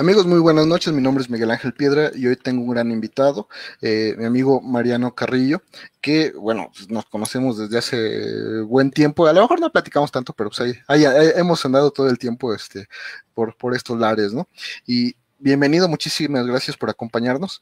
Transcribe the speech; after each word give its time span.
Amigos, 0.00 0.26
muy 0.26 0.38
buenas 0.38 0.64
noches. 0.64 0.92
Mi 0.92 1.02
nombre 1.02 1.24
es 1.24 1.28
Miguel 1.28 1.50
Ángel 1.50 1.72
Piedra 1.72 2.12
y 2.14 2.28
hoy 2.28 2.36
tengo 2.36 2.62
un 2.62 2.70
gran 2.70 2.92
invitado, 2.92 3.48
eh, 3.82 4.14
mi 4.16 4.26
amigo 4.26 4.60
Mariano 4.60 5.12
Carrillo, 5.12 5.60
que, 6.00 6.30
bueno, 6.30 6.70
pues, 6.72 6.88
nos 6.88 7.04
conocemos 7.06 7.58
desde 7.58 7.78
hace 7.78 8.60
buen 8.60 8.92
tiempo. 8.92 9.26
A 9.26 9.32
lo 9.32 9.40
mejor 9.40 9.58
no 9.58 9.72
platicamos 9.72 10.12
tanto, 10.12 10.32
pero 10.34 10.50
pues 10.50 10.60
ahí, 10.86 11.04
hemos 11.34 11.66
andado 11.66 11.90
todo 11.90 12.08
el 12.08 12.16
tiempo 12.16 12.54
este, 12.54 12.86
por, 13.34 13.56
por 13.56 13.74
estos 13.74 13.98
lares, 13.98 14.32
¿no? 14.32 14.48
Y 14.86 15.16
bienvenido, 15.40 15.88
muchísimas 15.88 16.46
gracias 16.46 16.76
por 16.76 16.90
acompañarnos. 16.90 17.60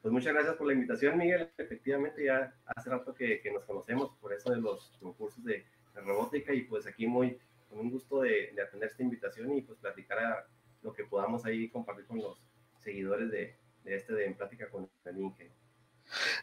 Pues 0.00 0.12
muchas 0.12 0.34
gracias 0.34 0.54
por 0.54 0.68
la 0.68 0.74
invitación, 0.74 1.18
Miguel. 1.18 1.50
Efectivamente, 1.58 2.24
ya 2.24 2.54
hace 2.66 2.88
rato 2.88 3.12
que, 3.12 3.42
nos 3.52 3.64
conocemos 3.64 4.12
por 4.20 4.32
eso 4.32 4.52
de 4.52 4.60
los 4.60 4.96
concursos 5.00 5.42
de, 5.42 5.66
robótica 6.06 6.54
y 6.54 6.62
pues 6.62 6.86
aquí 6.86 7.08
muy 7.08 7.36
con 7.68 7.80
un 7.80 7.90
gusto 7.90 8.20
de, 8.20 8.52
de 8.54 8.62
atender 8.62 8.90
esta 8.90 9.02
invitación 9.02 9.52
y 9.58 9.62
pues 9.62 9.76
platicar 9.80 10.20
a 10.20 10.46
lo 10.82 10.92
que 10.92 11.04
podamos 11.04 11.44
ahí 11.44 11.68
compartir 11.68 12.06
con 12.06 12.18
los 12.18 12.38
seguidores 12.82 13.30
de, 13.30 13.56
este 13.84 14.12
de 14.12 14.26
En 14.26 14.34
Plática 14.34 14.68
con 14.70 14.88
el 15.04 15.18
Inge. 15.18 15.50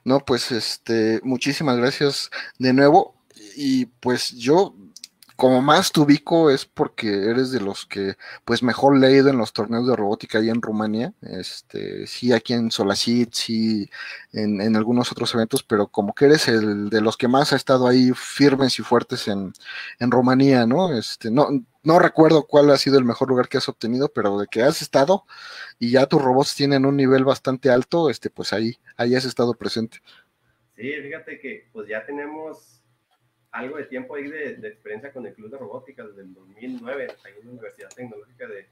No, 0.03 0.19
pues 0.19 0.51
este, 0.51 1.19
muchísimas 1.23 1.77
gracias 1.77 2.29
de 2.59 2.73
nuevo. 2.73 3.15
Y 3.55 3.85
pues 3.85 4.31
yo 4.31 4.75
como 5.35 5.61
más 5.61 5.91
te 5.91 5.99
ubico 5.99 6.49
es 6.49 6.65
porque 6.65 7.29
eres 7.29 7.51
de 7.51 7.59
los 7.59 7.85
que 7.85 8.15
pues 8.45 8.63
mejor 8.63 8.97
leído 8.97 9.29
en 9.29 9.37
los 9.37 9.53
torneos 9.53 9.87
de 9.87 9.95
robótica 9.95 10.39
ahí 10.39 10.49
en 10.49 10.61
Rumanía, 10.61 11.13
este, 11.21 12.07
sí 12.07 12.31
aquí 12.31 12.53
en 12.53 12.71
Solacit, 12.71 13.33
sí 13.33 13.89
en, 14.31 14.61
en, 14.61 14.75
algunos 14.75 15.11
otros 15.11 15.33
eventos, 15.35 15.63
pero 15.63 15.87
como 15.87 16.13
que 16.13 16.25
eres 16.25 16.47
el 16.47 16.89
de 16.89 17.01
los 17.01 17.17
que 17.17 17.27
más 17.27 17.53
ha 17.53 17.57
estado 17.57 17.87
ahí 17.87 18.11
firmes 18.15 18.79
y 18.79 18.83
fuertes 18.83 19.27
en, 19.27 19.53
en 19.99 20.11
Rumanía, 20.11 20.65
¿no? 20.65 20.97
Este, 20.97 21.31
no, 21.31 21.49
no 21.83 21.99
recuerdo 21.99 22.47
cuál 22.47 22.71
ha 22.71 22.77
sido 22.77 22.97
el 22.97 23.05
mejor 23.05 23.29
lugar 23.29 23.49
que 23.49 23.57
has 23.57 23.69
obtenido, 23.69 24.09
pero 24.13 24.39
de 24.39 24.47
que 24.47 24.63
has 24.63 24.81
estado 24.81 25.25
y 25.79 25.91
ya 25.91 26.07
tus 26.07 26.21
robots 26.21 26.55
tienen 26.55 26.85
un 26.85 26.95
nivel 26.95 27.25
bastante 27.25 27.69
alto, 27.69 28.09
este, 28.09 28.29
pues 28.29 28.53
ahí, 28.53 28.77
ahí 28.97 29.15
has 29.15 29.25
estado 29.25 29.53
presente. 29.53 29.99
Sí, 30.75 30.91
fíjate 31.01 31.39
que 31.39 31.69
pues 31.71 31.87
ya 31.87 32.05
tenemos 32.05 32.74
algo 33.55 33.77
de 33.77 33.85
tiempo 33.85 34.15
ahí 34.15 34.29
de, 34.29 34.67
experiencia 34.67 35.13
con 35.13 35.25
el 35.25 35.33
Club 35.33 35.49
de 35.49 35.57
Robótica 35.57 36.05
desde 36.05 36.23
el 36.23 36.33
2009, 36.33 37.07
ahí 37.23 37.33
en 37.39 37.45
la 37.45 37.51
Universidad 37.51 37.89
Tecnológica 37.89 38.47
de, 38.47 38.67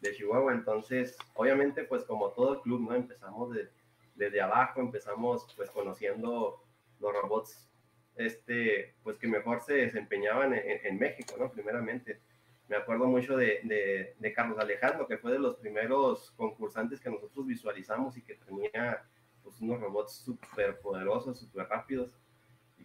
de, 0.00 0.16
Chihuahua. 0.16 0.54
Entonces, 0.54 1.16
obviamente, 1.34 1.84
pues 1.84 2.04
como 2.04 2.30
todo 2.30 2.54
el 2.54 2.60
club, 2.62 2.80
¿no? 2.80 2.94
Empezamos 2.94 3.52
de, 3.52 3.68
desde 4.14 4.40
abajo, 4.40 4.80
empezamos 4.80 5.46
pues 5.54 5.70
conociendo 5.70 6.64
los 6.98 7.12
robots, 7.12 7.68
este, 8.16 8.94
pues 9.02 9.18
que 9.18 9.28
mejor 9.28 9.60
se 9.60 9.74
desempeñaban 9.74 10.54
en, 10.54 10.98
México, 10.98 11.34
¿no? 11.38 11.52
Primeramente. 11.52 12.20
Me 12.68 12.76
acuerdo 12.76 13.04
mucho 13.04 13.36
de, 13.36 14.14
de, 14.18 14.32
Carlos 14.32 14.58
Alejandro, 14.58 15.06
que 15.06 15.18
fue 15.18 15.32
de 15.32 15.38
los 15.38 15.56
primeros 15.56 16.30
concursantes 16.36 17.00
que 17.00 17.10
nosotros 17.10 17.46
visualizamos 17.46 18.16
y 18.16 18.22
que 18.22 18.36
tenía 18.36 19.04
pues, 19.42 19.60
unos 19.60 19.78
robots 19.78 20.14
súper 20.24 20.80
poderosos, 20.80 21.38
súper 21.38 21.68
rápidos 21.68 22.16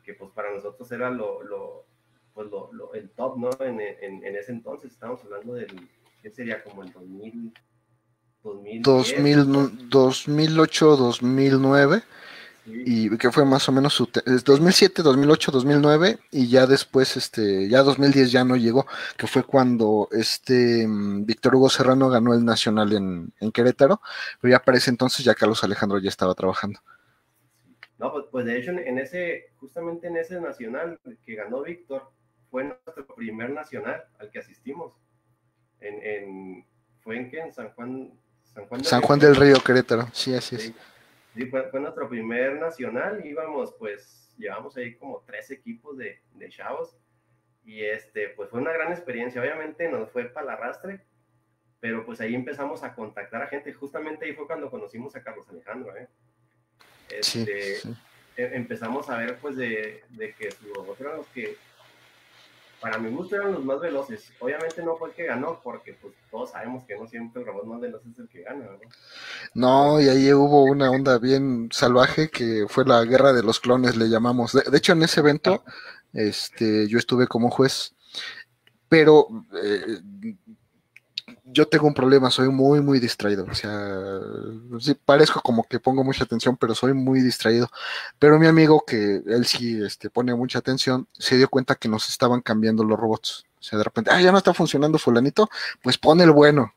que 0.07 0.13
pues 0.13 0.31
para 0.31 0.53
nosotros 0.53 0.89
era 0.93 1.09
lo, 1.09 1.43
lo, 1.43 1.85
pues 2.33 2.47
lo, 2.49 2.93
el 2.93 3.09
top, 3.09 3.37
¿no? 3.37 3.49
En, 3.59 3.81
en, 3.81 4.23
en, 4.23 4.35
ese 4.37 4.53
entonces 4.53 4.93
estábamos 4.93 5.21
hablando 5.25 5.53
del, 5.53 5.67
¿qué 6.21 6.31
sería? 6.31 6.63
Como 6.63 6.81
el 6.83 6.93
2000, 6.93 7.53
2008, 9.89 10.95
2009. 10.95 12.03
Y 12.69 13.17
que 13.17 13.31
fue 13.31 13.45
más 13.45 13.67
o 13.69 13.71
menos 13.71 13.93
su 13.93 14.09
2007, 14.45 15.01
2008, 15.01 15.51
2009 15.51 16.19
y 16.31 16.49
ya 16.49 16.67
después, 16.67 17.15
este, 17.15 17.69
ya 17.69 17.81
2010 17.81 18.29
ya 18.29 18.43
no 18.43 18.57
llegó, 18.57 18.85
que 19.15 19.25
fue 19.25 19.43
cuando 19.43 20.09
este 20.11 20.85
mm, 20.85 21.25
Víctor 21.25 21.55
Hugo 21.55 21.69
Serrano 21.69 22.09
ganó 22.09 22.33
el 22.33 22.43
Nacional 22.43 22.91
en, 22.91 23.31
en 23.39 23.51
Querétaro, 23.53 24.01
pero 24.41 24.51
ya 24.51 24.59
para 24.59 24.77
ese 24.77 24.89
entonces 24.89 25.23
ya 25.23 25.33
Carlos 25.33 25.63
Alejandro 25.63 25.99
ya 25.99 26.09
estaba 26.09 26.33
trabajando. 26.33 26.81
No, 27.97 28.11
pues, 28.11 28.25
pues, 28.31 28.45
de 28.45 28.57
hecho 28.57 28.71
en 28.71 28.97
ese, 28.99 29.51
justamente 29.57 30.07
en 30.07 30.17
ese 30.17 30.39
nacional 30.39 30.99
que 31.25 31.35
ganó 31.35 31.63
Víctor, 31.63 32.11
fue 32.49 32.63
nuestro 32.63 33.05
primer 33.15 33.49
nacional 33.49 34.05
al 34.19 34.29
que 34.29 34.39
asistimos. 34.39 34.93
En, 35.79 36.03
en 36.03 36.65
¿Fue 37.07 37.17
en 37.17 37.29
qué? 37.29 37.39
En 37.39 37.53
San 37.53 37.69
Juan, 37.69 38.11
San 38.43 38.65
Juan, 38.67 38.81
del, 38.81 38.87
San 38.87 39.01
Juan 39.01 39.19
Río. 39.19 39.29
del 39.29 39.39
Río, 39.39 39.55
Querétaro, 39.63 40.07
sí, 40.11 40.33
así 40.33 40.57
es. 40.57 40.73
Sí, 41.33 41.45
fue, 41.45 41.69
fue, 41.69 41.79
nuestro 41.79 42.09
primer 42.09 42.59
nacional, 42.59 43.25
íbamos 43.25 43.73
pues, 43.79 44.33
llevamos 44.37 44.75
ahí 44.75 44.95
como 44.95 45.23
tres 45.25 45.49
equipos 45.51 45.97
de, 45.97 46.19
de 46.33 46.49
chavos 46.49 46.97
y 47.63 47.83
este, 47.83 48.29
pues 48.29 48.49
fue 48.49 48.59
una 48.59 48.73
gran 48.73 48.91
experiencia, 48.91 49.41
obviamente 49.41 49.89
nos 49.89 50.09
fue 50.11 50.25
para 50.25 50.45
el 50.45 50.49
arrastre, 50.57 51.05
pero 51.79 52.05
pues 52.05 52.19
ahí 52.21 52.35
empezamos 52.35 52.83
a 52.83 52.93
contactar 52.93 53.41
a 53.41 53.47
gente, 53.47 53.73
justamente 53.73 54.25
ahí 54.25 54.33
fue 54.33 54.47
cuando 54.47 54.69
conocimos 54.69 55.15
a 55.15 55.23
Carlos 55.23 55.47
Alejandro, 55.49 55.95
¿eh? 55.95 56.09
Este, 57.09 57.77
e, 58.37 58.55
empezamos 58.55 59.09
a 59.09 59.17
ver 59.17 59.37
pues 59.39 59.55
de, 59.55 60.03
que 60.37 60.51
sus 60.51 60.73
robots 60.73 61.01
eran 61.01 61.17
los 61.17 61.27
que 61.27 61.57
para 62.79 62.99
mi 62.99 63.09
gusto 63.09 63.35
eran 63.35 63.53
los 63.53 63.65
más 63.65 63.79
veloces. 63.79 64.31
Obviamente 64.39 64.83
no 64.83 64.97
fue 64.97 65.09
el 65.09 65.15
que 65.15 65.25
ganó, 65.25 65.59
porque 65.63 65.93
pues 65.93 66.13
todos 66.29 66.51
sabemos 66.51 66.83
que 66.83 66.95
no 66.95 67.07
siempre 67.07 67.41
el 67.41 67.47
robot 67.47 67.65
más 67.65 67.81
veloz 67.81 68.01
es 68.05 68.19
el 68.19 68.27
que 68.27 68.43
gana, 68.43 68.65
¿no? 68.65 68.79
No, 69.55 70.01
y 70.01 70.07
ahí 70.07 70.31
hubo 70.31 70.63
una 70.63 70.91
onda 70.91 71.17
bien 71.17 71.69
salvaje 71.71 72.29
que 72.29 72.67
fue 72.69 72.85
la 72.85 73.03
guerra 73.03 73.33
de 73.33 73.41
los 73.41 73.59
clones, 73.59 73.95
le 73.97 74.09
llamamos. 74.09 74.53
De, 74.53 74.77
hecho, 74.77 74.93
en 74.93 75.01
ese 75.01 75.21
evento, 75.21 75.63
este, 76.13 76.87
yo 76.87 76.99
estuve 76.99 77.27
como 77.27 77.49
juez, 77.49 77.95
pero 78.87 79.27
eh, 79.61 79.99
yo 81.51 81.67
tengo 81.67 81.87
un 81.87 81.93
problema, 81.93 82.29
soy 82.29 82.49
muy, 82.49 82.81
muy 82.81 82.99
distraído. 82.99 83.45
O 83.49 83.55
sea, 83.55 83.71
sí, 84.79 84.93
parezco 84.93 85.41
como 85.41 85.63
que 85.63 85.79
pongo 85.79 86.03
mucha 86.03 86.23
atención, 86.23 86.57
pero 86.57 86.75
soy 86.75 86.93
muy 86.93 87.21
distraído. 87.21 87.69
Pero 88.19 88.39
mi 88.39 88.47
amigo, 88.47 88.83
que 88.85 89.21
él 89.25 89.45
sí 89.45 89.81
este, 89.81 90.09
pone 90.09 90.35
mucha 90.35 90.59
atención, 90.59 91.07
se 91.13 91.37
dio 91.37 91.49
cuenta 91.49 91.75
que 91.75 91.89
nos 91.89 92.09
estaban 92.09 92.41
cambiando 92.41 92.83
los 92.83 92.99
robots. 92.99 93.45
O 93.59 93.63
sea, 93.63 93.77
de 93.77 93.83
repente, 93.83 94.11
ah, 94.11 94.21
ya 94.21 94.31
no 94.31 94.37
está 94.37 94.53
funcionando 94.53 94.97
fulanito, 94.97 95.49
pues 95.81 95.97
pone 95.97 96.23
el 96.23 96.31
bueno. 96.31 96.73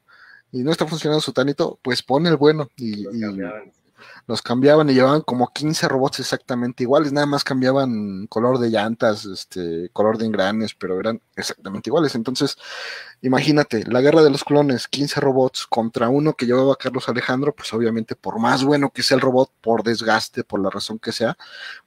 Y 0.52 0.62
no 0.62 0.72
está 0.72 0.86
funcionando 0.86 1.20
sutanito, 1.20 1.78
pues 1.82 2.02
pone 2.02 2.28
el 2.28 2.36
bueno. 2.36 2.68
Y, 2.76 3.06
y 3.08 3.24
los 4.30 4.42
cambiaban 4.42 4.88
y 4.88 4.94
llevaban 4.94 5.22
como 5.22 5.52
15 5.52 5.88
robots 5.88 6.20
exactamente 6.20 6.84
iguales, 6.84 7.12
nada 7.12 7.26
más 7.26 7.42
cambiaban 7.44 8.26
color 8.28 8.58
de 8.58 8.70
llantas, 8.70 9.24
este, 9.26 9.90
color 9.92 10.18
de 10.18 10.26
engranes, 10.26 10.74
pero 10.74 10.98
eran 11.00 11.20
exactamente 11.36 11.90
iguales. 11.90 12.14
Entonces, 12.14 12.56
imagínate, 13.22 13.84
la 13.86 14.00
guerra 14.00 14.22
de 14.22 14.30
los 14.30 14.44
clones, 14.44 14.86
15 14.88 15.20
robots 15.20 15.66
contra 15.66 16.08
uno 16.08 16.34
que 16.34 16.46
llevaba 16.46 16.76
Carlos 16.76 17.08
Alejandro, 17.08 17.54
pues 17.54 17.72
obviamente 17.74 18.14
por 18.14 18.38
más 18.38 18.62
bueno 18.64 18.90
que 18.90 19.02
sea 19.02 19.16
el 19.16 19.20
robot, 19.20 19.50
por 19.60 19.82
desgaste, 19.82 20.44
por 20.44 20.60
la 20.60 20.70
razón 20.70 20.98
que 21.00 21.12
sea, 21.12 21.36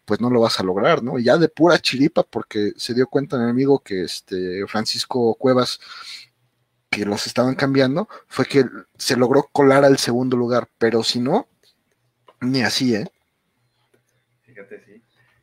pues 0.06 0.20
no 0.20 0.30
lo 0.30 0.42
vas 0.42 0.60
a 0.60 0.64
lograr, 0.64 1.02
¿no? 1.02 1.18
Y 1.18 1.24
ya 1.24 1.38
de 1.38 1.48
pura 1.48 1.80
chiripa, 1.80 2.24
porque 2.24 2.74
se 2.76 2.94
dio 2.94 3.08
cuenta 3.08 3.38
mi 3.38 3.50
amigo 3.50 3.80
que 3.80 4.04
este 4.04 4.68
Francisco 4.68 5.36
Cuevas 5.36 5.80
que 6.90 7.06
los 7.06 7.26
estaban 7.26 7.56
cambiando, 7.56 8.08
fue 8.28 8.46
que 8.46 8.66
se 8.98 9.16
logró 9.18 9.50
colar 9.52 9.84
al 9.84 9.98
segundo 9.98 10.38
lugar, 10.38 10.70
pero 10.78 11.04
si 11.04 11.20
no, 11.20 11.48
ni 12.44 12.62
así, 12.62 12.96
¿eh? 12.96 13.08
Fíjate, 14.42 14.84
sí. 14.84 15.02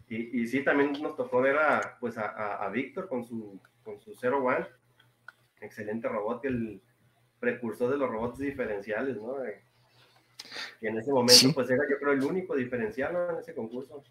Y, 0.09 0.43
y 0.43 0.47
sí, 0.49 0.65
también 0.65 0.93
nos 1.01 1.17
tocó 1.17 1.41
ver 1.41 1.57
a, 1.57 1.97
pues 2.01 2.17
a, 2.19 2.69
Víctor 2.73 3.09
con 3.09 3.25
su, 3.25 3.61
con 3.85 4.01
su 4.01 4.15
Zero 4.15 4.45
One. 4.45 4.67
Excelente 5.61 6.09
robot, 6.09 6.45
el 6.45 6.81
precursor 7.39 7.91
de 7.91 7.99
los 7.99 8.11
robots 8.11 8.39
diferenciales, 8.39 9.17
¿no? 9.17 9.37
Y 10.81 10.87
en 10.87 10.99
ese 10.99 11.13
momento, 11.13 11.53
pues 11.55 11.71
era 11.71 11.85
yo 11.89 11.99
creo 11.99 12.13
el 12.13 12.23
único 12.23 12.57
diferencial 12.57 13.17
en 13.31 13.39
ese 13.39 13.55
concurso. 13.55 14.03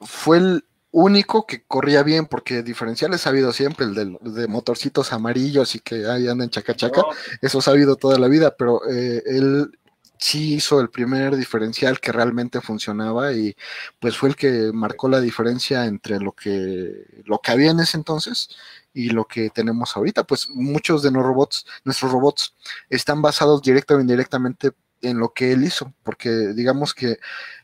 Fue 0.00 0.38
el 0.38 0.64
único 0.90 1.46
que 1.46 1.62
corría 1.64 2.02
bien, 2.02 2.26
porque 2.26 2.62
diferenciales 2.62 3.26
ha 3.26 3.30
habido 3.30 3.52
siempre, 3.52 3.86
el 3.86 4.18
de, 4.20 4.46
motorcitos 4.48 5.12
amarillos 5.12 5.74
y 5.74 5.80
que 5.80 6.06
ahí 6.06 6.28
andan 6.28 6.50
chaca 6.50 6.74
chaca, 6.74 7.02
eso 7.40 7.60
ha 7.64 7.70
habido 7.70 7.96
toda 7.96 8.18
la 8.18 8.28
vida, 8.28 8.54
pero 8.56 8.80
eh, 8.88 9.22
él 9.26 9.70
sí 10.18 10.54
hizo 10.54 10.80
el 10.80 10.90
primer 10.90 11.36
diferencial 11.36 12.00
que 12.00 12.12
realmente 12.12 12.60
funcionaba 12.60 13.32
y 13.32 13.56
pues 14.00 14.16
fue 14.16 14.30
el 14.30 14.36
que 14.36 14.70
marcó 14.72 15.08
la 15.08 15.20
diferencia 15.20 15.84
entre 15.86 16.18
lo 16.20 16.32
que, 16.32 17.22
lo 17.24 17.40
que 17.40 17.52
había 17.52 17.70
en 17.70 17.80
ese 17.80 17.96
entonces 17.96 18.50
y 18.92 19.10
lo 19.10 19.26
que 19.26 19.50
tenemos 19.50 19.96
ahorita. 19.96 20.24
Pues 20.24 20.48
muchos 20.50 21.02
de 21.02 21.10
robots, 21.10 21.66
nuestros 21.84 22.12
robots, 22.12 22.54
están 22.90 23.22
basados 23.22 23.62
directa 23.62 23.94
o 23.94 24.00
indirectamente 24.00 24.72
en 25.02 25.18
lo 25.18 25.32
que 25.32 25.52
él 25.52 25.64
hizo, 25.64 25.92
porque 26.02 26.28
digamos 26.54 26.94
que 26.94 27.18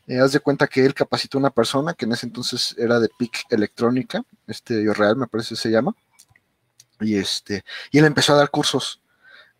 eh, 0.07 0.19
haz 0.19 0.31
de 0.31 0.39
cuenta 0.39 0.67
que 0.67 0.85
él 0.85 0.93
capacitó 0.93 1.37
a 1.37 1.41
una 1.41 1.49
persona 1.49 1.93
que 1.93 2.05
en 2.05 2.13
ese 2.13 2.27
entonces 2.27 2.75
era 2.77 2.99
de 2.99 3.09
PIC 3.17 3.45
electrónica, 3.49 4.23
este 4.47 4.85
real 4.93 5.17
me 5.17 5.27
parece 5.27 5.49
que 5.49 5.61
se 5.61 5.71
llama, 5.71 5.93
y 7.01 7.17
este, 7.17 7.65
y 7.91 7.99
él 7.99 8.05
empezó 8.05 8.33
a 8.33 8.37
dar 8.37 8.49
cursos, 8.51 9.01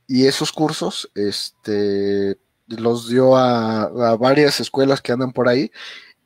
y 0.07 0.27
esos 0.27 0.51
cursos, 0.51 1.09
este, 1.15 2.37
los 2.67 3.09
dio 3.09 3.35
a, 3.35 4.15
varias 4.17 4.59
escuelas 4.59 5.01
que 5.01 5.11
andan 5.11 5.31
por 5.31 5.47
ahí 5.47 5.71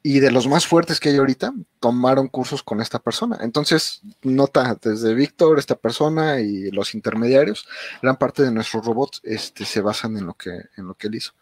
y 0.01 0.19
de 0.19 0.31
los 0.31 0.47
más 0.47 0.65
fuertes 0.65 1.00
que 1.00 1.09
hay 1.09 1.18
ahorita, 1.18 1.53
tomaron 1.80 2.30
cursos 2.30 2.63
con 2.63 2.80
esta 2.80 3.00
persona. 3.00 3.38
Entonces, 3.41 4.01
nota, 4.24 4.77
desde 4.81 5.13
Víctor, 5.13 5.59
esta 5.59 5.75
persona 5.75 6.39
y 6.39 6.71
los 6.71 6.95
intermediarios, 6.95 7.68
gran 8.01 8.15
parte 8.15 8.44
de 8.44 8.51
nuestros 8.51 8.86
robots 8.86 9.19
este, 9.24 9.65
se 9.65 9.81
basan 9.81 10.15
en 10.15 10.25
lo 10.25 10.36
que, 10.36 10.51
en 10.77 10.88
lo 10.88 10.94
que 10.94 11.07
él 11.07 11.15
hizo. 11.15 11.33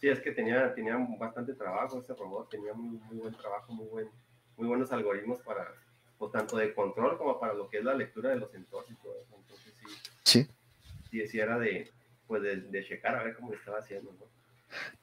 Sí, 0.00 0.08
es 0.08 0.20
que 0.20 0.30
tenía, 0.30 0.72
tenía 0.74 0.96
bastante 1.18 1.54
trabajo 1.54 1.98
este 1.98 2.14
robot, 2.14 2.50
tenía 2.50 2.72
muy, 2.72 2.98
muy 2.98 3.16
buen 3.16 3.34
trabajo, 3.34 3.72
muy, 3.72 3.86
buen, 3.88 4.10
muy 4.56 4.68
buenos 4.68 4.92
algoritmos 4.92 5.40
para, 5.40 5.66
pues, 6.18 6.30
tanto 6.30 6.56
de 6.58 6.72
control 6.72 7.18
como 7.18 7.40
para 7.40 7.54
lo 7.54 7.68
que 7.68 7.78
es 7.78 7.84
la 7.84 7.94
lectura 7.94 8.30
de 8.30 8.36
los 8.36 8.54
entornos 8.54 8.92
y 8.92 8.94
todo 9.02 9.12
eso. 9.20 9.34
Entonces, 9.36 9.74
sí, 10.22 10.46
sí, 11.10 11.26
sí, 11.26 11.40
era 11.40 11.58
de, 11.58 11.90
pues, 12.26 12.42
de, 12.42 12.56
de 12.62 12.84
checar 12.84 13.16
a 13.16 13.24
ver 13.24 13.34
cómo 13.36 13.52
estaba 13.52 13.78
haciendo, 13.78 14.12
¿no? 14.12 14.26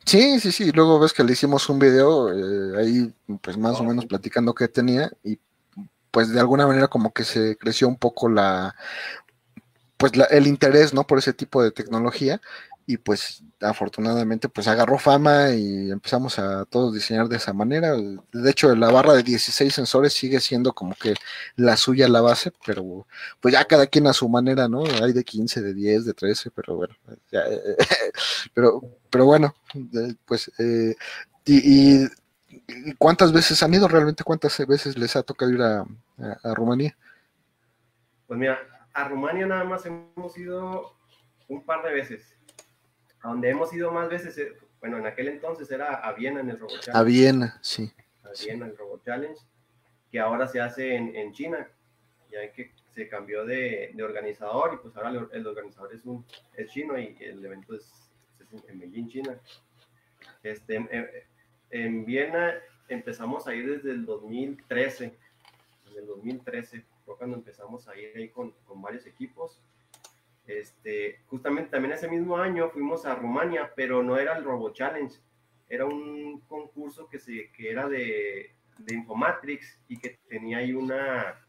Sí, 0.06 0.40
sí, 0.40 0.52
sí. 0.52 0.72
Luego 0.72 1.00
ves 1.00 1.14
que 1.14 1.24
le 1.24 1.34
hicimos 1.34 1.68
un 1.70 1.80
video 1.80 2.31
eh, 2.31 2.78
ahí, 2.78 3.14
pues 3.42 3.58
más 3.58 3.80
o 3.80 3.84
menos 3.84 4.06
platicando 4.06 4.54
qué 4.54 4.68
tenía 4.68 5.12
y 5.24 5.40
pues 6.12 6.31
de 6.31 6.40
alguna 6.40 6.68
manera 6.68 6.88
como 6.88 7.12
que 7.12 7.24
se 7.24 7.58
creció 7.58 7.88
un 7.88 7.98
poco 7.98 8.30
la, 8.30 8.75
pues 9.98 10.12
el 10.30 10.48
interés, 10.48 10.94
¿no? 10.94 11.08
Por 11.08 11.18
ese 11.18 11.34
tipo 11.34 11.64
de 11.64 11.72
tecnología 11.72 12.40
y 12.86 12.98
pues 12.98 13.44
afortunadamente 13.62 14.50
pues 14.50 14.68
agarró 14.68 14.98
fama 14.98 15.52
y 15.52 15.90
empezamos 15.90 16.38
a 16.38 16.66
todos 16.66 16.94
diseñar 16.94 17.28
de 17.30 17.38
esa 17.38 17.54
manera. 17.54 17.94
De 17.94 18.50
hecho, 18.50 18.76
la 18.76 18.92
barra 18.92 19.14
de 19.14 19.24
16 19.24 19.74
sensores 19.74 20.14
sigue 20.14 20.40
siendo 20.40 20.74
como 20.74 20.96
que 20.96 21.14
la 21.56 21.78
suya 21.78 22.10
la 22.10 22.22
base, 22.22 22.52
pero 22.66 23.08
pues 23.40 23.54
ya 23.54 23.66
cada 23.66 23.88
quien 23.88 24.08
a 24.08 24.14
su 24.14 24.28
manera, 24.28 24.68
¿no? 24.68 24.84
Hay 25.02 25.14
de 25.14 25.24
15, 25.24 25.62
de 25.62 25.74
10, 25.74 26.06
de 26.06 26.14
13, 26.14 26.52
pero 26.52 26.76
bueno, 26.76 26.96
pero, 28.54 28.82
pero 29.10 29.26
bueno, 29.26 29.56
pues 30.26 30.52
eh, 30.60 30.96
y, 31.46 32.06
cuántas 32.98 33.32
veces 33.32 33.62
han 33.64 33.74
ido 33.74 33.88
realmente, 33.88 34.24
cuántas 34.24 34.58
veces 34.68 34.98
les 34.98 35.16
ha 35.16 35.24
tocado 35.24 35.52
ir 35.52 35.62
a, 35.62 35.86
a 36.44 36.54
Rumanía? 36.54 36.96
Pues 38.28 38.40
mira, 38.40 38.60
a 38.94 39.08
Rumania 39.08 39.46
nada 39.46 39.64
más 39.64 39.86
hemos 39.86 40.38
ido 40.38 40.96
un 41.48 41.66
par 41.66 41.84
de 41.84 41.94
veces 41.94 42.38
a 43.24 43.30
donde 43.30 43.50
hemos 43.50 43.74
ido 43.74 43.92
más 43.92 44.10
veces, 44.10 44.38
eh, 44.38 44.54
bueno, 44.80 44.98
en 44.98 45.06
aquel 45.06 45.30
entonces 45.30 45.72
era 45.72 45.96
a 45.96 46.12
Viena 46.14 46.42
en 46.42 46.50
el 46.50 46.60
Robot 46.60 46.81
Challenge. 46.81 47.00
A 47.00 47.04
Viena, 47.04 47.60
sí. 47.62 47.92
A 48.24 48.30
Viena, 48.44 48.66
el 48.66 48.78
Robot 48.78 49.04
Challenge, 49.06 49.40
que 50.12 50.20
ahora 50.20 50.46
se 50.48 50.60
hace 50.60 50.96
en, 50.96 51.16
en 51.16 51.31
China, 51.31 51.68
ya 52.30 52.52
que 52.52 52.74
se 52.94 53.08
cambió 53.08 53.46
de, 53.46 53.92
de, 53.94 54.04
organizador 54.04 54.74
y 54.74 54.78
pues 54.78 54.96
ahora 54.98 55.28
el, 55.31 55.48
organizador 55.48 55.96
es, 55.96 56.06
un, 56.06 56.25
es 56.56 56.70
chino 56.70 57.00
y 57.00 57.16
el 57.22 57.44
evento 57.44 57.75
es, 57.75 58.12
es 58.40 58.70
en 58.70 58.80
Beijing, 58.80 59.08
China. 59.08 59.40
Este, 60.44 60.75
en, 60.75 61.10
en, 61.70 62.06
Viena 62.06 62.54
empezamos 62.90 63.48
a 63.48 63.56
ir 63.56 63.70
desde 63.70 63.92
el 63.92 64.06
2013, 64.06 65.06
en 65.06 65.98
el 65.98 66.08
2013 66.08 66.84
fue 67.06 67.18
cuando 67.18 67.38
empezamos 67.38 67.88
a 67.88 67.98
ir 67.98 68.12
ahí 68.18 68.30
con, 68.30 68.52
con 68.66 68.81
varios 68.81 69.06
equipos 69.06 69.62
este, 70.48 71.22
justamente 71.28 71.72
también 71.72 71.94
ese 71.94 72.10
mismo 72.10 72.38
año 72.38 72.69
fuimos 72.69 73.06
a 73.06 73.16
Rumania, 73.16 73.72
pero 73.75 74.04
no 74.04 74.18
era 74.18 74.38
el 74.38 74.44
Robo 74.44 74.72
Challenge, 74.72 75.16
era 75.69 75.86
un 75.86 76.42
concurso 76.42 77.07
que, 77.07 77.19
se, 77.19 77.51
que 77.51 77.72
era 77.72 77.88
de, 77.88 78.54
de 78.78 78.94
Infomatrix 78.94 79.80
y 79.88 79.98
que 79.98 80.19
tenía 80.28 80.57
ahí 80.57 80.74
una, 80.74 81.40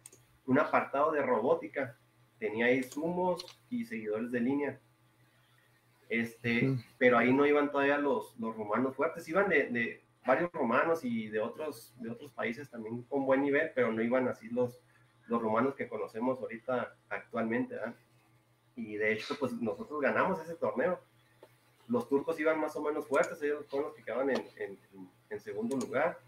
un 0.46 0.58
apartado 0.58 1.12
de 1.12 1.22
robótica, 1.22 1.98
tenía 2.38 2.66
ahí 2.66 2.82
sumos 2.82 3.44
y 3.68 3.84
seguidores 3.84 4.30
de 4.30 4.40
línea. 4.40 4.80
Este, 6.08 6.76
pero 6.98 7.18
ahí 7.18 7.32
no 7.32 7.46
iban 7.46 7.72
todavía 7.72 7.98
los, 7.98 8.38
los 8.38 8.54
rumanos 8.54 8.94
fuertes, 8.94 9.28
iban 9.28 9.48
de, 9.48 9.68
de, 9.70 10.04
varios 10.24 10.50
romanos 10.52 11.04
y 11.04 11.28
de 11.28 11.40
otros, 11.40 11.94
de 11.98 12.10
otros 12.10 12.32
países 12.32 12.70
también 12.70 13.02
con 13.02 13.26
buen 13.26 13.42
nivel, 13.42 13.72
pero 13.74 13.92
no 13.92 14.02
iban 14.02 14.28
así 14.28 14.48
los, 14.48 14.80
los 15.26 15.42
romanos 15.42 15.74
que 15.74 15.88
conocemos 15.88 16.38
ahorita 16.38 16.96
actualmente. 17.08 17.74
¿verdad? 17.74 17.94
Y 18.76 18.96
de 18.96 19.12
hecho 19.12 19.36
pues 19.38 19.52
nosotros 19.52 20.00
ganamos 20.00 20.40
ese 20.40 20.54
torneo. 20.54 21.00
Los 21.86 22.08
turcos 22.08 22.40
iban 22.40 22.60
más 22.60 22.74
o 22.76 22.82
menos 22.82 23.06
fuertes, 23.06 23.42
ellos 23.42 23.66
fueron 23.68 23.88
los 23.88 23.96
que 23.96 24.04
quedaban 24.04 24.30
en, 24.30 24.42
en, 24.56 24.78
en 25.30 25.40
segundo 25.40 25.76
lugar. 25.76 26.18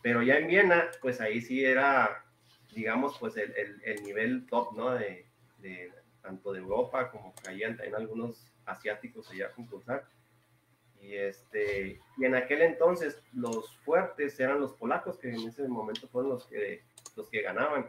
Pero 0.00 0.22
ya 0.22 0.38
en 0.38 0.46
Viena, 0.46 0.90
pues 1.02 1.20
ahí 1.20 1.40
sí 1.40 1.64
era, 1.64 2.24
digamos, 2.72 3.18
pues 3.18 3.36
el, 3.36 3.52
el, 3.56 3.82
el 3.84 4.04
nivel 4.04 4.46
top, 4.46 4.76
¿no? 4.76 4.90
De, 4.90 5.26
de, 5.58 5.92
tanto 6.22 6.52
de 6.52 6.60
Europa 6.60 7.10
como 7.10 7.34
caían 7.42 7.76
también 7.76 7.96
algunos 7.96 8.46
asiáticos 8.64 9.30
allá 9.30 9.46
a 9.46 9.52
concursar. 9.52 10.06
Y, 11.00 11.14
este, 11.14 12.00
y 12.16 12.24
en 12.24 12.34
aquel 12.34 12.62
entonces 12.62 13.22
los 13.32 13.76
fuertes 13.78 14.38
eran 14.40 14.60
los 14.60 14.72
polacos, 14.74 15.18
que 15.18 15.30
en 15.30 15.48
ese 15.48 15.66
momento 15.66 16.08
fueron 16.08 16.30
los 16.30 16.46
que, 16.46 16.82
los 17.16 17.28
que 17.28 17.42
ganaban. 17.42 17.88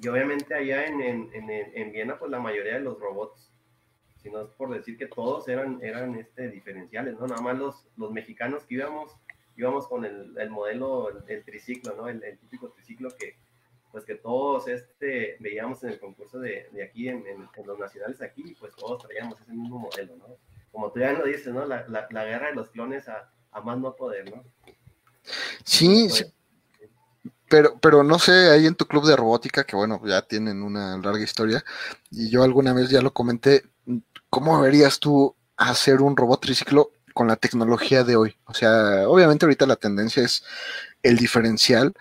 Y 0.00 0.08
obviamente 0.08 0.54
allá 0.54 0.86
en, 0.86 1.00
en, 1.00 1.30
en, 1.32 1.50
en, 1.50 1.92
Viena, 1.92 2.18
pues 2.18 2.30
la 2.30 2.40
mayoría 2.40 2.74
de 2.74 2.80
los 2.80 2.98
robots, 2.98 3.50
si 4.20 4.30
no 4.30 4.42
es 4.42 4.50
por 4.50 4.74
decir 4.74 4.96
que 4.96 5.06
todos 5.06 5.46
eran, 5.48 5.78
eran 5.82 6.16
este, 6.16 6.48
diferenciales, 6.48 7.18
¿no? 7.18 7.26
Nada 7.26 7.40
más 7.42 7.56
los, 7.56 7.86
los 7.96 8.10
mexicanos 8.10 8.64
que 8.64 8.74
íbamos, 8.74 9.12
íbamos 9.56 9.86
con 9.86 10.04
el, 10.04 10.36
el 10.36 10.50
modelo, 10.50 11.10
el, 11.28 11.44
triciclo, 11.44 11.94
¿no? 11.94 12.08
El, 12.08 12.24
el, 12.24 12.38
típico 12.38 12.70
triciclo 12.70 13.10
que, 13.16 13.36
pues 13.92 14.04
que 14.04 14.16
todos 14.16 14.66
este, 14.66 15.36
veíamos 15.38 15.84
en 15.84 15.90
el 15.90 16.00
concurso 16.00 16.40
de, 16.40 16.68
de 16.72 16.82
aquí, 16.82 17.08
en, 17.08 17.24
los 17.64 17.78
nacionales 17.78 18.20
aquí, 18.20 18.56
pues 18.58 18.74
todos 18.74 19.06
traíamos 19.06 19.40
ese 19.40 19.52
mismo 19.52 19.78
modelo, 19.78 20.16
¿no? 20.16 20.26
Como 20.72 20.90
tú 20.90 20.98
ya 20.98 21.12
lo 21.12 21.24
dices, 21.24 21.54
¿no? 21.54 21.64
La, 21.66 21.86
la, 21.86 22.08
la 22.10 22.24
guerra 22.24 22.48
de 22.48 22.56
los 22.56 22.68
clones 22.70 23.08
a, 23.08 23.32
a, 23.52 23.60
más 23.60 23.78
no 23.78 23.94
poder, 23.94 24.28
¿no? 24.34 24.44
Sí, 25.62 26.10
sí 26.10 26.24
pero, 27.54 27.78
pero 27.78 28.02
no 28.02 28.18
sé, 28.18 28.50
ahí 28.50 28.66
en 28.66 28.74
tu 28.74 28.84
club 28.86 29.06
de 29.06 29.14
robótica, 29.14 29.62
que 29.62 29.76
bueno, 29.76 30.00
ya 30.04 30.22
tienen 30.22 30.60
una 30.60 30.98
larga 30.98 31.22
historia, 31.22 31.64
y 32.10 32.28
yo 32.28 32.42
alguna 32.42 32.72
vez 32.72 32.90
ya 32.90 33.00
lo 33.00 33.12
comenté, 33.12 33.62
¿cómo 34.28 34.60
verías 34.60 34.98
tú 34.98 35.36
hacer 35.56 36.02
un 36.02 36.16
robot 36.16 36.40
triciclo 36.40 36.90
con 37.12 37.28
la 37.28 37.36
tecnología 37.36 38.02
de 38.02 38.16
hoy? 38.16 38.36
O 38.46 38.54
sea, 38.54 39.08
obviamente 39.08 39.46
ahorita 39.46 39.66
la 39.66 39.76
tendencia 39.76 40.24
es 40.24 40.42
el 41.04 41.16
diferencial, 41.16 41.94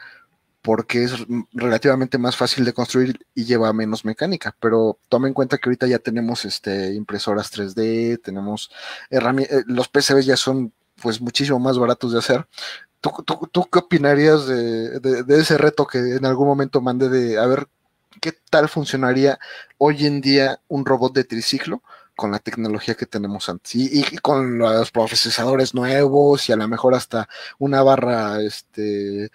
porque 0.63 1.03
es 1.03 1.13
relativamente 1.51 2.17
más 2.17 2.35
fácil 2.35 2.65
de 2.65 2.73
construir 2.73 3.19
y 3.35 3.45
lleva 3.45 3.71
menos 3.73 4.05
mecánica, 4.05 4.55
pero 4.59 4.97
toma 5.07 5.27
en 5.27 5.35
cuenta 5.35 5.59
que 5.59 5.69
ahorita 5.69 5.85
ya 5.85 5.99
tenemos 5.99 6.45
este, 6.45 6.95
impresoras 6.95 7.53
3D, 7.53 8.19
tenemos 8.23 8.71
herramientas, 9.11 9.59
eh, 9.59 9.63
los 9.67 9.87
PCBs 9.87 10.25
ya 10.25 10.35
son 10.35 10.73
pues 10.99 11.21
muchísimo 11.21 11.59
más 11.59 11.77
baratos 11.77 12.13
de 12.13 12.17
hacer, 12.17 12.47
¿Tú, 13.03 13.67
qué 13.69 13.79
opinarías 13.79 14.47
de, 14.47 15.25
ese 15.27 15.57
reto 15.57 15.85
que 15.85 15.97
en 16.15 16.25
algún 16.25 16.47
momento 16.47 16.79
mandé 16.79 17.09
de 17.09 17.37
a 17.37 17.45
ver 17.45 17.67
qué 18.21 18.31
tal 18.49 18.69
funcionaría 18.69 19.39
hoy 19.77 20.05
en 20.05 20.21
día 20.21 20.61
un 20.69 20.85
robot 20.85 21.13
de 21.13 21.25
triciclo 21.25 21.83
con 22.15 22.31
la 22.31 22.39
tecnología 22.39 22.95
que 22.95 23.05
tenemos 23.05 23.49
antes 23.49 23.75
y, 23.75 23.99
y, 23.99 24.17
con 24.19 24.57
los 24.57 24.91
procesadores 24.91 25.73
nuevos 25.73 26.47
y 26.47 26.53
a 26.53 26.55
lo 26.55 26.65
mejor 26.69 26.95
hasta 26.95 27.27
una 27.59 27.83
barra 27.83 28.41
este 28.41 29.29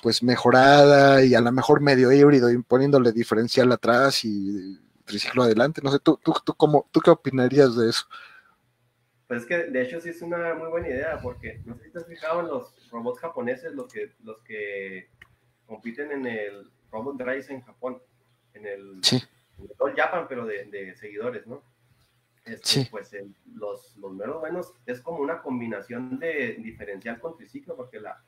pues 0.00 0.22
mejorada 0.22 1.22
y 1.22 1.34
a 1.34 1.40
lo 1.42 1.52
mejor 1.52 1.80
medio 1.82 2.12
híbrido 2.12 2.50
y 2.50 2.62
poniéndole 2.62 3.12
diferencial 3.12 3.72
atrás 3.72 4.24
y 4.24 4.78
triciclo 5.04 5.42
adelante. 5.42 5.82
No 5.84 5.92
sé 5.92 5.98
tú 5.98 6.18
tú 6.22 6.32
tú 6.44 6.54
cómo 6.54 6.86
tú 6.92 7.00
qué 7.00 7.10
opinarías 7.10 7.76
de 7.76 7.90
eso 7.90 8.06
pues 9.32 9.44
es 9.44 9.48
que 9.48 9.70
de 9.70 9.82
hecho 9.82 9.98
sí 9.98 10.10
es 10.10 10.20
una 10.20 10.52
muy 10.52 10.68
buena 10.68 10.88
idea, 10.88 11.18
porque 11.22 11.62
no 11.64 11.74
sé 11.74 11.84
si 11.84 11.90
te 11.90 12.00
has 12.00 12.06
fijado 12.06 12.40
en 12.40 12.48
los 12.48 12.90
robots 12.90 13.18
japoneses, 13.18 13.72
los 13.72 13.90
que, 13.90 14.12
los 14.22 14.42
que 14.42 15.08
compiten 15.64 16.12
en 16.12 16.26
el 16.26 16.70
Robot 16.90 17.18
Race 17.18 17.50
en 17.50 17.62
Japón, 17.62 18.02
en 18.52 18.66
el, 18.66 18.98
sí. 19.02 19.22
en 19.56 19.64
el 19.64 19.96
Japan, 19.96 20.26
pero 20.28 20.44
de, 20.44 20.66
de 20.66 20.94
seguidores, 20.96 21.46
¿no? 21.46 21.62
Este, 22.44 22.68
sí. 22.68 22.88
Pues 22.90 23.14
el, 23.14 23.34
los, 23.54 23.96
los 23.96 24.12
meros 24.12 24.38
buenos 24.38 24.74
es 24.84 25.00
como 25.00 25.20
una 25.20 25.40
combinación 25.40 26.18
de 26.18 26.56
diferencial 26.56 27.18
con 27.18 27.34
triciclo, 27.34 27.74
porque 27.74 28.00
la, 28.00 28.22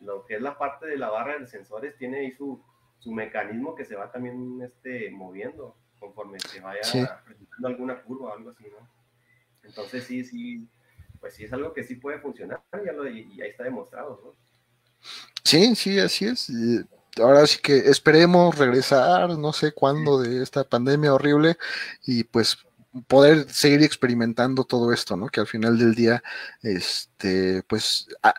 lo 0.00 0.26
que 0.26 0.34
es 0.34 0.42
la 0.42 0.58
parte 0.58 0.86
de 0.86 0.98
la 0.98 1.10
barra 1.10 1.38
de 1.38 1.46
sensores 1.46 1.96
tiene 1.96 2.18
ahí 2.18 2.32
su, 2.32 2.60
su 2.98 3.12
mecanismo 3.12 3.76
que 3.76 3.84
se 3.84 3.94
va 3.94 4.10
también 4.10 4.60
este, 4.62 5.12
moviendo 5.12 5.76
conforme 6.00 6.40
se 6.40 6.60
vaya 6.60 6.82
sí. 6.82 7.06
presentando 7.24 7.68
alguna 7.68 8.02
curva 8.02 8.30
o 8.30 8.32
algo 8.32 8.50
así, 8.50 8.64
¿no? 8.64 8.99
Entonces 9.62 10.04
sí, 10.04 10.24
sí, 10.24 10.68
pues 11.20 11.34
sí 11.34 11.44
es 11.44 11.52
algo 11.52 11.72
que 11.72 11.84
sí 11.84 11.96
puede 11.96 12.18
funcionar 12.18 12.62
ya 12.72 12.92
lo, 12.92 13.08
y, 13.08 13.40
ahí 13.40 13.50
está 13.50 13.64
demostrado, 13.64 14.20
¿no? 14.24 14.34
Sí, 15.44 15.74
sí, 15.74 15.98
así 15.98 16.26
es. 16.26 16.50
Ahora 17.16 17.46
sí 17.46 17.58
que 17.62 17.76
esperemos 17.76 18.56
regresar, 18.56 19.30
no 19.38 19.52
sé 19.52 19.72
cuándo, 19.72 20.20
de 20.20 20.42
esta 20.42 20.64
pandemia 20.64 21.14
horrible 21.14 21.56
y 22.06 22.24
pues 22.24 22.58
poder 23.06 23.50
seguir 23.50 23.82
experimentando 23.82 24.64
todo 24.64 24.92
esto, 24.92 25.16
¿no? 25.16 25.28
Que 25.28 25.40
al 25.40 25.46
final 25.46 25.78
del 25.78 25.94
día, 25.94 26.22
este, 26.62 27.62
pues, 27.64 28.08
a, 28.22 28.34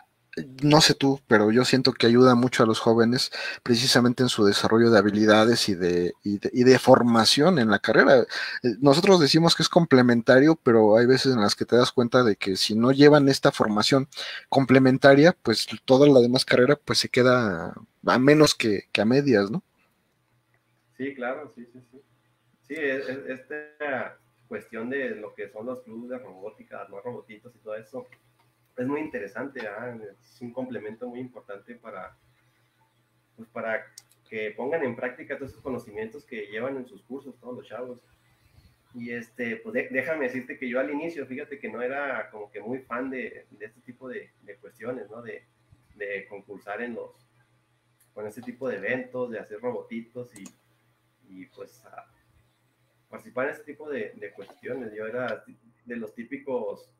no 0.62 0.80
sé 0.80 0.94
tú, 0.94 1.20
pero 1.26 1.50
yo 1.50 1.64
siento 1.64 1.92
que 1.92 2.06
ayuda 2.06 2.34
mucho 2.34 2.62
a 2.62 2.66
los 2.66 2.80
jóvenes 2.80 3.30
precisamente 3.62 4.22
en 4.22 4.30
su 4.30 4.44
desarrollo 4.44 4.90
de 4.90 4.98
habilidades 4.98 5.68
y 5.68 5.74
de, 5.74 6.14
y 6.22 6.38
de, 6.38 6.78
formación 6.78 7.58
en 7.58 7.70
la 7.70 7.78
carrera. 7.78 8.20
Eh, 8.62 8.76
nosotros 8.80 9.20
decimos 9.20 9.54
que 9.54 9.62
es 9.62 9.68
complementario, 9.68 10.58
pero 10.62 10.96
hay 10.96 11.06
veces 11.06 11.34
en 11.34 11.40
las 11.40 11.54
que 11.54 11.66
te 11.66 11.76
das 11.76 11.92
cuenta 11.92 12.22
de 12.24 12.36
que 12.36 12.56
si 12.56 12.74
no 12.74 12.92
llevan 12.92 13.28
esta 13.28 13.52
formación 13.52 14.08
complementaria, 14.48 15.36
pues 15.42 15.66
toda 15.84 16.08
la 16.08 16.20
demás 16.20 16.44
carrera 16.44 16.76
pues 16.82 16.98
se 16.98 17.08
queda 17.08 17.74
a 18.06 18.18
menos 18.18 18.54
que, 18.54 18.88
a 18.98 19.04
medias, 19.04 19.50
¿no? 19.50 19.62
Sí, 20.96 21.14
claro, 21.14 21.52
sí, 21.54 21.66
sí, 21.72 21.80
sí. 21.90 22.02
Sí, 22.68 22.74
esta 22.78 24.18
cuestión 24.48 24.88
de 24.88 25.10
lo 25.16 25.34
que 25.34 25.50
son 25.50 25.66
los 25.66 25.82
clubes 25.82 26.10
de 26.10 26.18
robótica, 26.18 26.86
los 26.88 27.02
robotitos 27.02 27.54
y 27.54 27.58
todo 27.58 27.74
eso, 27.74 28.06
es 28.76 28.86
muy 28.86 29.00
interesante, 29.00 29.60
es 30.20 30.40
un 30.40 30.52
complemento 30.52 31.08
muy 31.08 31.20
importante 31.20 31.74
para, 31.74 32.16
pues 33.36 33.48
para 33.48 33.84
que 34.28 34.50
pongan 34.52 34.82
en 34.82 34.96
práctica 34.96 35.36
todos 35.36 35.50
esos 35.50 35.62
conocimientos 35.62 36.24
que 36.24 36.46
llevan 36.46 36.76
en 36.76 36.86
sus 36.86 37.02
cursos 37.02 37.38
todos 37.38 37.56
los 37.56 37.68
chavos. 37.68 38.00
Y 38.94 39.10
este, 39.10 39.56
pues 39.56 39.88
déjame 39.90 40.26
decirte 40.26 40.58
que 40.58 40.68
yo 40.68 40.78
al 40.78 40.90
inicio, 40.90 41.26
fíjate 41.26 41.58
que 41.58 41.68
no 41.68 41.80
era 41.80 42.30
como 42.30 42.50
que 42.50 42.60
muy 42.60 42.78
fan 42.80 43.10
de, 43.10 43.46
de 43.50 43.66
este 43.66 43.80
tipo 43.80 44.08
de, 44.08 44.30
de, 44.42 44.56
cuestiones, 44.56 45.08
¿no? 45.10 45.22
De, 45.22 45.44
concursar 46.28 46.82
en 46.82 46.94
los, 46.94 47.12
con 48.12 48.26
este 48.26 48.42
tipo 48.42 48.68
de 48.68 48.78
eventos, 48.78 49.30
de 49.30 49.38
hacer 49.38 49.60
robotitos 49.60 50.30
y, 50.34 50.44
y 51.28 51.46
pues 51.46 51.84
participar 53.08 53.46
en 53.46 53.52
este 53.52 53.72
tipo 53.72 53.88
de 53.88 54.32
cuestiones. 54.34 54.92
Yo 54.92 55.06
era 55.06 55.44
de 55.84 55.96
los 55.96 56.12
típicos 56.12 56.92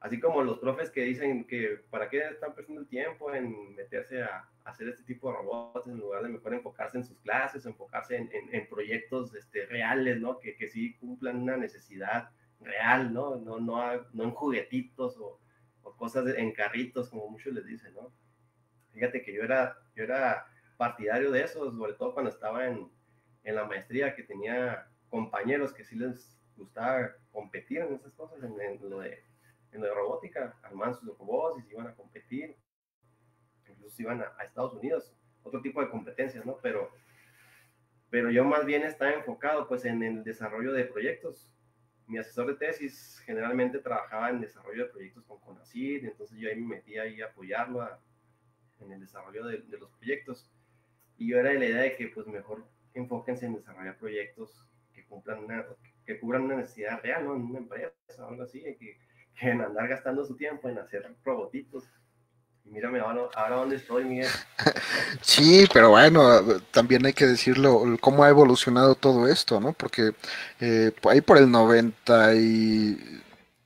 Así 0.00 0.18
como 0.18 0.42
los 0.42 0.58
profes 0.58 0.90
que 0.90 1.02
dicen 1.02 1.46
que 1.46 1.78
para 1.90 2.08
qué 2.08 2.20
están 2.20 2.54
perdiendo 2.54 2.80
el 2.80 2.88
tiempo 2.88 3.34
en 3.34 3.74
meterse 3.74 4.22
a, 4.22 4.48
hacer 4.64 4.88
este 4.88 5.02
tipo 5.02 5.30
de 5.30 5.36
robots 5.36 5.88
en 5.88 5.98
lugar 5.98 6.22
de 6.22 6.28
mejor 6.28 6.54
enfocarse 6.54 6.96
en 6.96 7.04
sus 7.04 7.18
clases, 7.20 7.66
enfocarse 7.66 8.16
en, 8.16 8.30
en, 8.32 8.68
proyectos 8.68 9.34
este, 9.34 9.66
reales, 9.66 10.20
¿no? 10.20 10.38
Que, 10.38 10.56
que, 10.56 10.68
sí 10.68 10.94
cumplan 10.94 11.36
una 11.36 11.56
necesidad 11.56 12.30
real, 12.60 13.12
¿no? 13.12 13.36
No, 13.36 13.58
no, 13.58 14.06
no 14.12 14.24
en 14.24 14.30
juguetitos 14.30 15.18
o, 15.18 15.40
o, 15.82 15.96
cosas 15.96 16.26
en 16.36 16.52
carritos, 16.52 17.10
como 17.10 17.28
muchos 17.28 17.52
les 17.52 17.66
dicen, 17.66 17.92
¿no? 17.94 18.12
Fíjate 18.92 19.22
que 19.22 19.34
yo 19.34 19.42
era, 19.42 19.76
yo 19.94 20.04
era 20.04 20.46
partidario 20.76 21.30
de 21.30 21.42
eso, 21.42 21.70
sobre 21.72 21.94
todo 21.94 22.14
cuando 22.14 22.30
estaba 22.30 22.66
en, 22.66 22.90
en 23.44 23.54
la 23.54 23.64
maestría, 23.64 24.14
que 24.14 24.22
tenía 24.22 24.88
compañeros 25.08 25.74
que 25.74 25.84
sí 25.84 25.96
les 25.96 26.38
gustaba 26.56 27.16
competir 27.32 27.78
en 27.78 27.94
esas 27.94 28.12
cosas, 28.12 28.42
en, 28.42 28.58
en 28.60 28.88
lo 28.88 29.00
de 29.00 29.29
en 29.72 29.82
la 29.82 29.94
robótica, 29.94 30.58
armaban 30.62 30.94
sus 30.94 31.16
robots 31.18 31.60
y 31.60 31.66
se 31.66 31.72
iban 31.72 31.86
a 31.86 31.94
competir, 31.94 32.56
incluso 33.68 33.94
se 33.94 34.02
iban 34.02 34.22
a, 34.22 34.44
Estados 34.44 34.74
Unidos, 34.74 35.14
otro 35.42 35.60
tipo 35.62 35.80
de 35.80 35.90
competencias, 35.90 36.44
¿no? 36.44 36.58
Pero, 36.62 36.90
pero 38.10 38.30
yo 38.30 38.44
más 38.44 38.66
bien 38.66 38.82
estaba 38.82 39.12
enfocado 39.12 39.68
pues 39.68 39.84
en 39.84 40.02
el 40.02 40.24
desarrollo 40.24 40.72
de 40.72 40.84
proyectos. 40.84 41.52
Mi 42.06 42.18
asesor 42.18 42.48
de 42.48 42.54
tesis 42.54 43.22
generalmente 43.24 43.78
trabajaba 43.78 44.30
en 44.30 44.40
desarrollo 44.40 44.84
de 44.84 44.90
proyectos 44.90 45.24
con 45.24 45.40
CONACYT, 45.40 46.04
entonces 46.04 46.36
yo 46.38 46.48
ahí 46.48 46.60
me 46.60 46.76
metí 46.76 46.98
ahí 46.98 47.22
a 47.22 47.26
apoyarlo 47.26 47.88
en 48.80 48.92
el 48.92 49.00
desarrollo 49.00 49.46
de, 49.46 49.58
de, 49.58 49.78
los 49.78 49.90
proyectos. 49.90 50.50
Y 51.16 51.28
yo 51.28 51.38
era 51.38 51.50
de 51.50 51.58
la 51.58 51.66
idea 51.66 51.82
de 51.82 51.96
que 51.96 52.08
pues 52.08 52.26
mejor 52.26 52.66
enfóquense 52.94 53.46
en 53.46 53.54
desarrollar 53.54 53.96
proyectos 53.96 54.66
que 54.92 55.04
cumplan 55.04 55.44
una, 55.44 55.64
que 56.04 56.18
cubran 56.18 56.42
una 56.42 56.56
necesidad 56.56 57.00
real, 57.02 57.24
¿no? 57.24 57.36
En 57.36 57.42
una 57.42 57.58
empresa 57.58 57.92
algo 58.18 58.42
así, 58.42 58.60
que, 58.60 58.98
en 59.40 59.60
andar 59.60 59.88
gastando 59.88 60.24
su 60.24 60.36
tiempo 60.36 60.68
en 60.68 60.78
hacer 60.78 61.14
robotitos. 61.24 61.84
Mírame 62.64 63.00
ahora, 63.00 63.22
ahora 63.34 63.56
dónde 63.56 63.76
estoy, 63.76 64.04
Miguel. 64.04 64.28
Sí, 65.22 65.66
pero 65.72 65.90
bueno, 65.90 66.40
también 66.70 67.04
hay 67.04 67.12
que 67.12 67.26
decirlo, 67.26 67.82
cómo 68.00 68.22
ha 68.22 68.28
evolucionado 68.28 68.94
todo 68.94 69.26
esto, 69.26 69.60
¿no? 69.60 69.72
Porque 69.72 70.12
eh, 70.60 70.92
ahí 71.08 71.20
por 71.20 71.36
el 71.36 71.50
90 71.50 72.34
y 72.36 73.20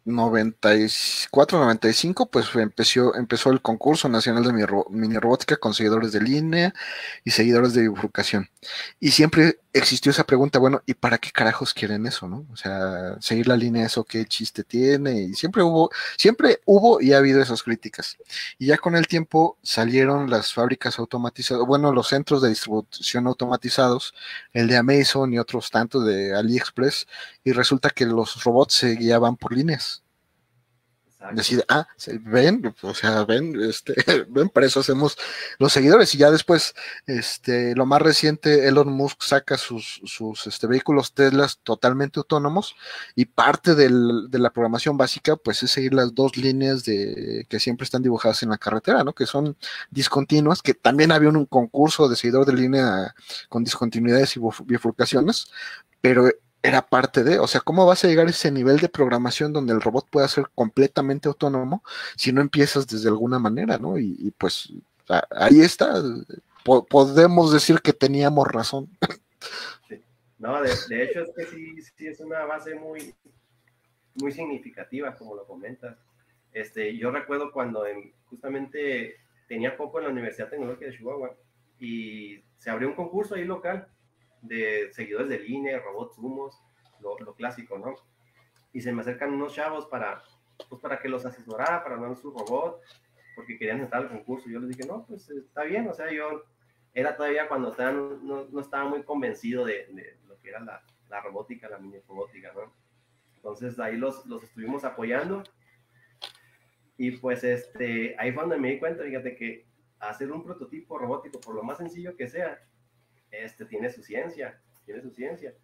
94, 0.05 1.59
95, 1.59 2.27
pues 2.31 2.55
empezó, 2.55 3.15
empezó 3.15 3.51
el 3.51 3.63
concurso 3.63 4.09
nacional 4.09 4.45
de 4.45 4.53
mini 4.91 5.17
robótica 5.17 5.57
con 5.57 5.75
seguidores 5.75 6.13
de 6.13 6.21
línea 6.21 6.75
y 7.25 7.31
seguidores 7.31 7.75
de 7.75 7.89
bifurcación. 7.89 8.49
Y 9.01 9.11
siempre 9.11 9.59
existió 9.75 10.11
esa 10.11 10.25
pregunta, 10.25 10.61
bueno, 10.61 10.83
¿y 10.87 10.95
para 10.95 11.19
qué 11.19 11.31
carajos 11.33 11.75
quieren 11.75 12.07
eso, 12.07 12.29
no? 12.29 12.47
O 12.53 12.57
sea, 12.57 13.17
seguir 13.21 13.49
la 13.49 13.57
línea, 13.57 13.85
¿eso 13.87 14.05
qué 14.05 14.25
chiste 14.25 14.63
tiene? 14.63 15.23
Y 15.23 15.35
siempre 15.35 15.63
hubo, 15.65 15.91
siempre 16.17 16.61
hubo 16.65 17.01
y 17.01 17.13
ha 17.13 17.19
habido 17.19 17.43
esas 17.43 17.63
críticas. 17.65 18.17
Y 18.59 18.67
ya 18.67 18.79
con 18.79 18.95
el 18.95 19.09
tiempo 19.09 19.59
salieron 19.63 20.31
las 20.31 20.55
fábricas 20.55 20.99
automatizadas, 21.01 21.67
bueno, 21.67 21.93
los 21.93 22.09
centros 22.09 22.41
de 22.41 22.51
distribución 22.51 23.27
automatizados, 23.27 24.15
el 24.53 24.69
de 24.69 24.77
Amazon 24.77 25.33
y 25.35 25.39
otros 25.41 25.71
tantos 25.71 26.07
de 26.07 26.35
AliExpress, 26.37 27.09
y 27.43 27.53
resulta 27.53 27.91
que 27.91 28.07
los 28.07 28.45
robots 28.45 28.75
se 28.75 28.95
guiaban 28.95 29.37
por 29.37 29.53
líneas. 29.53 30.04
Decide, 31.33 31.65
ah, 31.69 31.87
ven, 32.21 32.75
o 32.83 32.95
sea, 32.95 33.25
ven, 33.25 33.61
este, 33.63 33.95
ven, 34.29 34.49
para 34.49 34.67
eso 34.67 34.81
hacemos 34.81 35.17
los 35.59 35.73
seguidores. 35.73 36.15
Y 36.15 36.19
ya 36.19 36.31
después, 36.31 36.75
este, 37.07 37.75
lo 37.75 37.87
más 37.87 38.03
reciente, 38.03 38.69
Elon 38.69 38.93
Musk 38.93 39.23
saca 39.23 39.57
sus, 39.57 40.01
sus 40.05 40.47
este, 40.47 40.67
vehículos 40.67 41.15
Teslas 41.15 41.59
totalmente 41.63 42.21
autónomos 42.21 42.77
y 43.15 43.25
parte 43.27 43.75
del, 43.75 44.31
de 44.31 44.39
la 44.39 44.51
programación 44.51 44.97
básica, 44.97 45.37
pues 45.37 45.63
es 45.63 45.71
seguir 45.71 45.95
las 45.95 46.15
dos 46.15 46.37
líneas 46.37 46.85
de 46.85 47.47
que 47.49 47.61
siempre 47.61 47.85
están 47.85 48.03
dibujadas 48.03 48.43
en 48.43 48.51
la 48.51 48.59
carretera, 48.59 49.05
¿no? 49.05 49.15
Que 49.15 49.27
son 49.27 49.57
discontinuas, 49.91 50.63
que 50.63 50.75
también 50.75 51.13
había 51.13 51.31
un 51.31 51.47
concurso 51.47 52.09
de 52.09 52.17
seguidor 52.17 52.47
de 52.47 52.55
línea 52.55 53.15
con 53.49 53.65
discontinuidades 53.65 54.37
y 54.37 54.41
bifurcaciones, 54.65 55.47
pero 56.01 56.29
era 56.65 56.81
parte 56.81 57.23
de, 57.23 57.39
o 57.39 57.47
sea, 57.47 57.61
¿cómo 57.61 57.85
vas 57.85 58.03
a 58.03 58.09
llegar 58.09 58.27
a 58.27 58.31
ese 58.31 58.51
nivel 58.51 58.79
de 58.79 58.89
programación 58.89 59.53
donde 59.53 59.75
el 59.75 59.83
robot 59.83 60.09
pueda 60.09 60.27
ser 60.29 60.47
completamente 60.55 61.29
autónomo 61.29 61.85
si 62.17 62.33
no 62.33 62.41
empiezas 62.41 62.87
desde 62.87 63.11
alguna 63.11 63.39
manera, 63.39 63.77
¿no? 63.77 63.99
Y, 63.99 64.33
pues 64.39 64.73
ahí 65.31 65.61
está, 65.61 66.03
podemos 66.65 67.53
decir 67.53 67.83
que 67.83 67.93
teníamos 67.93 68.49
razón. 68.49 68.89
No, 70.37 70.61
de, 70.61 70.71
hecho 71.03 71.23
es 71.23 71.31
que 71.35 71.47
sí, 71.47 71.81
sí 71.97 72.07
es 72.07 72.21
una 72.21 72.45
base 72.45 72.75
muy, 72.75 73.15
muy 74.17 74.31
significativa, 74.31 75.17
como 75.17 75.37
lo 75.37 75.47
comentas. 75.47 75.97
Este, 76.53 76.99
yo 76.99 77.11
recuerdo 77.11 77.51
cuando 77.51 77.85
justamente 78.29 79.17
tenía 79.49 79.75
poco 79.75 79.99
en 79.99 80.05
la 80.05 80.11
Universidad 80.11 80.51
Tecnológica 80.51 80.85
de 80.85 80.99
Chihuahua 80.99 81.35
y 81.79 82.43
se 82.59 82.69
abrió 82.69 82.89
un 82.89 82.95
concurso 82.95 83.37
ahí 83.37 83.45
local 83.47 83.89
de 84.45 84.93
seguidores 84.93 85.29
de 85.29 85.39
línea, 85.39 85.81
robots 85.81 86.19
humos, 86.19 86.61
lo, 87.01 87.35
clásico, 87.35 87.79
¿no? 87.79 87.95
Y 88.73 88.81
se 88.81 88.93
me 88.93 89.03
acercan 89.03 89.33
unos 89.33 89.55
chavos 89.55 89.87
para, 89.87 90.23
pues 90.69 90.81
para 90.81 90.99
que 91.01 91.09
los 91.09 91.25
asesorara, 91.27 91.83
para 91.83 91.97
hablar 91.97 92.17
su 92.17 92.31
robot, 92.31 92.81
porque 93.35 93.59
querían 93.59 93.81
entrar 93.81 94.03
al 94.03 94.09
concurso. 94.09 94.49
Yo 94.49 94.61
les 94.61 94.71
dije, 94.71 94.87
no, 94.87 95.05
pues 95.07 95.29
está 95.31 95.65
bien, 95.65 95.89
o 95.89 95.95
sea, 95.95 96.11
yo 96.11 96.45
era 96.95 97.17
todavía 97.17 97.49
cuando 97.49 97.71
estaba, 97.71 97.93
no, 97.93 98.47
no, 98.51 98.61
estaba 98.61 98.89
muy 98.89 99.03
convencido 99.03 99.65
de, 99.65 99.87
de, 99.93 100.19
lo 100.27 100.41
que 100.41 100.51
era 100.51 100.61
la, 100.61 100.83
la, 101.09 101.21
robótica, 101.21 101.69
la 101.69 101.79
mini 101.79 101.99
robótica, 102.01 102.53
¿no? 102.53 102.73
Entonces 103.37 103.79
ahí 103.79 103.97
los, 103.97 104.25
los 104.27 104.43
estuvimos 104.43 104.85
apoyando. 104.85 105.43
Y 106.97 107.13
pues 107.13 107.43
este, 107.43 108.15
ahí 108.19 108.33
fue 108.33 108.45
donde 108.45 108.59
me 108.59 108.71
di 108.71 108.79
cuenta, 108.79 109.03
fíjate 109.03 109.35
que 109.37 109.67
hacer 109.99 110.31
un 110.31 110.45
prototipo 110.45 110.99
robótico, 110.99 111.41
por 111.41 111.55
lo 111.55 111.63
más 111.63 111.79
sencillo 111.79 112.17
que 112.17 112.29
sea, 112.29 112.63
este 113.43 113.65
tiene 113.65 113.91
su 113.91 114.03
ciencia, 114.03 114.61
tiene 114.85 115.01
su 115.01 115.11
ciencia. 115.11 115.55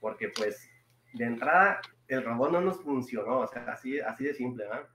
Porque 0.00 0.28
pues 0.28 0.68
de 1.14 1.24
entrada 1.24 1.80
el 2.08 2.24
robot 2.24 2.52
no 2.52 2.60
nos 2.60 2.82
funcionó, 2.82 3.40
o 3.40 3.46
sea, 3.46 3.62
así, 3.64 4.00
así 4.00 4.24
de 4.24 4.34
simple, 4.34 4.64
¿verdad? 4.64 4.88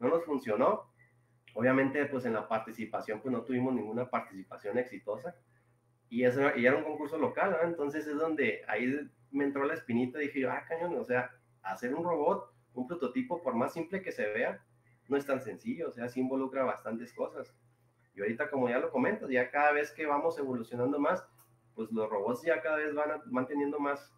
No 0.00 0.08
nos 0.08 0.24
funcionó. 0.24 0.92
Obviamente 1.54 2.04
pues 2.06 2.24
en 2.24 2.32
la 2.32 2.48
participación 2.48 3.20
pues 3.20 3.32
no 3.32 3.42
tuvimos 3.42 3.74
ninguna 3.74 4.08
participación 4.08 4.78
exitosa. 4.78 5.36
Y, 6.08 6.24
eso, 6.24 6.56
y 6.56 6.66
era 6.66 6.76
un 6.76 6.84
concurso 6.84 7.18
local, 7.18 7.50
¿verdad? 7.50 7.68
Entonces 7.68 8.06
es 8.06 8.16
donde 8.16 8.62
ahí 8.68 9.10
me 9.30 9.44
entró 9.44 9.64
la 9.64 9.74
espinita 9.74 10.22
y 10.22 10.26
dije 10.26 10.46
ah, 10.46 10.64
cañón, 10.68 10.96
o 10.96 11.04
sea, 11.04 11.30
hacer 11.62 11.94
un 11.94 12.04
robot, 12.04 12.52
un 12.74 12.86
prototipo, 12.86 13.42
por 13.42 13.54
más 13.54 13.72
simple 13.72 14.02
que 14.02 14.12
se 14.12 14.26
vea, 14.32 14.64
no 15.08 15.16
es 15.16 15.26
tan 15.26 15.40
sencillo, 15.40 15.88
o 15.88 15.92
sea, 15.92 16.08
sí 16.08 16.20
involucra 16.20 16.64
bastantes 16.64 17.12
cosas. 17.12 17.54
Y 18.14 18.20
ahorita, 18.20 18.50
como 18.50 18.68
ya 18.68 18.78
lo 18.78 18.90
comentas, 18.90 19.28
ya 19.28 19.50
cada 19.50 19.72
vez 19.72 19.90
que 19.90 20.06
vamos 20.06 20.38
evolucionando 20.38 20.98
más, 20.98 21.26
pues 21.74 21.90
los 21.92 22.08
robots 22.08 22.42
ya 22.42 22.60
cada 22.62 22.76
vez 22.76 22.94
van, 22.94 23.20
van 23.26 23.46
teniendo 23.46 23.78
más, 23.78 24.12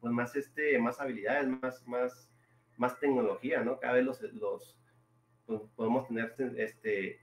pues 0.00 0.12
más, 0.12 0.34
este, 0.36 0.78
más 0.78 1.00
habilidades, 1.00 1.48
más, 1.48 1.86
más, 1.86 2.30
más 2.76 2.98
tecnología, 3.00 3.62
¿no? 3.62 3.78
Cada 3.78 3.94
vez 3.94 4.04
los, 4.04 4.20
los 4.34 4.78
pues 5.46 5.62
podemos 5.76 6.06
tener 6.06 6.34
este, 6.58 7.20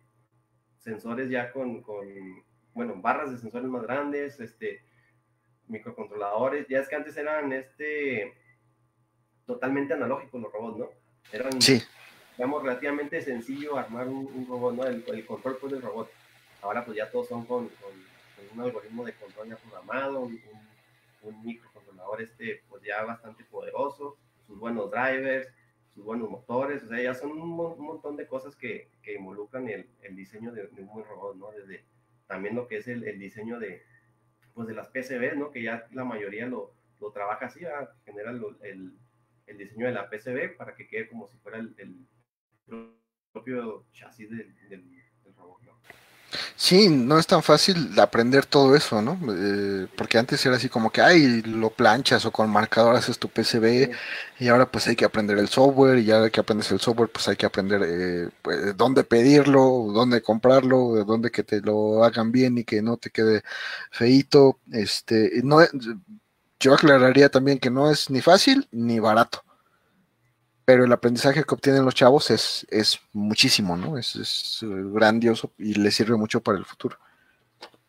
sensores 0.79 1.29
ya 1.29 1.51
con, 1.51 1.81
con, 1.83 2.05
bueno, 2.73 2.95
barras 2.95 3.31
de 3.31 3.37
sensores 3.37 3.67
más 3.67 3.83
grandes, 3.83 4.39
este, 4.39 4.83
microcontroladores, 5.67 6.67
ya 6.67 6.79
es 6.79 6.89
que 6.89 6.95
antes 6.95 7.15
eran 7.17 7.53
este, 7.53 8.33
totalmente 9.45 9.93
analógicos 9.93 10.41
los 10.41 10.51
robots, 10.51 10.77
¿no? 10.77 10.89
Eran, 11.31 11.61
sí. 11.61 11.81
digamos, 12.37 12.63
relativamente 12.63 13.21
sencillo 13.21 13.77
armar 13.77 14.07
un, 14.07 14.45
robot, 14.47 14.75
¿no? 14.75 14.85
El, 14.85 15.25
control 15.25 15.57
pues, 15.57 15.73
del 15.73 15.81
robot. 15.81 16.09
Ahora 16.61 16.83
pues 16.83 16.97
ya 16.97 17.09
todos 17.11 17.27
son 17.27 17.45
con, 17.45 17.69
un 18.53 18.61
algoritmo 18.61 19.05
de 19.05 19.13
control 19.13 19.49
ya 19.49 19.57
programado, 19.57 20.21
un, 20.21 20.39
un, 21.21 21.43
microcontrolador 21.43 22.21
este 22.21 22.63
pues 22.69 22.83
ya 22.83 23.03
bastante 23.03 23.43
poderoso, 23.45 24.17
sus 24.45 24.59
buenos 24.59 24.91
drivers, 24.91 25.47
sus 25.93 26.03
buenos 26.03 26.29
motores, 26.29 26.83
o 26.83 26.87
sea, 26.87 27.01
ya 27.01 27.13
son 27.13 27.31
un, 27.31 27.49
montón 27.49 28.17
de 28.17 28.27
cosas 28.27 28.55
que, 28.55 28.89
que 29.01 29.15
involucran 29.15 29.67
el, 29.69 29.89
el 30.01 30.15
diseño 30.15 30.51
de, 30.51 30.69
un 30.77 30.87
buen 30.87 31.05
robot, 31.05 31.37
¿no? 31.37 31.51
Desde 31.51 31.85
también 32.27 32.55
lo 32.55 32.67
que 32.67 32.77
es 32.77 32.87
el, 32.87 33.07
el 33.07 33.17
diseño 33.17 33.59
de, 33.59 33.81
pues, 34.53 34.67
de 34.67 34.73
las 34.73 34.89
PCB, 34.89 35.37
¿no? 35.37 35.51
Que 35.51 35.63
ya 35.63 35.87
la 35.91 36.03
mayoría 36.03 36.47
lo, 36.47 36.73
lo 36.99 37.11
trabaja 37.11 37.45
así, 37.45 37.61
genera 38.05 38.31
el, 38.31 38.97
el, 39.47 39.57
diseño 39.57 39.87
de 39.87 39.93
la 39.93 40.09
PCB 40.09 40.57
para 40.57 40.75
que 40.75 40.87
quede 40.87 41.07
como 41.07 41.27
si 41.27 41.37
fuera 41.37 41.59
el, 41.59 42.07
propio 43.31 43.85
chasis 43.91 44.29
del, 44.29 44.53
del, 44.69 44.83
robot, 45.37 45.61
¿no? 45.63 45.79
Sí, 46.55 46.89
no 46.89 47.17
es 47.17 47.27
tan 47.27 47.43
fácil 47.43 47.97
aprender 47.99 48.45
todo 48.45 48.75
eso, 48.75 49.01
¿no? 49.01 49.17
Eh, 49.33 49.87
porque 49.95 50.17
antes 50.17 50.45
era 50.45 50.55
así 50.55 50.69
como 50.69 50.91
que, 50.91 51.01
ay, 51.01 51.41
lo 51.43 51.69
planchas 51.69 52.25
o 52.25 52.31
con 52.31 52.49
marcador 52.49 52.95
haces 52.95 53.19
tu 53.19 53.29
PCB 53.29 53.91
y 54.39 54.47
ahora 54.49 54.69
pues 54.69 54.87
hay 54.87 54.95
que 54.95 55.05
aprender 55.05 55.37
el 55.37 55.47
software 55.47 55.99
y 55.99 56.05
ya 56.05 56.29
que 56.29 56.39
aprendes 56.39 56.71
el 56.71 56.79
software 56.79 57.09
pues 57.09 57.27
hay 57.27 57.35
que 57.37 57.45
aprender 57.45 57.81
eh, 57.85 58.29
pues, 58.41 58.75
dónde 58.75 59.03
pedirlo, 59.03 59.87
dónde 59.93 60.21
comprarlo, 60.21 61.03
dónde 61.05 61.31
que 61.31 61.43
te 61.43 61.61
lo 61.61 62.03
hagan 62.03 62.31
bien 62.31 62.57
y 62.57 62.63
que 62.65 62.81
no 62.81 62.97
te 62.97 63.09
quede 63.11 63.43
feito. 63.91 64.59
Este, 64.71 65.41
no, 65.43 65.59
yo 66.59 66.73
aclararía 66.73 67.29
también 67.29 67.59
que 67.59 67.69
no 67.69 67.89
es 67.91 68.09
ni 68.09 68.21
fácil 68.21 68.67
ni 68.71 68.99
barato 68.99 69.44
pero 70.65 70.83
el 70.83 70.91
aprendizaje 70.91 71.43
que 71.43 71.53
obtienen 71.53 71.85
los 71.85 71.93
chavos 71.93 72.31
es, 72.31 72.65
es 72.71 72.99
muchísimo, 73.13 73.77
¿no? 73.77 73.97
Es, 73.99 74.15
es, 74.15 74.59
grandioso 74.63 75.53
y 75.59 75.75
les 75.75 75.95
sirve 75.95 76.17
mucho 76.17 76.41
para 76.41 76.57
el 76.57 76.65
futuro. 76.65 76.97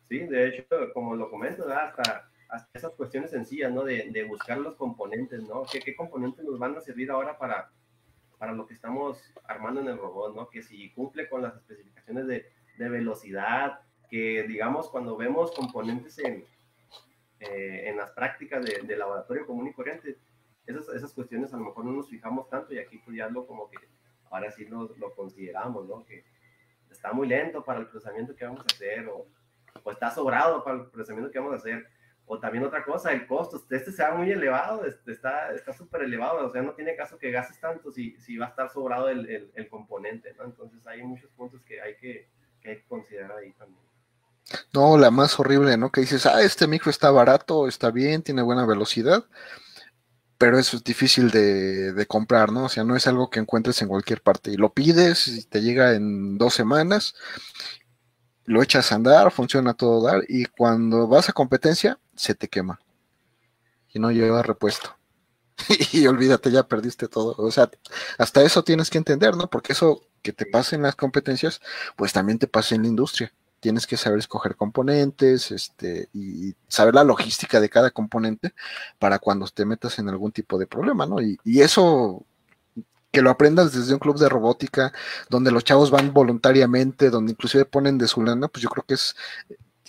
Sí, 0.09 0.19
de 0.19 0.49
hecho, 0.49 0.67
como 0.93 1.17
lo 1.17 1.31
comento, 1.31 1.67
hasta, 1.73 2.31
hasta 2.51 2.79
esas 2.79 2.93
cuestiones 2.93 3.31
sencillas, 3.31 3.73
¿no? 3.73 3.83
De, 3.83 4.11
de 4.11 4.25
buscar 4.25 4.59
los 4.59 4.77
componentes, 4.77 5.43
¿no? 5.43 5.65
¿Qué, 5.65 5.81
¿Qué, 5.81 5.97
componentes 5.97 6.45
nos 6.45 6.59
van 6.59 6.77
a 6.77 6.81
servir 6.81 7.11
ahora 7.11 7.39
para, 7.39 7.71
para 8.39 8.53
lo 8.53 8.67
que 8.67 8.75
estamos 8.75 9.19
armando 9.49 9.81
en 9.81 9.89
el 9.89 9.97
robot, 9.97 10.37
¿no? 10.37 10.49
Que 10.51 10.63
si 10.63 10.91
cumple 10.91 11.31
con 11.31 11.43
las 11.43 11.57
especificaciones 11.57 12.27
de, 12.27 12.47
de 12.77 12.89
velocidad, 12.91 13.81
que 14.11 14.45
digamos 14.47 14.91
cuando 14.91 15.17
vemos 15.17 15.51
componentes 15.53 16.19
en, 16.19 16.45
eh, 17.41 17.85
en 17.87 17.97
las 17.97 18.11
prácticas 18.11 18.63
de, 18.65 18.83
de 18.83 18.97
laboratorio 18.97 19.47
común 19.47 19.69
y 19.69 19.73
corriente, 19.73 20.19
esas, 20.67 20.89
esas 20.89 21.13
cuestiones 21.13 21.53
a 21.53 21.57
lo 21.57 21.65
mejor 21.65 21.85
no 21.85 21.93
nos 21.93 22.09
fijamos 22.09 22.49
tanto 22.49 22.75
y 22.75 22.79
aquí 22.79 22.99
pues 22.99 23.17
ya 23.17 23.29
lo 23.29 23.47
como 23.47 23.71
que 23.71 23.79
ahora 24.31 24.51
sí 24.51 24.65
lo, 24.67 24.95
lo 24.97 25.15
consideramos, 25.15 25.87
¿no? 25.87 26.05
Que 26.05 26.25
está 26.91 27.13
muy 27.13 27.29
lento 27.29 27.65
para 27.65 27.81
el 27.81 27.87
procesamiento 27.87 28.35
que 28.35 28.45
vamos 28.45 28.61
a 28.61 28.75
hacer 28.75 29.07
o, 29.09 29.27
o 29.83 29.91
está 29.91 30.11
sobrado 30.11 30.65
para 30.65 30.79
el 30.79 30.87
procesamiento 30.87 31.31
que 31.31 31.39
vamos 31.39 31.55
a 31.55 31.59
hacer. 31.59 31.87
O 32.29 32.41
también 32.41 32.65
otra 32.65 32.83
cosa, 32.85 33.13
el 33.13 33.25
costo, 33.29 33.63
este 33.71 33.93
sea 33.93 34.11
muy 34.13 34.29
elevado, 34.33 34.85
este 34.85 35.13
está 35.13 35.73
súper 35.73 36.03
elevado, 36.03 36.45
o 36.45 36.51
sea, 36.51 36.61
no 36.61 36.75
tiene 36.75 36.97
caso 36.97 37.17
que 37.19 37.31
gastes 37.31 37.61
tanto 37.61 37.93
si, 37.93 38.17
si 38.19 38.37
va 38.37 38.47
a 38.47 38.49
estar 38.49 38.69
sobrado 38.69 39.09
el, 39.09 39.31
el, 39.31 39.53
el 39.55 39.69
componente, 39.69 40.35
¿no? 40.37 40.45
Entonces 40.45 40.85
hay 40.89 41.05
muchos 41.05 41.31
puntos 41.31 41.63
que 41.63 41.81
hay 41.81 41.97
que, 41.97 42.29
que 42.61 42.71
hay 42.71 42.77
que 42.79 42.87
considerar 42.89 43.31
ahí 43.31 43.53
también. 43.53 43.81
No, 44.73 44.99
la 44.99 45.13
más 45.13 45.39
horrible, 45.39 45.77
¿no? 45.77 45.93
Que 45.93 46.01
dices, 46.01 46.27
ah, 46.27 46.43
este 46.43 46.67
micro 46.67 46.91
está 46.91 47.13
barato, 47.13 47.69
está 47.69 47.93
bien, 47.93 48.23
tiene 48.23 48.43
buena 48.43 48.67
velocidad, 48.67 49.25
pero 50.39 50.59
eso 50.59 50.77
es 50.77 50.85
difícil 50.85 51.31
de, 51.31 52.07
comprar, 52.09 52.53
¿no? 52.53 52.65
O 52.65 52.69
sea, 52.69 52.85
no 52.85 52.97
es 52.97 53.07
algo 53.07 53.31
que 53.31 53.41
encuentres 53.41 53.81
en 53.83 53.89
cualquier 53.89 54.23
parte. 54.23 54.51
Y 54.53 54.57
lo 54.57 54.73
pides 54.73 55.29
y 55.29 55.45
te 55.45 55.63
llega 55.63 55.95
en 55.95 56.39
dos 56.39 56.55
semanas, 56.55 57.15
lo 58.45 58.63
echas 58.63 58.93
a 58.93 58.97
andar, 58.97 59.31
funciona 59.33 59.75
todo 59.75 60.03
dar, 60.03 60.23
y 60.29 60.47
cuando 60.47 61.09
vas 61.09 61.29
a 61.29 61.33
competencia, 61.33 61.99
se 62.15 62.35
te 62.35 62.49
quema. 62.49 62.81
Y 63.93 63.99
no 63.99 64.11
lleva 64.11 64.43
repuesto. 64.43 64.97
y 65.93 66.07
olvídate, 66.07 66.51
ya 66.51 66.69
perdiste 66.69 67.09
todo. 67.09 67.35
O 67.39 67.51
sea, 67.51 67.71
hasta 68.19 68.43
eso 68.43 68.63
tienes 68.65 68.91
que 68.91 68.99
entender, 68.99 69.37
¿no? 69.37 69.49
Porque 69.49 69.73
eso 69.73 70.03
que 70.23 70.33
te 70.33 70.47
pasa 70.47 70.77
en 70.77 70.83
las 70.83 70.97
competencias, 70.97 71.61
pues 71.97 72.13
también 72.13 72.39
te 72.39 72.47
pasa 72.47 72.75
en 72.75 72.83
la 72.83 72.89
industria 72.89 73.33
tienes 73.67 73.89
que 73.89 73.97
saber 73.97 74.21
escoger 74.21 74.55
componentes 74.55 75.51
este, 75.51 76.09
y 76.15 76.55
saber 76.69 76.95
la 76.95 77.03
logística 77.03 77.59
de 77.59 77.69
cada 77.69 77.91
componente 77.91 78.53
para 79.01 79.19
cuando 79.19 79.45
te 79.49 79.65
metas 79.65 79.99
en 79.99 80.09
algún 80.09 80.31
tipo 80.31 80.57
de 80.57 80.69
problema, 80.69 81.05
¿no? 81.05 81.21
Y, 81.21 81.37
eso 81.61 82.25
que 83.11 83.23
lo 83.23 83.31
aprendas 83.31 83.75
desde 83.75 83.93
un 83.93 83.99
club 83.99 84.21
de 84.21 84.29
robótica, 84.29 84.93
donde 85.29 85.51
los 85.51 85.65
chavos 85.65 85.91
van 85.91 86.13
voluntariamente, 86.13 87.11
donde 87.11 87.33
inclusive 87.33 87.65
ponen 87.65 87.99
de 87.99 88.07
su 88.07 88.23
lana, 88.23 88.47
pues 88.47 88.63
yo 88.63 88.69
creo 88.69 88.85
que 88.85 88.95
es 88.95 89.17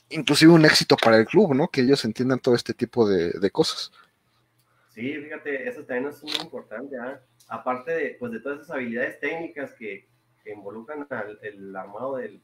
inclusive 0.09 0.51
un 0.51 0.65
éxito 0.65 0.97
para 0.97 1.17
el 1.17 1.27
club, 1.27 1.53
¿no? 1.53 1.67
Que 1.67 1.81
ellos 1.81 2.03
entiendan 2.03 2.39
todo 2.39 2.55
este 2.55 2.73
tipo 2.73 3.07
de, 3.07 3.51
cosas. 3.51 3.91
Sí, 4.89 5.13
fíjate, 5.13 5.69
eso 5.69 5.83
también 5.83 6.09
es 6.09 6.23
muy 6.23 6.33
importante, 6.41 6.97
¿ah? 6.97 7.21
aparte 7.49 7.91
de, 7.91 8.15
pues, 8.19 8.31
de 8.31 8.39
todas 8.39 8.61
esas 8.61 8.71
habilidades 8.71 9.19
técnicas 9.19 9.71
que, 9.73 10.07
involucran 10.47 11.05
al, 11.09 11.37
el 11.43 11.75
armado 11.75 12.15
del, 12.15 12.41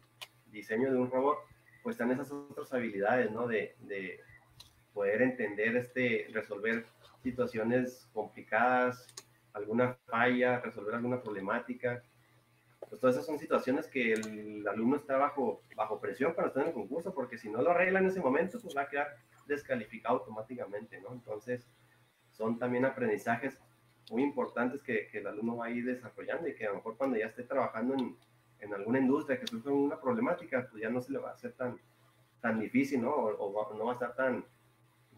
diseño 0.53 0.91
de 0.91 0.97
un 0.97 1.11
robot, 1.11 1.39
pues 1.81 1.95
están 1.95 2.11
esas 2.11 2.31
otras 2.31 2.71
habilidades, 2.73 3.29
¿no? 3.31 3.47
De, 3.47 3.75
de 3.81 4.21
poder 4.93 5.21
entender, 5.21 5.75
este, 5.75 6.27
resolver 6.31 6.85
situaciones 7.21 8.09
complicadas, 8.13 9.07
alguna 9.53 9.97
falla, 10.05 10.59
resolver 10.61 10.95
alguna 10.95 11.21
problemática. 11.21 12.03
Pues 12.87 13.01
todas 13.01 13.15
esas 13.15 13.25
son 13.25 13.39
situaciones 13.39 13.87
que 13.87 14.13
el 14.13 14.67
alumno 14.67 14.97
está 14.97 15.17
bajo, 15.17 15.61
bajo 15.75 15.99
presión 15.99 16.35
para 16.35 16.47
estar 16.49 16.63
en 16.63 16.69
el 16.69 16.73
concurso, 16.73 17.13
porque 17.13 17.37
si 17.37 17.49
no 17.49 17.61
lo 17.61 17.71
arregla 17.71 17.99
en 17.99 18.07
ese 18.07 18.19
momento, 18.19 18.59
pues 18.61 18.75
va 18.75 18.83
a 18.83 18.89
quedar 18.89 19.07
descalificado 19.47 20.19
automáticamente, 20.19 21.01
¿no? 21.01 21.11
Entonces, 21.11 21.67
son 22.31 22.59
también 22.59 22.85
aprendizajes 22.85 23.59
muy 24.09 24.23
importantes 24.23 24.81
que, 24.83 25.07
que 25.07 25.19
el 25.19 25.27
alumno 25.27 25.57
va 25.57 25.67
a 25.67 25.69
ir 25.69 25.85
desarrollando 25.85 26.47
y 26.47 26.55
que 26.55 26.65
a 26.65 26.69
lo 26.69 26.75
mejor 26.75 26.97
cuando 26.97 27.17
ya 27.17 27.27
esté 27.27 27.43
trabajando 27.43 27.93
en, 27.93 28.17
en 28.63 28.73
alguna 28.73 28.99
industria 28.99 29.39
que 29.39 29.47
sufre 29.47 29.71
una 29.71 29.99
problemática, 29.99 30.67
pues 30.69 30.81
ya 30.81 30.89
no 30.89 31.01
se 31.01 31.11
le 31.11 31.19
va 31.19 31.31
a 31.31 31.33
hacer 31.33 31.53
tan, 31.53 31.77
tan 32.41 32.59
difícil, 32.59 33.01
¿no? 33.01 33.11
O, 33.11 33.73
no 33.77 33.85
va 33.85 33.91
a 33.91 33.93
estar 33.93 34.15
tan, 34.15 34.45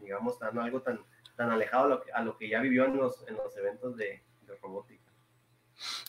digamos, 0.00 0.38
tan 0.38 0.58
algo 0.58 0.82
tan, 0.82 1.00
tan 1.36 1.50
alejado 1.50 1.84
a 1.84 1.88
lo, 1.88 2.02
que, 2.02 2.12
a 2.12 2.22
lo 2.22 2.36
que 2.36 2.48
ya 2.48 2.60
vivió 2.60 2.84
en 2.86 2.96
los, 2.96 3.24
en 3.28 3.36
los 3.36 3.56
eventos 3.56 3.96
de, 3.96 4.22
robótica. 4.62 5.04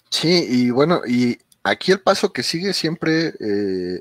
Sí, 0.10 0.46
y 0.48 0.72
bueno, 0.72 1.02
y 1.06 1.38
aquí 1.64 1.92
el 1.92 2.02
paso 2.02 2.32
que 2.32 2.44
sigue 2.44 2.74
siempre, 2.74 3.34
eh, 3.40 4.00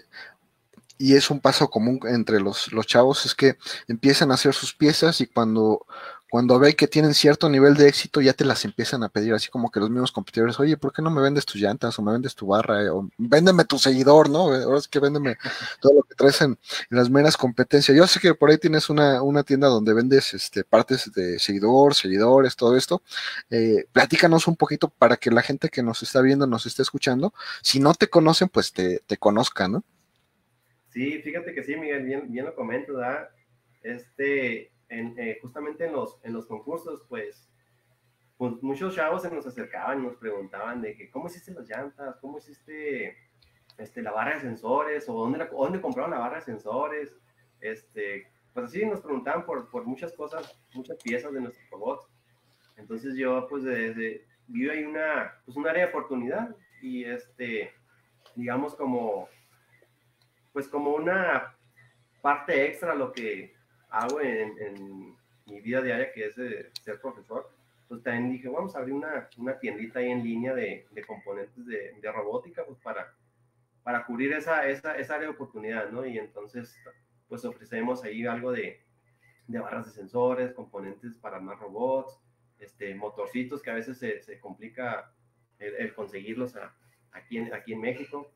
y 0.99 1.15
es 1.15 1.31
un 1.31 1.41
paso 1.41 1.69
común 1.69 2.01
entre 2.05 2.41
los, 2.41 2.73
los 2.73 2.87
chavos, 2.87 3.27
es 3.27 3.35
que 3.35 3.57
empiezan 3.89 4.31
a 4.31 4.35
hacer 4.35 4.55
sus 4.55 4.75
piezas 4.75 5.21
y 5.21 5.27
cuando 5.27 5.85
cuando 6.29 6.59
ve 6.59 6.75
que 6.75 6.89
tienen 6.89 7.15
cierto 7.15 7.49
nivel 7.49 7.75
de 7.75 7.89
éxito, 7.89 8.21
ya 8.21 8.33
te 8.33 8.45
las 8.45 8.65
empiezan 8.65 9.03
a 9.05 9.09
pedir, 9.09 9.33
así 9.33 9.49
como 9.49 9.71
que 9.71 9.79
los 9.79 9.91
mismos 9.91 10.11
competidores, 10.11 10.59
oye, 10.59 10.77
¿por 10.77 10.93
qué 10.93 11.01
no 11.01 11.11
me 11.11 11.23
vendes 11.23 11.47
tus 11.47 11.61
llantas 11.61 11.99
o 11.99 12.03
me 12.03 12.13
vendes 12.13 12.35
tu 12.35 12.47
barra? 12.49 12.93
O 12.93 13.09
véndeme 13.17 13.65
tu 13.65 13.79
seguidor, 13.79 14.29
¿no? 14.29 14.53
Ahora 14.53 14.79
es 14.79 14.89
que 14.89 14.99
véndeme 14.99 15.37
todo 15.81 15.95
lo 15.95 16.03
que 16.03 16.15
traes 16.15 16.41
en, 16.43 16.59
las 16.91 17.11
meras 17.11 17.37
competencias. 17.37 17.97
Yo 17.97 18.07
sé 18.07 18.19
que 18.19 18.35
por 18.35 18.51
ahí 18.51 18.59
tienes 18.59 18.91
una, 18.91 19.23
una 19.23 19.45
tienda 19.45 19.69
donde 19.69 19.95
vendes 19.95 20.35
este, 20.35 20.65
partes 20.65 21.13
de 21.13 21.39
seguidor, 21.39 21.95
seguidores, 21.95 22.57
todo 22.57 22.77
esto. 22.77 23.03
Eh, 23.51 23.87
platícanos 23.93 24.49
un 24.49 24.57
poquito 24.57 24.89
para 24.89 25.17
que 25.17 25.31
la 25.31 25.43
gente 25.43 25.69
que 25.69 25.83
nos 25.83 26.03
está 26.03 26.21
viendo, 26.23 26.47
nos 26.47 26.67
esté 26.67 26.83
escuchando, 26.83 27.33
si 27.63 27.79
no 27.79 27.95
te 27.95 28.09
conocen, 28.09 28.49
pues 28.49 28.73
te, 28.73 29.01
te 29.07 29.17
conozcan, 29.17 29.73
¿no? 29.73 29.85
Sí, 30.91 31.21
fíjate 31.23 31.55
que 31.55 31.63
sí, 31.63 31.77
Miguel, 31.77 32.05
bien, 32.05 32.33
bien 32.33 32.47
lo 32.47 32.55
comento, 32.55 32.95
¿verdad? 32.95 33.29
Este, 33.83 34.73
eh, 34.89 35.39
justamente 35.43 35.87
en 35.87 35.93
los, 35.93 36.19
en 36.23 36.33
los 36.33 36.47
concursos, 36.47 37.05
pues, 37.09 37.51
pues, 38.37 38.63
muchos 38.63 38.95
chavos 38.95 39.23
se 39.23 39.31
nos 39.31 39.47
acercaban 39.47 40.01
y 40.01 40.07
nos 40.07 40.17
preguntaban 40.17 40.83
de 40.83 40.95
que, 40.95 41.11
¿cómo 41.11 41.27
hiciste 41.27 41.53
las 41.53 41.69
llantas? 41.69 42.19
¿Cómo 42.21 42.39
hiciste 42.39 43.17
este, 43.79 44.03
la 44.03 44.13
barra 44.13 44.35
de 44.35 44.41
sensores? 44.41 45.09
¿O 45.09 45.15
dónde, 45.15 45.49
dónde 45.51 45.81
compraron 45.81 46.11
la 46.11 46.19
barra 46.19 46.37
de 46.37 46.43
sensores? 46.43 47.17
Este, 47.61 48.31
pues 48.53 48.67
así 48.67 48.85
nos 48.85 49.01
preguntaban 49.01 49.45
por, 49.45 49.71
por 49.71 49.85
muchas 49.85 50.13
cosas, 50.13 50.61
muchas 50.75 50.99
piezas 51.03 51.33
de 51.33 51.41
nuestros 51.41 51.69
robots. 51.71 52.09
Entonces 52.77 53.17
yo, 53.17 53.47
pues, 53.49 53.65
desde, 53.65 54.27
vi 54.47 54.69
ahí 54.69 54.85
una, 54.85 55.41
pues, 55.45 55.57
un 55.57 55.67
área 55.67 55.87
de 55.87 55.91
oportunidad 55.91 56.55
y, 56.83 57.05
este, 57.05 57.73
digamos, 58.35 58.75
como, 58.75 59.29
pues, 60.53 60.69
como 60.69 60.95
una 60.95 61.57
parte 62.21 62.67
extra 62.67 62.93
a 62.93 62.97
lo 62.97 63.13
que 63.13 63.56
hago 63.91 64.21
en, 64.21 65.17
mi 65.47 65.61
vida 65.61 65.81
diaria, 65.81 66.13
que 66.13 66.27
es 66.27 66.35
ser 66.35 67.01
profesor, 67.01 67.49
pues 67.89 68.03
también 68.03 68.33
dije, 68.33 68.49
vamos 68.49 68.75
a 68.75 68.81
abrir 68.81 68.95
una, 68.95 69.29
una 69.39 69.59
tiendita 69.59 70.01
ahí 70.01 70.11
en 70.11 70.25
línea 70.25 70.55
de, 70.55 70.87
de 70.91 71.05
componentes 71.05 71.65
de, 71.67 71.93
de, 72.01 72.13
robótica, 72.13 72.65
pues 72.65 72.79
para, 72.81 73.15
para 73.85 74.05
cubrir 74.05 74.33
esa, 74.33 74.67
esa, 74.67 74.97
esa, 74.97 75.15
área 75.15 75.29
de 75.29 75.35
oportunidad, 75.35 75.91
¿no? 75.91 76.05
Y 76.05 76.19
entonces, 76.19 76.77
pues 77.29 77.45
ofrecemos 77.45 78.03
ahí 78.03 78.27
algo 78.27 78.51
de, 78.51 78.81
de 79.47 79.59
barras 79.61 79.87
de 79.87 79.93
sensores, 79.93 80.53
componentes 80.53 81.15
para 81.15 81.39
más 81.39 81.61
robots, 81.61 82.19
este, 82.59 82.95
motorcitos 82.95 83.63
que 83.63 83.71
a 83.71 83.75
veces 83.75 83.99
se, 83.99 84.21
se 84.23 84.41
complica 84.41 85.13
el, 85.59 85.95
conseguirlos 85.95 86.55
aquí, 87.13 87.39
en, 87.39 87.55
aquí 87.55 87.73
en 87.73 87.81
México. 87.81 88.33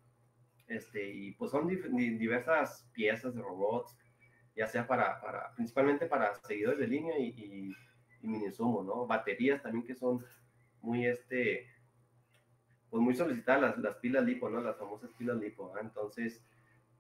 Este, 0.69 1.11
y 1.11 1.33
pues 1.33 1.51
son 1.51 1.67
diversas 1.67 2.89
piezas 2.93 3.35
de 3.35 3.43
robots, 3.43 3.97
ya 4.57 4.67
sea 4.67 4.87
para, 4.87 5.21
para, 5.21 5.55
principalmente 5.55 6.07
para 6.07 6.35
seguidores 6.47 6.79
de 6.79 6.87
línea 6.87 7.19
y, 7.19 7.29
y, 7.29 7.77
y 8.23 8.53
¿no? 8.59 9.07
Baterías 9.07 9.63
también 9.63 9.87
que 9.87 9.95
son 9.95 10.25
muy, 10.83 11.07
este, 11.07 11.67
pues 12.91 13.03
muy 13.03 13.15
solicitadas 13.15 13.63
las, 13.63 13.79
las 13.79 13.97
pilas 13.97 14.25
lipo, 14.25 14.49
¿no? 14.49 14.61
Las 14.61 14.77
famosas 14.77 15.11
pilas 15.17 15.37
lipo, 15.37 15.73
Entonces, 15.81 16.43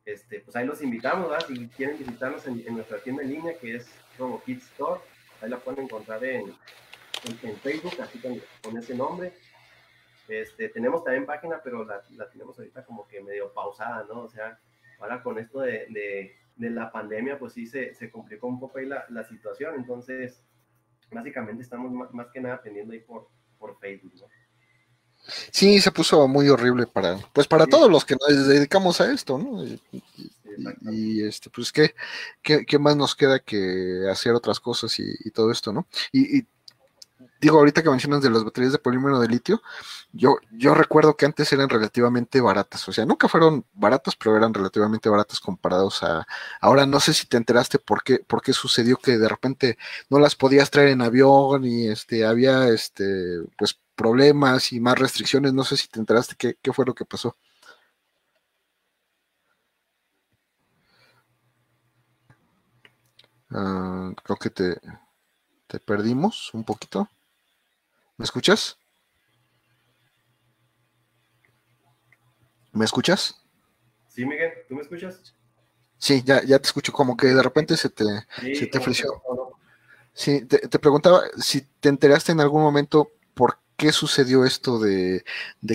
este, 0.04 0.40
pues 0.40 0.56
ahí 0.56 0.66
los 0.66 0.82
invitamos, 0.82 1.28
¿verdad? 1.28 1.46
Si 1.46 1.68
quieren 1.68 1.98
visitarnos 1.98 2.46
en, 2.46 2.64
nuestra 2.74 2.98
tienda 2.98 3.22
en 3.22 3.30
línea, 3.30 3.58
que 3.58 3.76
es 3.76 3.90
RoboKit 4.18 4.62
Store, 4.62 5.00
ahí 5.40 5.50
la 5.50 5.58
pueden 5.58 5.84
encontrar 5.84 6.24
en, 6.24 6.54
en, 7.42 7.56
Facebook, 7.56 8.00
así 8.00 8.18
con, 8.20 8.40
con, 8.62 8.78
ese 8.78 8.94
nombre. 8.94 9.32
Este, 10.28 10.68
tenemos 10.68 11.02
también 11.04 11.26
página, 11.26 11.60
pero 11.62 11.84
la, 11.84 12.02
la, 12.16 12.30
tenemos 12.30 12.56
ahorita 12.58 12.84
como 12.84 13.06
que 13.08 13.20
medio 13.20 13.52
pausada, 13.52 14.06
¿no? 14.08 14.22
O 14.22 14.28
sea, 14.28 14.58
ahora 15.00 15.22
con 15.22 15.38
esto 15.38 15.60
de, 15.60 15.86
de, 15.88 16.36
de 16.60 16.70
la 16.70 16.92
pandemia, 16.92 17.38
pues 17.38 17.54
sí 17.54 17.66
se, 17.66 17.94
se, 17.94 18.10
complicó 18.10 18.46
un 18.46 18.60
poco 18.60 18.78
ahí 18.78 18.86
la, 18.86 19.06
la 19.08 19.24
situación, 19.24 19.74
entonces, 19.76 20.42
básicamente 21.10 21.62
estamos 21.62 21.90
más, 21.90 22.12
más 22.12 22.28
que 22.32 22.40
nada 22.40 22.56
atendiendo 22.56 22.92
ahí 22.92 23.00
por, 23.00 23.28
por 23.58 23.78
Facebook, 23.78 24.12
¿no? 24.20 24.26
Sí, 25.50 25.80
se 25.80 25.92
puso 25.92 26.26
muy 26.28 26.48
horrible 26.48 26.86
para, 26.86 27.18
pues 27.32 27.46
para 27.46 27.66
todos 27.66 27.90
los 27.90 28.04
que 28.04 28.16
nos 28.16 28.48
dedicamos 28.48 29.00
a 29.00 29.12
esto, 29.12 29.38
¿no? 29.38 29.64
Y, 30.90 31.22
este, 31.22 31.50
pues 31.50 31.72
¿qué, 31.72 31.94
¿qué, 32.42 32.78
más 32.78 32.96
nos 32.96 33.14
queda 33.14 33.38
que 33.38 34.06
hacer 34.10 34.32
otras 34.32 34.60
cosas 34.60 34.98
y, 34.98 35.30
todo 35.30 35.50
esto, 35.50 35.72
¿no? 35.72 35.86
Y, 36.12 36.42
digo, 37.40 37.58
ahorita 37.58 37.82
que 37.82 37.90
mencionas 37.90 38.22
de 38.22 38.30
las 38.30 38.44
baterías 38.44 38.72
de 38.72 38.78
polímero 38.78 39.18
de 39.20 39.28
litio, 39.28 39.62
yo, 40.12 40.36
yo 40.52 40.74
recuerdo 40.74 41.16
que 41.16 41.26
antes 41.26 41.52
eran 41.52 41.68
relativamente 41.68 42.40
baratas, 42.40 42.88
o 42.88 42.92
sea, 42.92 43.06
nunca 43.06 43.28
fueron 43.28 43.64
baratas, 43.72 44.16
pero 44.16 44.36
eran 44.36 44.54
relativamente 44.54 45.08
baratas 45.08 45.40
comparados 45.40 46.02
a, 46.02 46.26
ahora 46.60 46.86
no 46.86 47.00
sé 47.00 47.14
si 47.14 47.26
te 47.26 47.36
enteraste 47.36 47.78
por 47.78 48.02
qué, 48.02 48.18
por 48.20 48.42
qué 48.42 48.52
sucedió 48.52 48.96
que 48.98 49.18
de 49.18 49.28
repente 49.28 49.78
no 50.10 50.18
las 50.18 50.34
podías 50.36 50.70
traer 50.70 50.88
en 50.90 51.02
avión 51.02 51.64
y 51.64 51.88
este, 51.88 52.26
había, 52.26 52.68
este, 52.68 53.04
pues 53.56 53.78
problemas 53.94 54.72
y 54.72 54.80
más 54.80 54.98
restricciones. 54.98 55.52
No 55.52 55.62
sé 55.64 55.76
si 55.76 55.88
te 55.88 55.98
enteraste 56.00 56.34
qué, 56.38 56.56
qué 56.62 56.72
fue 56.72 56.86
lo 56.86 56.94
que 56.94 57.04
pasó. 57.04 57.36
Ah, 63.50 64.12
creo 64.24 64.36
que 64.36 64.50
te, 64.50 64.80
te 65.68 65.80
perdimos 65.80 66.50
un 66.54 66.64
poquito. 66.64 67.08
¿Me 68.20 68.24
escuchas? 68.24 68.78
¿Me 72.70 72.84
escuchas? 72.84 73.42
Sí, 74.08 74.26
Miguel, 74.26 74.52
¿tú 74.68 74.74
me 74.74 74.82
escuchas? 74.82 75.34
Sí, 75.96 76.22
ya, 76.22 76.42
ya 76.42 76.58
te 76.58 76.66
escucho, 76.66 76.92
como 76.92 77.16
que 77.16 77.28
de 77.28 77.42
repente 77.42 77.78
se 77.78 77.88
te, 77.88 78.04
se 78.54 78.66
te 78.66 78.76
ofreció. 78.76 79.22
Sí, 80.12 80.44
te, 80.44 80.58
te, 80.58 80.78
preguntaba 80.78 81.22
si 81.38 81.62
te 81.62 81.88
enteraste 81.88 82.32
en 82.32 82.40
algún 82.40 82.60
momento 82.60 83.10
por 83.32 83.56
qué 83.78 83.90
sucedió 83.90 84.44
esto 84.44 84.78
de, 84.78 85.24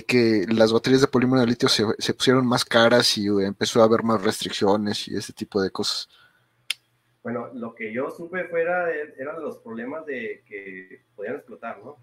que 0.06 0.46
las 0.48 0.72
baterías 0.72 1.00
de 1.00 1.08
polímero 1.08 1.40
de 1.40 1.48
litio 1.48 1.68
se, 1.68 2.14
pusieron 2.14 2.46
más 2.46 2.64
caras 2.64 3.18
y 3.18 3.26
empezó 3.26 3.82
a 3.82 3.86
haber 3.86 4.04
más 4.04 4.22
restricciones 4.22 5.08
y 5.08 5.16
ese 5.16 5.32
tipo 5.32 5.60
de 5.60 5.70
cosas? 5.70 6.08
Bueno, 7.24 7.50
lo 7.54 7.74
que 7.74 7.92
yo 7.92 8.08
supe 8.08 8.44
fuera 8.44 8.88
eran 9.18 9.42
los 9.42 9.58
problemas 9.58 10.06
de 10.06 10.44
que 10.46 11.06
podían 11.16 11.34
explotar, 11.34 11.84
¿no? 11.84 11.96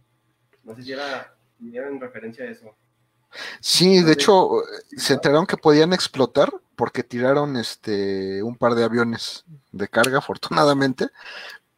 No 0.63 0.75
sé 0.75 0.83
si 0.83 0.91
era, 0.91 1.35
en 1.59 1.99
referencia 1.99 2.45
a 2.45 2.49
eso. 2.49 2.75
Sí, 3.59 4.03
de 4.03 4.13
hecho, 4.13 4.61
se 4.95 5.13
enteraron 5.13 5.45
que 5.45 5.57
podían 5.57 5.93
explotar 5.93 6.51
porque 6.75 7.03
tiraron 7.03 7.57
este 7.57 8.43
un 8.43 8.57
par 8.57 8.75
de 8.75 8.83
aviones 8.83 9.45
de 9.71 9.87
carga, 9.87 10.17
afortunadamente. 10.19 11.07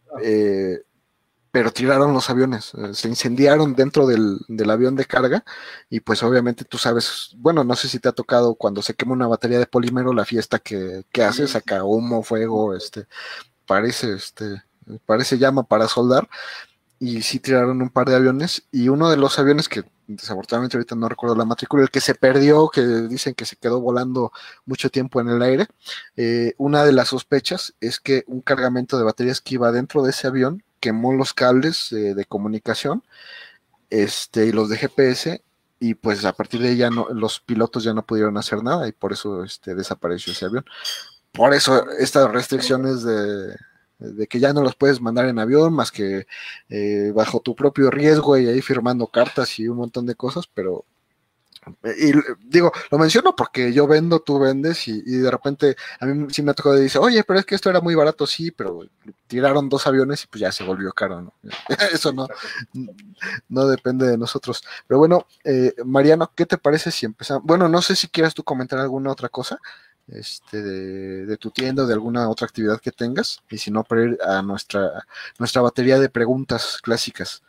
Ah. 0.09 0.19
Eh, 0.21 0.81
pero 1.55 1.71
tiraron 1.71 2.11
los 2.11 2.29
aviones, 2.29 2.73
eh, 2.73 2.93
se 2.93 3.07
incendiaron 3.07 3.75
dentro 3.75 4.05
del, 4.05 4.39
avión 4.69 4.97
de 4.97 5.05
carga 5.05 5.45
y 5.89 6.01
pues 6.01 6.21
obviamente 6.21 6.65
tú 6.65 6.77
sabes, 6.77 7.31
bueno, 7.37 7.63
no 7.63 7.77
sé 7.77 7.87
si 7.87 7.97
te 7.97 8.09
ha 8.09 8.11
tocado 8.11 8.55
cuando 8.55 8.81
se 8.81 8.93
quema 8.93 9.13
una 9.13 9.27
batería 9.27 9.57
de 9.57 9.65
polímero, 9.65 10.11
la 10.11 10.25
fiesta 10.25 10.59
que, 10.59 11.05
que 11.13 11.23
hace, 11.23 11.47
saca 11.47 11.85
humo, 11.85 12.23
fuego, 12.23 12.75
este, 12.75 13.07
parece, 13.65 14.15
este, 14.15 14.63
parece 15.05 15.37
llama 15.37 15.63
para 15.63 15.87
soldar 15.87 16.27
y 16.99 17.21
sí 17.21 17.39
tiraron 17.39 17.81
un 17.81 17.89
par 17.89 18.07
de 18.07 18.15
aviones 18.15 18.63
y 18.71 18.89
uno 18.89 19.09
de 19.09 19.17
los 19.17 19.37
aviones 19.39 19.69
que 19.69 19.83
desafortunadamente 20.07 20.77
ahorita 20.77 20.95
no 20.95 21.09
recuerdo 21.09 21.35
la 21.35 21.45
matrícula, 21.45 21.83
el 21.83 21.89
que 21.89 22.01
se 22.01 22.15
perdió, 22.15 22.69
que 22.69 22.81
dicen 22.81 23.33
que 23.33 23.45
se 23.45 23.55
quedó 23.55 23.81
volando 23.81 24.31
mucho 24.65 24.89
tiempo 24.89 25.19
en 25.19 25.29
el 25.29 25.41
aire, 25.41 25.67
eh, 26.15 26.53
una 26.57 26.83
de 26.83 26.91
las 26.91 27.09
sospechas 27.09 27.73
es 27.81 27.99
que 27.99 28.23
un 28.27 28.41
cargamento 28.41 28.97
de 28.97 29.03
baterías 29.03 29.41
que 29.41 29.55
iba 29.55 29.71
dentro 29.71 30.03
de 30.03 30.11
ese 30.11 30.27
avión 30.27 30.63
quemó 30.79 31.13
los 31.13 31.33
cables 31.33 31.89
de 31.89 32.25
comunicación 32.25 33.03
este, 33.89 34.45
y 34.45 34.51
los 34.51 34.69
de 34.69 34.77
GPS 34.77 35.41
y 35.79 35.95
pues 35.95 36.23
a 36.25 36.33
partir 36.33 36.61
de 36.61 36.69
ahí 36.69 36.77
ya 36.77 36.89
no, 36.89 37.07
los 37.09 37.39
pilotos 37.39 37.83
ya 37.83 37.93
no 37.93 38.05
pudieron 38.05 38.37
hacer 38.37 38.63
nada 38.63 38.87
y 38.87 38.91
por 38.91 39.13
eso 39.13 39.43
este, 39.43 39.75
desapareció 39.75 40.33
ese 40.33 40.45
avión. 40.45 40.65
Por 41.31 41.53
eso 41.53 41.89
estas 41.99 42.31
restricciones 42.31 43.03
de, 43.03 43.55
que 44.29 44.39
ya 44.39 44.53
no 44.53 44.61
los 44.61 44.75
puedes 44.75 45.01
mandar 45.01 45.25
en 45.27 45.39
avión 45.39 45.73
más 45.73 45.91
que 45.91 46.27
eh, 46.69 47.11
bajo 47.15 47.39
tu 47.39 47.55
propio 47.55 47.89
riesgo 47.91 48.37
y 48.37 48.47
ahí 48.47 48.61
firmando 48.61 49.07
cartas 49.07 49.59
y 49.59 49.67
un 49.67 49.77
montón 49.77 50.05
de 50.05 50.15
cosas, 50.15 50.47
pero 50.53 50.85
y 51.97 52.11
digo, 52.43 52.71
lo 52.91 52.97
menciono 52.97 53.35
porque 53.35 53.73
yo 53.73 53.87
vendo, 53.87 54.19
tú 54.19 54.37
vendes 54.39 54.87
y, 54.87 55.01
de 55.01 55.31
repente 55.31 55.75
a 55.99 56.05
mí 56.05 56.27
sí 56.31 56.43
me 56.43 56.53
tocó 56.53 56.73
de 56.73 56.83
decir, 56.83 57.01
oye, 57.01 57.23
pero 57.23 57.39
es 57.39 57.45
que 57.45 57.55
esto 57.55 57.69
era 57.69 57.81
muy 57.81 57.95
barato, 57.95 58.27
sí, 58.27 58.51
pero 58.51 58.81
tiraron 59.27 59.67
dos 59.67 59.87
aviones 59.87 60.23
y 60.23 60.27
pues 60.27 60.41
ya 60.41 60.51
se 60.51 60.63
volvió 60.63 60.91
caro, 60.91 61.21
¿no? 61.21 61.33
Eso 61.91 62.13
no, 62.13 62.27
no 63.49 63.67
depende 63.67 64.07
de 64.07 64.17
nosotros. 64.17 64.63
Pero 64.87 64.99
bueno, 64.99 65.25
eh, 65.43 65.73
Mariano, 65.83 66.31
¿qué 66.35 66.45
te 66.45 66.57
parece 66.57 66.91
si 66.91 67.05
empezamos? 67.05 67.43
Bueno, 67.43 67.67
no 67.67 67.81
sé 67.81 67.95
si 67.95 68.07
quieras 68.09 68.33
tú 68.33 68.43
comentar 68.43 68.79
alguna 68.79 69.11
otra 69.11 69.29
cosa 69.29 69.59
este, 70.07 70.61
de, 70.61 71.25
de 71.25 71.37
tu 71.37 71.51
tienda 71.51 71.83
o 71.83 71.87
de 71.87 71.93
alguna 71.93 72.29
otra 72.29 72.45
actividad 72.45 72.79
que 72.79 72.91
tengas 72.91 73.41
y 73.49 73.57
si 73.57 73.71
no, 73.71 73.83
para 73.83 74.03
ir 74.03 74.17
a 74.23 74.41
nuestra, 74.41 75.05
nuestra 75.39 75.61
batería 75.61 75.99
de 75.99 76.09
preguntas 76.09 76.79
clásicas 76.81 77.41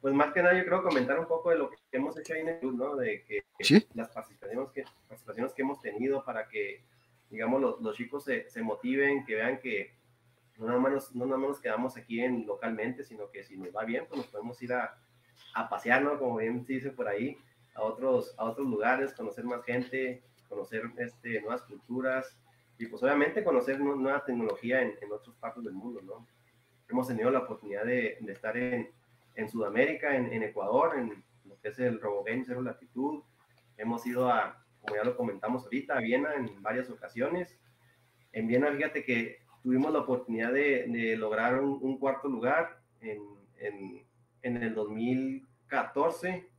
pues 0.00 0.14
más 0.14 0.32
que 0.32 0.42
nada 0.42 0.56
yo 0.56 0.64
creo 0.64 0.82
comentar 0.82 1.18
un 1.18 1.26
poco 1.26 1.50
de 1.50 1.58
lo 1.58 1.70
que 1.70 1.76
hemos 1.92 2.16
hecho 2.18 2.32
ahí 2.32 2.40
en 2.40 2.48
el 2.48 2.58
club, 2.60 2.76
¿no? 2.76 2.96
De 2.96 3.24
que 3.24 3.44
las 3.94 4.08
participaciones 4.08 4.70
que, 4.70 4.84
participaciones 5.08 5.52
que 5.52 5.62
hemos 5.62 5.80
tenido 5.80 6.24
para 6.24 6.48
que, 6.48 6.82
digamos, 7.30 7.60
los, 7.60 7.80
los 7.80 7.96
chicos 7.96 8.24
se, 8.24 8.48
se, 8.48 8.62
motiven, 8.62 9.24
que 9.24 9.34
vean 9.34 9.58
que 9.58 9.92
no 10.56 10.66
nada, 10.66 10.78
más, 10.78 11.14
no 11.14 11.26
nada 11.26 11.38
más 11.38 11.48
nos 11.50 11.60
quedamos 11.60 11.96
aquí 11.96 12.20
en, 12.20 12.46
localmente, 12.46 13.04
sino 13.04 13.30
que 13.30 13.42
si 13.42 13.56
nos 13.56 13.74
va 13.74 13.84
bien, 13.84 14.06
pues 14.08 14.18
nos 14.18 14.28
podemos 14.28 14.60
ir 14.62 14.72
a, 14.72 14.98
a 15.54 15.68
pasear, 15.68 16.02
¿no? 16.02 16.18
Como 16.18 16.36
bien 16.36 16.64
se 16.64 16.74
dice 16.74 16.90
por 16.90 17.08
ahí, 17.08 17.36
a 17.74 17.82
otros, 17.82 18.34
a 18.38 18.44
otros 18.44 18.68
lugares, 18.68 19.12
conocer 19.14 19.44
más 19.44 19.64
gente, 19.64 20.22
conocer 20.48 20.82
este, 20.98 21.40
nuevas 21.40 21.62
culturas 21.62 22.36
y 22.78 22.86
pues 22.86 23.02
obviamente 23.02 23.44
conocer 23.44 23.80
nueva 23.80 24.24
tecnología 24.24 24.82
en, 24.82 24.94
en 25.00 25.12
otras 25.12 25.36
partes 25.36 25.64
del 25.64 25.74
mundo, 25.74 26.00
¿no? 26.02 26.26
Hemos 26.88 27.08
tenido 27.08 27.30
la 27.30 27.40
oportunidad 27.40 27.84
de, 27.84 28.16
de 28.20 28.32
estar 28.32 28.56
en, 28.56 28.90
en 29.38 29.48
Sudamérica, 29.48 30.16
en, 30.16 30.42
Ecuador, 30.42 30.98
en 30.98 31.24
lo 31.44 31.58
que 31.60 31.68
es 31.68 31.78
el 31.78 32.00
RoboGame 32.00 32.44
Zero 32.44 32.60
Latitud. 32.60 33.22
Hemos 33.76 34.04
ido 34.04 34.28
a, 34.28 34.64
como 34.80 34.96
ya 34.96 35.04
lo 35.04 35.16
comentamos 35.16 35.62
ahorita, 35.62 35.96
a 35.96 36.00
Viena 36.00 36.34
en 36.34 36.60
varias 36.60 36.90
ocasiones. 36.90 37.56
En 38.32 38.48
Viena, 38.48 38.72
fíjate 38.72 39.04
que 39.04 39.38
tuvimos 39.62 39.92
la 39.92 40.00
oportunidad 40.00 40.52
de, 40.52 41.16
lograr 41.16 41.60
un, 41.60 41.98
cuarto 41.98 42.28
lugar 42.28 42.80
en, 43.00 43.22
en, 44.42 44.56
el 44.56 44.74
2014 44.74 46.50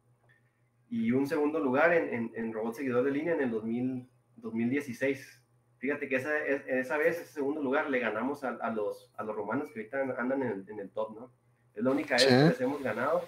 y 0.89 1.11
un 1.11 1.27
segundo 1.27 1.59
lugar 1.59 1.93
en, 1.93 2.31
en, 2.35 2.53
Robot 2.53 2.75
Seguidor 2.75 3.03
de 3.03 3.11
Línea 3.11 3.33
en 3.35 3.41
el 3.41 3.51
2016. 3.51 5.41
Fíjate 5.77 6.09
que 6.09 6.15
esa, 6.15 6.37
esa 6.45 6.97
vez, 6.97 7.19
ese 7.21 7.33
segundo 7.33 7.61
lugar, 7.61 7.89
le 7.89 7.99
ganamos 7.99 8.43
a, 8.43 8.69
los, 8.71 9.11
a 9.15 9.23
los 9.23 9.35
romanos 9.35 9.69
que 9.71 9.79
ahorita 9.79 10.19
andan 10.19 10.41
en 10.43 10.79
el 10.79 10.91
top, 10.91 11.15
¿no? 11.15 11.31
Es 11.79 11.83
la 11.83 11.91
única 11.91 12.15
vez 12.15 12.25
que 12.25 12.33
les 12.33 12.61
hemos 12.61 12.83
ganado 12.83 13.23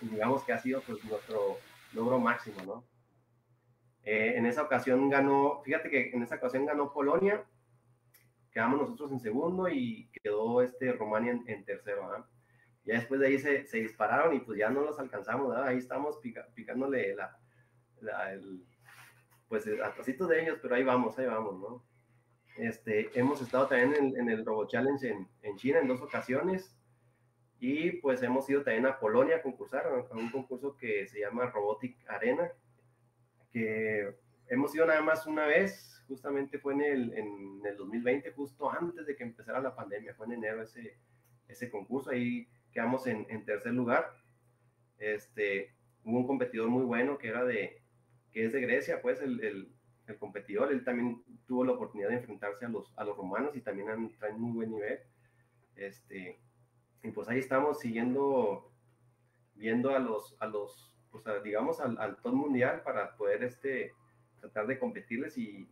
y 0.00 0.08
digamos 0.08 0.42
que 0.44 0.52
ha 0.52 0.58
sido 0.58 0.80
pues, 0.82 1.04
nuestro 1.04 1.58
logro 1.92 2.18
máximo, 2.18 2.62
¿no? 2.64 2.84
Eh, 4.04 4.34
en 4.36 4.46
esa 4.46 4.62
ocasión 4.62 5.08
ganó, 5.08 5.62
fíjate 5.64 5.90
que 5.90 6.10
en 6.10 6.22
esa 6.22 6.36
ocasión 6.36 6.66
ganó 6.66 6.92
Polonia, 6.92 7.44
quedamos 8.52 8.80
nosotros 8.80 9.12
en 9.12 9.20
segundo 9.20 9.68
y 9.68 10.10
quedó 10.22 10.62
este 10.62 10.92
Romania 10.92 11.38
en, 11.46 11.64
tercero, 11.64 12.10
¿ah? 12.12 12.26
Ya 12.84 12.94
después 12.94 13.20
de 13.20 13.28
ahí 13.28 13.38
se, 13.38 13.66
se, 13.66 13.78
dispararon 13.78 14.34
y 14.34 14.40
pues 14.40 14.58
ya 14.58 14.68
no 14.68 14.82
los 14.82 14.98
alcanzamos, 14.98 15.48
¿verdad? 15.48 15.68
Ahí 15.68 15.78
estamos 15.78 16.20
picándole 16.54 17.14
la, 17.14 17.38
la 18.00 18.32
el, 18.32 18.62
pues 19.48 19.66
atrasitos 19.82 20.28
de 20.28 20.42
ellos, 20.42 20.58
pero 20.60 20.74
ahí 20.74 20.82
vamos, 20.82 21.18
ahí 21.18 21.26
vamos, 21.26 21.58
¿no? 21.58 21.84
Este, 22.56 23.10
hemos 23.18 23.40
estado 23.40 23.66
también 23.66 23.94
en, 23.94 24.20
en 24.20 24.28
el 24.28 24.44
Robo 24.44 24.66
Challenge 24.66 25.08
en, 25.08 25.28
en 25.42 25.56
China 25.56 25.80
en 25.80 25.88
dos 25.88 26.00
ocasiones 26.02 26.76
Y 27.58 27.92
pues 27.92 28.22
hemos 28.22 28.48
ido 28.48 28.62
también 28.62 28.86
a 28.86 28.98
Polonia 28.98 29.36
a 29.36 29.42
concursar, 29.42 29.86
a 29.86 30.14
un 30.14 30.30
concurso 30.30 30.76
que 30.76 31.06
se 31.08 31.20
llama 31.20 31.46
Robotic 31.46 31.96
Arena, 32.08 32.52
que 33.50 34.14
hemos 34.48 34.74
ido 34.74 34.86
nada 34.86 35.00
más 35.02 35.26
una 35.26 35.46
vez, 35.46 36.04
justamente 36.06 36.58
fue 36.58 36.74
en 36.74 36.82
el, 36.82 37.12
en 37.14 37.62
el 37.64 37.76
2020, 37.76 38.32
justo 38.32 38.70
antes 38.70 39.06
de 39.06 39.16
que 39.16 39.24
empezara 39.24 39.60
la 39.60 39.74
pandemia, 39.74 40.14
fue 40.14 40.26
en 40.26 40.32
enero 40.34 40.62
ese, 40.62 40.98
ese 41.48 41.70
concurso, 41.70 42.10
ahí 42.10 42.46
quedamos 42.74 43.06
en, 43.06 43.26
en 43.30 43.44
tercer 43.44 43.72
lugar. 43.72 44.12
Este, 44.98 45.72
hubo 46.04 46.18
un 46.18 46.26
competidor 46.26 46.68
muy 46.68 46.84
bueno 46.84 47.16
que 47.16 47.28
era 47.28 47.44
de, 47.44 47.80
que 48.32 48.44
es 48.44 48.52
de 48.52 48.60
Grecia, 48.60 49.00
pues 49.00 49.22
el, 49.22 49.42
el, 49.42 49.72
el, 50.06 50.18
competidor, 50.18 50.72
él 50.72 50.84
también 50.84 51.22
tuvo 51.46 51.64
la 51.64 51.72
oportunidad 51.72 52.10
de 52.10 52.16
enfrentarse 52.16 52.66
a 52.66 52.68
los, 52.68 52.92
a 52.96 53.04
los 53.04 53.16
romanos 53.16 53.56
y 53.56 53.60
también 53.60 53.88
han, 53.88 54.10
traen 54.18 54.40
muy 54.40 54.52
buen 54.52 54.70
nivel. 54.72 54.98
Este, 55.76 56.38
y 57.02 57.10
pues 57.10 57.28
ahí 57.28 57.38
estamos 57.38 57.80
siguiendo, 57.80 58.70
viendo 59.54 59.94
a 59.94 59.98
los, 59.98 60.36
a 60.40 60.46
los 60.46 60.94
pues 61.10 61.24
digamos, 61.44 61.80
al, 61.80 61.96
al 61.98 62.16
top 62.16 62.34
mundial 62.34 62.82
para 62.82 63.16
poder 63.16 63.44
este, 63.44 63.92
tratar 64.40 64.66
de 64.66 64.80
competirles 64.80 65.38
y, 65.38 65.68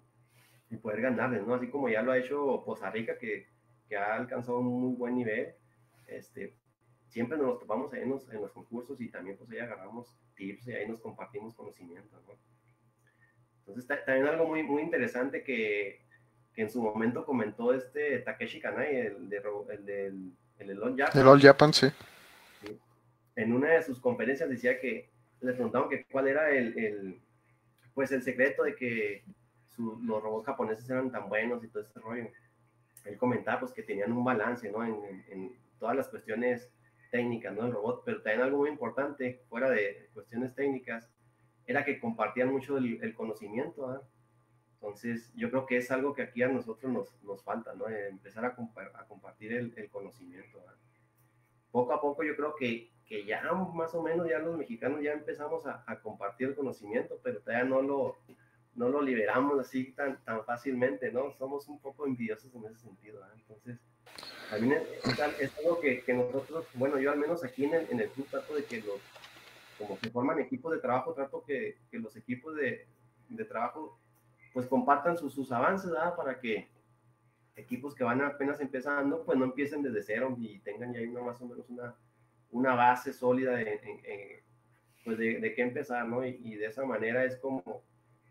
y, 0.70 0.76
poder 0.76 1.00
ganarles, 1.00 1.44
¿no? 1.44 1.54
Así 1.54 1.68
como 1.68 1.88
ya 1.88 2.00
lo 2.00 2.12
ha 2.12 2.18
hecho 2.18 2.62
Costa 2.64 2.90
Rica, 2.90 3.18
que, 3.18 3.48
que 3.88 3.96
ha 3.96 4.14
alcanzado 4.14 4.58
un 4.60 4.80
muy 4.80 4.94
buen 4.94 5.16
nivel, 5.16 5.54
este, 6.06 6.54
siempre 7.12 7.37
nos 7.37 7.59
topamos 7.59 7.92
ahí 7.92 8.03
en 8.03 8.11
los, 8.11 8.29
en 8.33 8.40
los, 8.40 8.51
concursos 8.53 8.98
y 9.01 9.11
también 9.11 9.37
pues 9.37 9.51
ahí 9.51 9.59
agarramos 9.59 10.14
tips 10.35 10.66
y 10.68 10.72
ahí 10.72 10.88
nos 10.88 11.01
compartimos 11.01 11.55
conocimientos, 11.55 12.18
¿no? 12.27 12.35
Entonces, 13.59 13.87
también 14.05 14.27
algo 14.27 14.46
muy, 14.46 14.62
muy 14.62 14.83
interesante 14.83 15.44
que, 15.44 16.01
que 16.55 16.62
en 16.62 16.70
su 16.70 16.83
momento 16.83 17.25
comentó 17.25 17.72
este 17.72 18.18
Takeshi 18.20 18.61
Kanai, 18.61 18.96
el, 18.96 19.29
de, 19.29 19.42
el 19.70 19.85
del 19.85 20.33
el 20.59 20.83
All 20.83 20.96
Japan. 20.96 21.20
El 21.20 21.29
All 21.29 21.40
Japan, 21.40 21.72
sí. 21.72 21.88
sí. 22.64 22.81
En 23.37 23.53
una 23.53 23.70
de 23.70 23.83
sus 23.83 24.01
conferencias 24.01 24.48
decía 24.48 24.81
que 24.81 25.11
le 25.40 25.53
preguntaron 25.53 25.88
que 25.88 26.05
cuál 26.07 26.29
era 26.29 26.51
el, 26.51 26.77
el 26.79 27.20
pues 27.94 28.11
el 28.11 28.22
secreto 28.22 28.62
de 28.62 28.75
que 28.75 29.22
su, 29.68 30.01
los 30.03 30.22
robots 30.22 30.46
japoneses 30.46 30.88
eran 30.88 31.12
tan 31.12 31.29
buenos 31.29 31.62
y 31.62 31.68
todo 31.68 31.83
ese 31.83 32.01
rollo. 32.01 32.29
Él 33.05 33.16
comentaba 33.16 33.61
pues 33.61 33.72
que 33.72 33.83
tenían 33.83 34.12
un 34.12 34.25
balance, 34.25 34.70
¿no? 34.70 34.85
En, 34.85 35.25
en 35.29 35.57
todas 35.79 35.94
las 35.94 36.09
cuestiones 36.09 36.70
técnicas, 37.12 37.55
¿no? 37.55 37.66
El 37.66 37.72
robot, 37.72 38.03
pero 38.05 38.22
también 38.22 38.40
algo 38.40 38.59
muy 38.59 38.70
importante, 38.70 39.44
fuera 39.48 39.70
de 39.70 40.09
cuestiones 40.14 40.55
técnicas, 40.55 41.09
era 41.66 41.85
que 41.85 42.01
compartían 42.01 42.51
mucho 42.51 42.79
el, 42.79 43.14
conocimiento, 43.14 43.94
¿eh? 43.94 44.01
Entonces, 44.75 45.31
yo 45.37 45.51
creo 45.51 45.66
que 45.66 45.77
es 45.77 45.90
algo 45.92 46.12
que 46.12 46.22
aquí 46.22 46.42
a 46.42 46.48
nosotros 46.48 46.90
nos, 46.90 47.22
nos 47.22 47.44
falta, 47.44 47.75
¿no? 47.75 47.87
Empezar 47.87 48.44
a, 48.46 48.57
compa 48.57 48.90
a 48.94 49.07
compartir 49.07 49.53
el, 49.53 49.90
conocimiento. 49.90 50.59
¿eh? 50.59 50.77
Poco 51.70 51.92
a 51.92 52.01
poco 52.01 52.25
yo 52.25 52.35
creo 52.35 52.57
que, 52.57 52.90
que, 53.07 53.25
ya 53.25 53.42
más 53.53 53.94
o 53.94 54.03
menos 54.03 54.29
ya 54.29 54.38
los 54.38 54.57
mexicanos 54.57 55.01
ya 55.03 55.12
empezamos 55.12 55.64
a, 55.66 55.85
compartir 56.03 56.48
el 56.48 56.57
conocimiento, 56.57 57.20
pero 57.22 57.40
todavía 57.40 57.64
no 57.64 57.83
lo, 57.83 58.16
no 58.75 58.88
lo 58.88 59.03
liberamos 59.03 59.61
así 59.61 59.92
tan, 59.92 60.25
tan 60.25 60.44
fácilmente, 60.44 61.12
¿no? 61.12 61.31
Somos 61.35 61.68
un 61.68 61.79
poco 61.79 62.07
envidiosos 62.07 62.53
en 62.55 62.64
ese 62.64 62.79
sentido, 62.79 63.22
¿eh? 63.22 63.33
Entonces, 63.37 63.79
es, 64.52 65.40
es 65.40 65.58
algo 65.58 65.80
que, 65.80 66.02
que, 66.02 66.14
nosotros, 66.14 66.66
bueno, 66.74 66.98
yo 66.98 67.10
al 67.10 67.18
menos 67.18 67.42
aquí 67.44 67.64
en 67.64 67.74
el, 67.74 67.90
en 67.90 68.00
el 68.00 68.10
club 68.10 68.26
trato 68.30 68.54
de 68.54 68.64
que 68.64 68.80
los, 68.80 69.00
como 69.78 69.98
que 69.98 70.10
forman 70.10 70.38
equipos 70.38 70.72
de 70.72 70.78
trabajo, 70.78 71.14
trato 71.14 71.42
que, 71.44 71.78
que 71.90 71.98
los 71.98 72.14
equipos 72.16 72.54
de, 72.56 72.86
de 73.28 73.44
trabajo 73.44 73.98
pues 74.52 74.66
compartan 74.66 75.16
sus, 75.16 75.32
sus 75.32 75.50
avances, 75.50 75.90
¿verdad? 75.90 76.14
Para 76.14 76.38
que 76.38 76.68
equipos 77.56 77.94
que 77.94 78.04
van 78.04 78.20
apenas 78.20 78.60
empezando, 78.60 79.24
pues 79.24 79.38
no 79.38 79.44
empiecen 79.44 79.82
desde 79.82 80.02
cero 80.02 80.34
y 80.38 80.58
tengan 80.60 80.92
ya 80.92 81.00
una, 81.00 81.22
más 81.22 81.40
o 81.40 81.46
menos 81.46 81.68
una, 81.68 81.94
una 82.50 82.74
base 82.74 83.12
sólida 83.12 83.52
de, 83.52 83.64
de, 83.64 84.44
pues 85.04 85.18
de, 85.18 85.40
de, 85.40 85.54
qué 85.54 85.62
empezar, 85.62 86.06
¿no? 86.06 86.24
Y, 86.26 86.38
y, 86.42 86.56
de 86.56 86.66
esa 86.66 86.84
manera 86.84 87.24
es 87.24 87.36
como, 87.38 87.82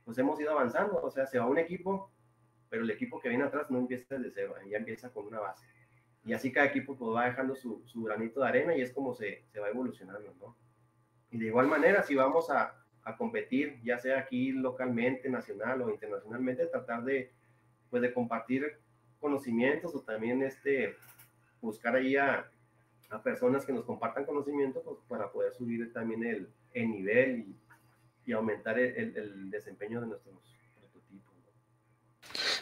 pues 0.05 0.17
hemos 0.17 0.39
ido 0.39 0.51
avanzando, 0.51 1.01
o 1.01 1.09
sea, 1.09 1.25
se 1.25 1.39
va 1.39 1.45
un 1.45 1.57
equipo, 1.57 2.11
pero 2.71 2.83
el 2.83 2.89
equipo 2.89 3.19
que 3.19 3.29
viene 3.29 3.43
atrás 3.43 3.69
no 3.69 3.77
empieza 3.77 4.15
desde 4.15 4.31
cero, 4.31 4.55
ya 4.67 4.77
empieza 4.77 5.11
con 5.11 5.27
una 5.27 5.41
base. 5.41 5.63
Y 6.23 6.33
así 6.33 6.51
cada 6.51 6.67
equipo 6.67 6.95
pues 6.95 7.13
va 7.13 7.25
dejando 7.25 7.53
su, 7.53 7.83
su 7.85 8.01
granito 8.03 8.39
de 8.39 8.47
arena 8.47 8.75
y 8.75 8.81
es 8.81 8.93
como 8.93 9.13
se, 9.13 9.43
se 9.51 9.59
va 9.59 9.67
evolucionando, 9.67 10.33
¿no? 10.39 10.55
Y 11.31 11.37
de 11.37 11.47
igual 11.47 11.67
manera, 11.67 12.01
si 12.01 12.15
vamos 12.15 12.49
a, 12.49 12.73
a 13.03 13.17
competir, 13.17 13.81
ya 13.83 13.99
sea 13.99 14.19
aquí 14.19 14.53
localmente, 14.53 15.29
nacional 15.29 15.81
o 15.81 15.89
internacionalmente, 15.89 16.65
tratar 16.67 17.03
de, 17.03 17.31
pues, 17.89 18.01
de 18.01 18.13
compartir 18.13 18.79
conocimientos 19.19 19.93
o 19.93 20.01
también 20.01 20.41
este, 20.41 20.95
buscar 21.61 21.95
ahí 21.95 22.15
a, 22.15 22.49
a 23.09 23.21
personas 23.21 23.65
que 23.65 23.73
nos 23.73 23.83
compartan 23.83 24.25
conocimientos 24.25 24.81
pues, 24.85 24.97
para 25.09 25.29
poder 25.29 25.53
subir 25.53 25.91
también 25.91 26.23
el, 26.23 26.49
el 26.73 26.89
nivel 26.89 27.39
y, 27.39 27.55
y 28.25 28.31
aumentar 28.31 28.79
el, 28.79 29.17
el, 29.17 29.51
desempeño 29.51 29.99
de 29.99 30.07
nuestros. 30.07 30.35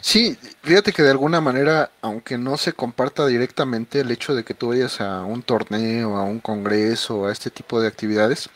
Sí, 0.01 0.37
fíjate 0.63 0.93
que 0.93 1.03
de 1.03 1.11
alguna 1.11 1.41
manera, 1.41 1.91
aunque 2.01 2.37
no 2.37 2.57
se 2.57 2.73
comparta 2.73 3.27
directamente 3.27 3.99
el 3.99 4.11
hecho 4.11 4.33
de 4.33 4.43
que 4.43 4.53
tú 4.53 4.69
vayas 4.69 5.01
a 5.01 5.23
un 5.23 5.43
torneo, 5.43 6.15
a 6.17 6.23
un 6.23 6.39
congreso, 6.39 7.25
a 7.25 7.31
este 7.31 7.49
tipo 7.51 7.81
de 7.81 7.87
actividades, 7.87 8.49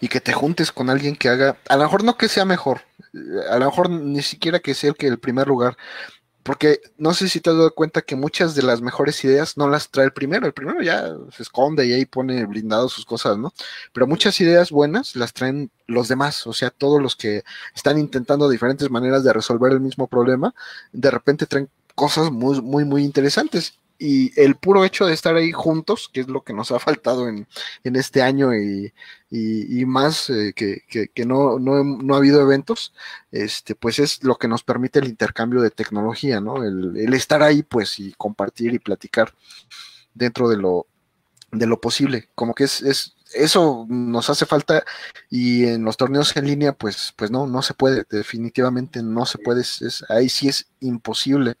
y 0.00 0.08
que 0.08 0.20
te 0.20 0.32
juntes 0.32 0.72
con 0.72 0.90
alguien 0.90 1.16
que 1.16 1.28
haga, 1.30 1.56
a 1.68 1.76
lo 1.76 1.84
mejor 1.84 2.04
no 2.04 2.16
que 2.18 2.28
sea 2.28 2.44
mejor, 2.44 2.82
a 3.50 3.58
lo 3.58 3.66
mejor 3.66 3.90
ni 3.90 4.22
siquiera 4.22 4.60
que 4.60 4.74
sea 4.74 4.90
el 4.90 4.96
que 4.96 5.06
el 5.06 5.18
primer 5.18 5.46
lugar, 5.48 5.76
porque 6.42 6.80
no 6.98 7.14
sé 7.14 7.28
si 7.28 7.40
te 7.40 7.50
has 7.50 7.56
dado 7.56 7.74
cuenta 7.74 8.02
que 8.02 8.16
muchas 8.16 8.54
de 8.54 8.62
las 8.62 8.80
mejores 8.80 9.22
ideas 9.24 9.56
no 9.56 9.68
las 9.68 9.90
trae 9.90 10.06
el 10.06 10.12
primero, 10.12 10.46
el 10.46 10.52
primero 10.52 10.82
ya 10.82 11.14
se 11.34 11.42
esconde 11.42 11.86
y 11.86 11.92
ahí 11.92 12.04
pone 12.04 12.44
blindado 12.46 12.88
sus 12.88 13.04
cosas, 13.04 13.38
¿no? 13.38 13.52
Pero 13.92 14.06
muchas 14.06 14.40
ideas 14.40 14.70
buenas 14.70 15.14
las 15.16 15.32
traen 15.32 15.70
los 15.86 16.08
demás, 16.08 16.46
o 16.46 16.52
sea, 16.52 16.70
todos 16.70 17.00
los 17.00 17.16
que 17.16 17.44
están 17.74 17.98
intentando 17.98 18.48
diferentes 18.48 18.90
maneras 18.90 19.24
de 19.24 19.32
resolver 19.32 19.72
el 19.72 19.80
mismo 19.80 20.06
problema, 20.06 20.54
de 20.92 21.10
repente 21.10 21.46
traen 21.46 21.68
cosas 21.94 22.30
muy, 22.30 22.60
muy, 22.60 22.84
muy 22.84 23.04
interesantes 23.04 23.74
y 24.02 24.32
el 24.40 24.56
puro 24.56 24.84
hecho 24.84 25.06
de 25.06 25.14
estar 25.14 25.36
ahí 25.36 25.52
juntos, 25.52 26.10
que 26.12 26.22
es 26.22 26.28
lo 26.28 26.42
que 26.42 26.52
nos 26.52 26.72
ha 26.72 26.80
faltado 26.80 27.28
en, 27.28 27.46
en 27.84 27.94
este 27.94 28.20
año 28.20 28.52
y, 28.52 28.92
y, 29.30 29.86
más 29.86 30.28
eh, 30.28 30.52
que, 30.56 30.82
que, 30.88 31.24
no, 31.24 31.60
no, 31.60 31.84
no, 31.84 32.14
ha 32.14 32.18
habido 32.18 32.40
eventos, 32.40 32.92
este, 33.30 33.76
pues 33.76 34.00
es 34.00 34.24
lo 34.24 34.38
que 34.38 34.48
nos 34.48 34.64
permite 34.64 34.98
el 34.98 35.06
intercambio 35.06 35.60
de 35.62 35.70
tecnología, 35.70 36.40
¿no? 36.40 36.64
El, 36.64 37.14
estar 37.14 37.44
ahí, 37.44 37.62
pues, 37.62 38.00
y 38.00 38.12
compartir 38.14 38.74
y 38.74 38.80
platicar 38.80 39.32
dentro 40.14 40.48
de 40.48 40.56
lo, 40.56 40.88
de 41.52 41.66
lo 41.68 41.80
posible. 41.80 42.28
Como 42.34 42.54
que 42.56 42.64
es, 42.64 42.82
es, 42.82 43.14
eso 43.34 43.86
nos 43.88 44.30
hace 44.30 44.46
falta 44.46 44.84
y 45.30 45.64
en 45.66 45.84
los 45.84 45.96
torneos 45.96 46.36
en 46.36 46.46
línea, 46.46 46.72
pues, 46.72 47.14
pues 47.16 47.30
no, 47.30 47.46
no 47.46 47.62
se 47.62 47.74
puede, 47.74 48.04
definitivamente 48.10 49.00
no 49.02 49.26
se 49.26 49.38
puede, 49.38 49.60
es, 49.60 50.04
ahí 50.08 50.28
sí 50.28 50.48
es 50.48 50.66
imposible. 50.80 51.56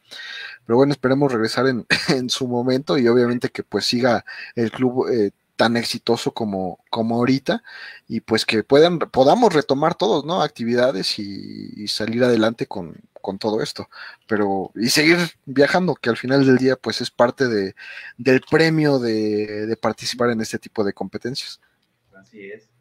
Pero 0.66 0.76
bueno, 0.76 0.92
esperemos 0.92 1.32
regresar 1.32 1.66
en, 1.66 1.86
en, 2.08 2.30
su 2.30 2.46
momento 2.48 2.98
y 2.98 3.08
obviamente 3.08 3.50
que 3.50 3.62
pues 3.62 3.86
siga 3.86 4.24
el 4.54 4.70
club 4.70 5.08
eh, 5.10 5.32
tan 5.56 5.76
exitoso 5.76 6.32
como, 6.32 6.78
como 6.90 7.16
ahorita 7.16 7.62
y 8.08 8.20
pues 8.20 8.44
que 8.44 8.64
puedan, 8.64 8.98
podamos 8.98 9.52
retomar 9.52 9.94
todos, 9.94 10.24
¿no? 10.24 10.42
Actividades 10.42 11.18
y, 11.18 11.86
salir 11.88 12.24
adelante 12.24 12.66
con, 12.66 12.96
con, 13.20 13.38
todo 13.38 13.60
esto, 13.60 13.88
pero 14.26 14.72
y 14.74 14.88
seguir 14.88 15.18
viajando, 15.44 15.94
que 15.94 16.10
al 16.10 16.16
final 16.16 16.46
del 16.46 16.56
día 16.56 16.76
pues 16.76 17.00
es 17.00 17.10
parte 17.10 17.48
de, 17.48 17.74
del 18.16 18.40
premio 18.50 18.98
de, 18.98 19.66
de 19.66 19.76
participar 19.76 20.30
en 20.30 20.40
este 20.40 20.58
tipo 20.58 20.82
de 20.84 20.92
competencias. 20.92 21.60
Así 22.16 22.50
es. 22.50 22.72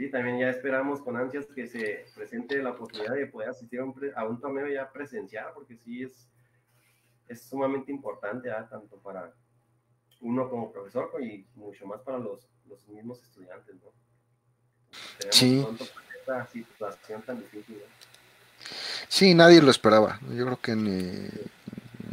Sí, 0.00 0.10
también 0.10 0.38
ya 0.38 0.48
esperamos 0.48 1.02
con 1.02 1.18
ansias 1.18 1.44
que 1.54 1.66
se 1.66 2.06
presente 2.14 2.62
la 2.62 2.70
oportunidad 2.70 3.12
de 3.16 3.26
poder 3.26 3.50
asistir 3.50 3.80
a 3.80 3.84
un, 3.84 3.94
a 4.16 4.24
un 4.24 4.40
torneo 4.40 4.66
ya 4.66 4.90
presencial, 4.90 5.48
porque 5.52 5.76
sí 5.76 6.04
es, 6.04 6.26
es 7.30 7.42
sumamente 7.42 7.92
importante, 7.92 8.50
tanto 8.68 8.96
para 8.98 9.32
uno 10.20 10.50
como 10.50 10.72
profesor 10.72 11.10
y 11.22 11.46
mucho 11.54 11.86
más 11.86 12.00
para 12.00 12.18
los, 12.18 12.48
los 12.66 12.86
mismos 12.88 13.22
estudiantes, 13.22 13.76
¿no? 13.76 13.92
Tenemos 15.30 15.78
sí. 15.78 15.88
esta 16.18 16.46
situación 16.48 17.22
tan 17.22 17.38
difícil, 17.38 17.76
¿no? 17.78 17.84
Sí, 19.08 19.34
nadie 19.34 19.62
lo 19.62 19.70
esperaba. 19.70 20.18
Yo 20.30 20.44
creo 20.44 20.60
que 20.60 20.74
ni 20.74 21.28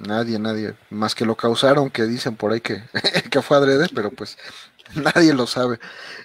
nadie, 0.07 0.37
nadie, 0.37 0.75
más 0.91 1.15
que 1.15 1.25
lo 1.25 1.35
causaron, 1.35 1.89
que 1.89 2.03
dicen 2.03 2.35
por 2.35 2.53
ahí 2.53 2.61
que, 2.61 2.83
que 3.31 3.41
fue 3.41 3.57
adrede, 3.57 3.87
pero 3.93 4.11
pues 4.11 4.37
nadie 4.95 5.33
lo 5.33 5.47
sabe. 5.47 5.79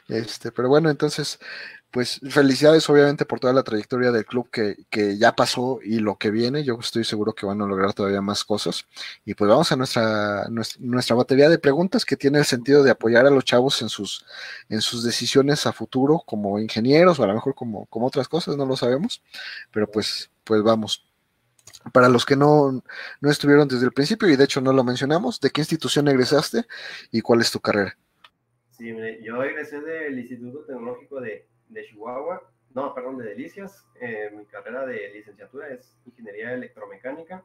Este, 0.09 0.52
pero 0.52 0.68
bueno, 0.68 0.90
entonces, 0.90 1.38
pues 1.92 2.20
felicidades 2.31 2.88
obviamente 2.88 3.26
por 3.26 3.38
toda 3.38 3.52
la 3.52 3.62
trayectoria 3.62 4.11
del 4.11 4.24
club 4.24 4.48
que, 4.50 4.76
que, 4.88 5.18
ya 5.18 5.37
pasó 5.37 5.78
y 5.83 5.98
lo 5.98 6.16
que 6.16 6.31
viene. 6.31 6.64
Yo 6.64 6.78
estoy 6.81 7.05
seguro 7.05 7.35
que 7.35 7.44
van 7.44 7.61
a 7.61 7.66
lograr 7.66 7.92
todavía 7.92 8.22
más 8.22 8.44
cosas. 8.44 8.87
Y 9.26 9.35
pues 9.35 9.50
vamos 9.50 9.70
a 9.72 9.76
nuestra, 9.76 10.48
nuestra, 10.48 11.16
batería 11.16 11.50
de 11.50 11.59
preguntas 11.59 12.07
que 12.07 12.16
tiene 12.16 12.38
el 12.38 12.46
sentido 12.46 12.83
de 12.83 12.90
apoyar 12.90 13.26
a 13.26 13.31
los 13.31 13.44
chavos 13.44 13.83
en 13.83 13.90
sus, 13.90 14.24
en 14.70 14.81
sus 14.81 15.05
decisiones 15.05 15.66
a 15.66 15.72
futuro 15.74 16.22
como 16.24 16.59
ingenieros 16.59 17.20
o 17.20 17.24
a 17.24 17.26
lo 17.26 17.35
mejor 17.35 17.55
como, 17.55 17.85
como 17.87 18.07
otras 18.07 18.26
cosas, 18.26 18.57
no 18.57 18.64
lo 18.64 18.74
sabemos. 18.74 19.22
Pero 19.70 19.87
pues, 19.87 20.31
pues 20.44 20.62
vamos. 20.62 21.07
Para 21.92 22.09
los 22.09 22.24
que 22.24 22.37
no, 22.37 22.83
no 23.20 23.31
estuvieron 23.31 23.68
desde 23.68 23.85
el 23.85 23.92
principio 23.92 24.28
y 24.31 24.37
de 24.37 24.44
hecho 24.44 24.62
no 24.62 24.72
lo 24.72 24.83
mencionamos, 24.83 25.40
¿de 25.40 25.50
qué 25.50 25.61
institución 25.61 26.09
egresaste 26.09 26.64
y 27.11 27.20
cuál 27.20 27.42
es 27.42 27.50
tu 27.50 27.61
carrera? 27.61 27.98
Sí, 28.70 28.94
yo 29.22 29.42
egresé 29.42 29.81
del 29.81 30.18
Instituto 30.18 30.64
Tecnológico 30.64 31.20
de, 31.20 31.46
de 31.72 31.85
Chihuahua, 31.85 32.52
no, 32.74 32.94
perdón, 32.94 33.18
de 33.18 33.26
Delicias. 33.26 33.87
Eh, 34.00 34.30
mi 34.35 34.46
carrera 34.46 34.87
de 34.87 35.11
licenciatura 35.11 35.68
es 35.68 35.98
Ingeniería 36.06 36.52
Electromecánica. 36.54 37.44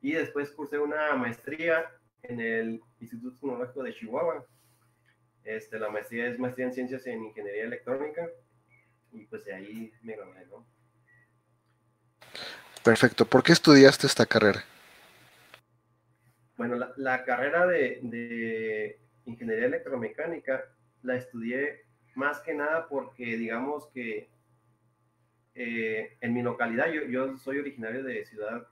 Y 0.00 0.12
después 0.12 0.50
cursé 0.50 0.78
una 0.78 1.14
maestría 1.14 1.90
en 2.22 2.40
el 2.40 2.82
Instituto 2.98 3.36
Tecnológico 3.36 3.82
de 3.84 3.94
Chihuahua. 3.94 4.46
Este, 5.44 5.78
la 5.78 5.90
maestría 5.90 6.26
es 6.26 6.38
maestría 6.38 6.66
en 6.66 6.72
Ciencias 6.72 7.06
en 7.06 7.24
Ingeniería 7.24 7.64
Electrónica. 7.64 8.28
Y 9.12 9.26
pues 9.26 9.44
de 9.44 9.54
ahí 9.54 9.92
me 10.02 10.16
gradué, 10.16 10.46
¿no? 10.46 10.66
Perfecto. 12.82 13.24
¿Por 13.24 13.44
qué 13.44 13.52
estudiaste 13.52 14.08
esta 14.08 14.26
carrera? 14.26 14.64
Bueno, 16.56 16.76
la, 16.96 17.24
carrera 17.24 17.66
de, 17.66 18.98
ingeniería 19.24 19.66
electromecánica 19.66 20.64
la 21.02 21.16
estudié 21.16 21.84
más 22.14 22.40
que 22.40 22.54
nada 22.54 22.88
porque, 22.88 23.36
digamos 23.36 23.86
que 23.88 24.28
eh, 25.54 26.16
en 26.20 26.34
mi 26.34 26.42
localidad, 26.42 26.90
yo, 26.90 27.36
soy 27.36 27.58
originario 27.58 28.02
de 28.02 28.24
Ciudad 28.24 28.66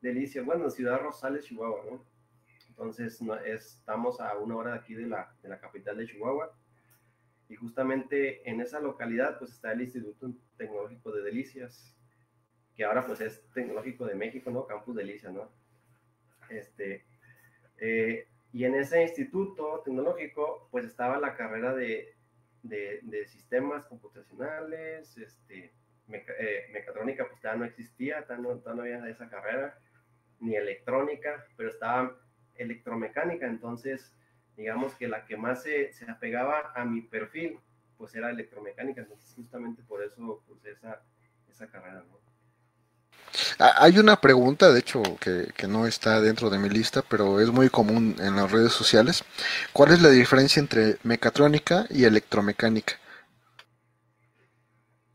Delicia, 0.00 0.42
bueno, 0.42 0.70
Ciudad 0.70 1.00
Rosales, 1.00 1.44
Chihuahua, 1.44 1.84
¿no? 1.90 2.04
Entonces, 2.68 3.20
estamos 3.46 4.20
a 4.20 4.36
una 4.38 4.56
hora 4.56 4.72
de 4.72 4.78
aquí 4.78 4.94
de 4.94 5.06
la, 5.06 5.34
de 5.42 5.50
la 5.50 5.60
capital 5.60 5.98
de 5.98 6.06
Chihuahua. 6.06 6.56
Y 7.48 7.56
justamente 7.56 8.48
en 8.48 8.60
esa 8.60 8.80
localidad, 8.80 9.38
pues 9.38 9.50
está 9.50 9.72
el 9.72 9.82
Instituto 9.82 10.32
Tecnológico 10.56 11.12
de 11.12 11.22
Delicias, 11.22 11.94
que 12.74 12.84
ahora 12.84 13.06
pues 13.06 13.20
es 13.20 13.42
Tecnológico 13.52 14.06
de 14.06 14.14
México, 14.14 14.50
¿no? 14.50 14.66
Campus 14.66 14.96
Delicia, 14.96 15.30
¿no? 15.30 15.50
Este, 16.48 17.04
eh, 17.78 18.26
y 18.52 18.64
en 18.64 18.74
ese 18.74 19.02
instituto 19.02 19.82
tecnológico, 19.84 20.68
pues 20.70 20.84
estaba 20.84 21.18
la 21.18 21.36
carrera 21.36 21.74
de, 21.74 22.14
de, 22.62 23.26
sistemas 23.26 23.86
computacionales, 23.86 25.16
este, 25.16 25.72
eh, 26.08 26.68
mecatrónica, 26.72 27.26
pues 27.28 27.40
ya 27.42 27.54
no 27.54 27.64
existía, 27.64 28.24
todavía 28.26 28.60
no, 28.64 28.82
había 28.82 29.08
esa 29.08 29.28
carrera, 29.28 29.78
ni 30.40 30.56
electrónica, 30.56 31.46
pero 31.56 31.70
estaba 31.70 32.18
electromecánica, 32.54 33.46
entonces 33.46 34.14
digamos 34.56 34.94
que 34.94 35.08
la 35.08 35.24
que 35.24 35.36
más 35.36 35.62
se, 35.62 35.92
se 35.92 36.10
apegaba 36.10 36.72
a 36.74 36.84
mi 36.84 37.02
perfil, 37.02 37.58
pues 37.96 38.14
era 38.14 38.30
electromecánica, 38.30 39.02
entonces 39.02 39.32
justamente 39.34 39.82
por 39.82 40.02
eso 40.02 40.42
puse 40.46 40.70
esa, 40.70 41.02
esa 41.48 41.68
carrera, 41.68 42.02
¿no? 42.02 42.29
Ah, 43.58 43.74
hay 43.78 43.98
una 43.98 44.20
pregunta, 44.20 44.72
de 44.72 44.80
hecho, 44.80 45.02
que, 45.20 45.52
no 45.68 45.86
está 45.86 46.20
dentro 46.20 46.50
de 46.50 46.58
mi 46.58 46.68
lista, 46.68 47.02
pero 47.08 47.40
es 47.40 47.50
muy 47.50 47.68
común 47.68 48.16
en 48.18 48.36
las 48.36 48.50
redes 48.50 48.72
sociales. 48.72 49.24
¿Cuál 49.72 49.92
es 49.92 50.02
la 50.02 50.10
diferencia 50.10 50.60
entre 50.60 50.96
mecatrónica 51.04 51.86
y 51.90 52.04
electromecánica? 52.04 52.94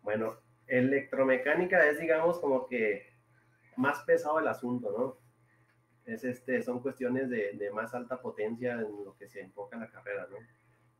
Bueno, 0.01 0.37
electromecánica 0.67 1.85
es, 1.87 1.99
digamos, 1.99 2.39
como 2.39 2.67
que 2.67 3.13
más 3.75 4.03
pesado 4.03 4.39
el 4.39 4.47
asunto, 4.47 4.93
¿no? 4.97 5.17
Es 6.05 6.23
este, 6.23 6.61
son 6.61 6.81
cuestiones 6.81 7.29
de, 7.29 7.69
más 7.73 7.93
alta 7.93 8.21
potencia 8.21 8.73
en 8.73 9.03
lo 9.03 9.17
que 9.17 9.27
se 9.27 9.41
enfoca 9.41 9.75
en 9.75 9.81
la 9.81 9.91
carrera, 9.91 10.27
¿no? 10.29 10.37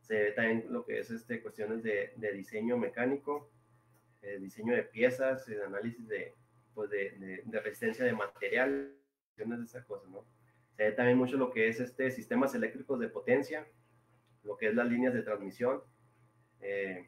Se 0.02 0.16
ve 0.16 0.32
también 0.32 0.66
lo 0.70 0.86
que 0.86 1.00
es 1.00 1.10
este, 1.10 1.42
cuestiones 1.42 1.82
de, 1.84 2.14
diseño 2.34 2.78
mecánico, 2.78 3.50
eh, 4.22 4.40
diseño 4.40 4.76
de 4.76 4.84
piezas, 4.84 5.48
el 5.48 5.62
análisis 5.62 6.08
de, 6.08 6.36
pues 6.76 6.90
de, 6.90 7.44
resistencia 7.64 8.06
de 8.06 8.14
material, 8.14 8.94
de 9.36 9.64
esas 9.64 9.86
cosas, 9.86 10.10
¿no? 10.10 10.26
Se 10.76 10.84
ve 10.84 10.92
también 10.92 11.18
mucho 11.18 11.38
lo 11.38 11.52
que 11.52 11.70
es 11.70 11.80
este 11.80 12.12
sistemas 12.12 12.54
eléctricos 12.54 13.00
de 13.00 13.08
potencia, 13.08 13.66
lo 14.44 14.58
que 14.58 14.68
es 14.68 14.76
las 14.76 14.88
líneas 14.88 15.14
de 15.14 15.24
transmisión, 15.24 15.82
eh, 16.60 17.08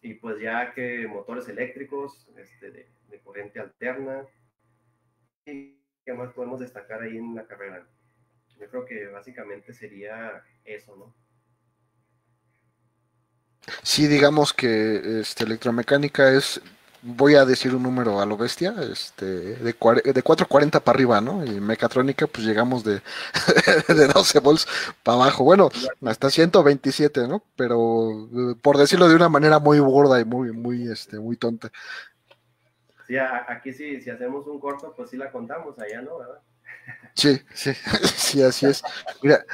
y 0.00 0.14
pues 0.14 0.40
ya 0.40 0.72
que 0.72 1.06
motores 1.08 1.48
eléctricos 1.48 2.28
este, 2.36 2.70
de, 2.70 3.20
corriente 3.22 3.60
alterna, 3.60 4.24
y 5.44 5.78
qué 6.04 6.12
más 6.12 6.32
podemos 6.32 6.60
destacar 6.60 7.02
ahí 7.02 7.16
en 7.16 7.34
la 7.34 7.46
carrera. 7.46 7.86
Yo 8.58 8.68
creo 8.68 8.84
que 8.84 9.06
básicamente 9.08 9.72
sería 9.72 10.44
eso, 10.64 10.96
¿no? 10.96 11.14
Sí, 13.82 14.06
digamos 14.06 14.52
que 14.52 15.20
este, 15.20 15.44
electromecánica 15.44 16.32
es 16.32 16.60
voy 17.02 17.34
a 17.34 17.44
decir 17.44 17.74
un 17.74 17.82
número 17.82 18.20
a 18.20 18.26
lo 18.26 18.36
bestia, 18.36 18.74
este, 18.90 19.26
de, 19.26 19.64
de 19.64 20.22
440 20.22 20.80
para 20.80 20.96
arriba, 20.96 21.20
¿no? 21.20 21.44
Y 21.44 21.60
mecatrónica, 21.60 22.26
pues 22.26 22.46
llegamos 22.46 22.84
de, 22.84 23.02
de 23.88 24.06
12 24.06 24.38
volts 24.40 24.66
para 25.02 25.16
abajo. 25.16 25.44
Bueno, 25.44 25.68
hasta 26.04 26.30
127, 26.30 27.26
¿no? 27.28 27.42
Pero 27.56 28.28
eh, 28.32 28.54
por 28.62 28.78
decirlo 28.78 29.08
de 29.08 29.16
una 29.16 29.28
manera 29.28 29.58
muy 29.58 29.78
gorda 29.80 30.20
y 30.20 30.24
muy, 30.24 30.52
muy, 30.52 30.90
este, 30.90 31.18
muy 31.18 31.36
tonta. 31.36 31.70
Sí, 33.06 33.16
aquí 33.18 33.72
sí, 33.72 34.00
si 34.00 34.10
hacemos 34.10 34.46
un 34.46 34.60
corto, 34.60 34.94
pues 34.96 35.10
sí 35.10 35.16
la 35.16 35.30
contamos, 35.30 35.78
allá 35.78 36.00
no, 36.02 36.18
¿verdad? 36.18 36.40
Sí, 37.14 37.40
sí, 37.54 37.72
sí, 38.16 38.42
así 38.42 38.66
es. 38.66 38.82
Mira, 39.22 39.44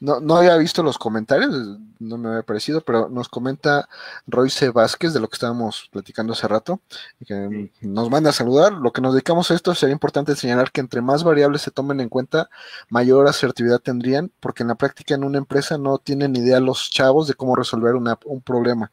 no, 0.00 0.20
no 0.20 0.36
había 0.36 0.56
visto 0.56 0.82
los 0.82 0.98
comentarios, 0.98 1.78
no 1.98 2.18
me 2.18 2.28
había 2.28 2.42
parecido, 2.42 2.82
pero 2.82 3.08
nos 3.08 3.28
comenta 3.28 3.88
Royce 4.26 4.70
Vázquez 4.70 5.12
de 5.14 5.20
lo 5.20 5.28
que 5.28 5.34
estábamos 5.34 5.88
platicando 5.92 6.34
hace 6.34 6.46
rato, 6.48 6.80
que 7.26 7.70
nos 7.80 8.10
manda 8.10 8.30
a 8.30 8.32
saludar. 8.34 8.72
Lo 8.72 8.92
que 8.92 9.00
nos 9.00 9.14
dedicamos 9.14 9.50
a 9.50 9.54
esto 9.54 9.74
sería 9.74 9.92
importante 9.94 10.36
señalar 10.36 10.72
que 10.72 10.80
entre 10.80 11.00
más 11.00 11.24
variables 11.24 11.62
se 11.62 11.70
tomen 11.70 12.00
en 12.00 12.08
cuenta, 12.10 12.50
mayor 12.90 13.26
asertividad 13.28 13.80
tendrían, 13.80 14.30
porque 14.40 14.62
en 14.62 14.68
la 14.68 14.74
práctica 14.74 15.14
en 15.14 15.24
una 15.24 15.38
empresa 15.38 15.78
no 15.78 15.98
tienen 15.98 16.36
idea 16.36 16.60
los 16.60 16.90
chavos 16.90 17.28
de 17.28 17.34
cómo 17.34 17.56
resolver 17.56 17.94
un 17.94 18.42
problema. 18.42 18.90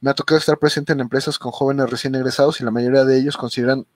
Me 0.00 0.10
ha 0.10 0.14
tocado 0.14 0.38
estar 0.38 0.58
presente 0.58 0.92
en 0.92 1.00
empresas 1.00 1.38
con 1.38 1.52
jóvenes 1.52 1.90
recién 1.90 2.14
egresados 2.14 2.60
y 2.60 2.64
la 2.64 2.70
mayoría 2.70 3.04
de 3.04 3.18
ellos 3.18 3.36
consideran 3.36 3.86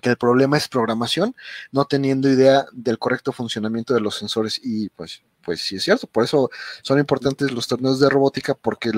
que 0.00 0.10
el 0.10 0.16
problema 0.16 0.56
es 0.56 0.68
programación, 0.68 1.34
no 1.72 1.84
teniendo 1.84 2.28
idea 2.28 2.66
del 2.72 2.98
correcto 2.98 3.32
funcionamiento 3.32 3.94
de 3.94 4.00
los 4.00 4.16
sensores 4.16 4.60
y 4.62 4.88
pues, 4.90 5.22
pues 5.42 5.60
sí 5.60 5.76
es 5.76 5.84
cierto, 5.84 6.06
por 6.06 6.24
eso 6.24 6.50
son 6.82 6.98
importantes 6.98 7.50
los 7.52 7.66
torneos 7.66 8.00
de 8.00 8.08
robótica 8.08 8.54
porque 8.54 8.90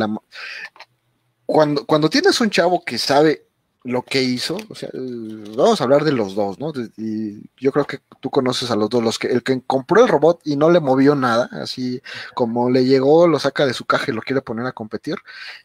cuando, 1.46 1.84
cuando 1.86 2.08
tienes 2.08 2.40
un 2.40 2.50
chavo 2.50 2.84
que 2.84 2.98
sabe 2.98 3.46
lo 3.84 4.02
que 4.02 4.22
hizo, 4.22 4.58
o 4.68 4.74
sea, 4.74 4.90
vamos 4.92 5.80
a 5.80 5.84
hablar 5.84 6.04
de 6.04 6.12
los 6.12 6.34
dos, 6.34 6.58
¿no? 6.58 6.72
Y 6.96 7.42
yo 7.58 7.72
creo 7.72 7.84
que 7.84 7.98
tú 8.20 8.30
conoces 8.30 8.70
a 8.70 8.76
los 8.76 8.88
dos, 8.88 9.02
los 9.02 9.18
que 9.18 9.28
el 9.28 9.42
que 9.42 9.60
compró 9.66 10.02
el 10.02 10.08
robot 10.08 10.40
y 10.44 10.56
no 10.56 10.70
le 10.70 10.78
movió 10.80 11.14
nada, 11.14 11.48
así 11.52 12.00
como 12.34 12.70
le 12.70 12.84
llegó, 12.84 13.26
lo 13.26 13.40
saca 13.40 13.66
de 13.66 13.74
su 13.74 13.84
caja 13.84 14.06
y 14.08 14.14
lo 14.14 14.22
quiere 14.22 14.40
poner 14.40 14.66
a 14.66 14.72
competir, 14.72 15.16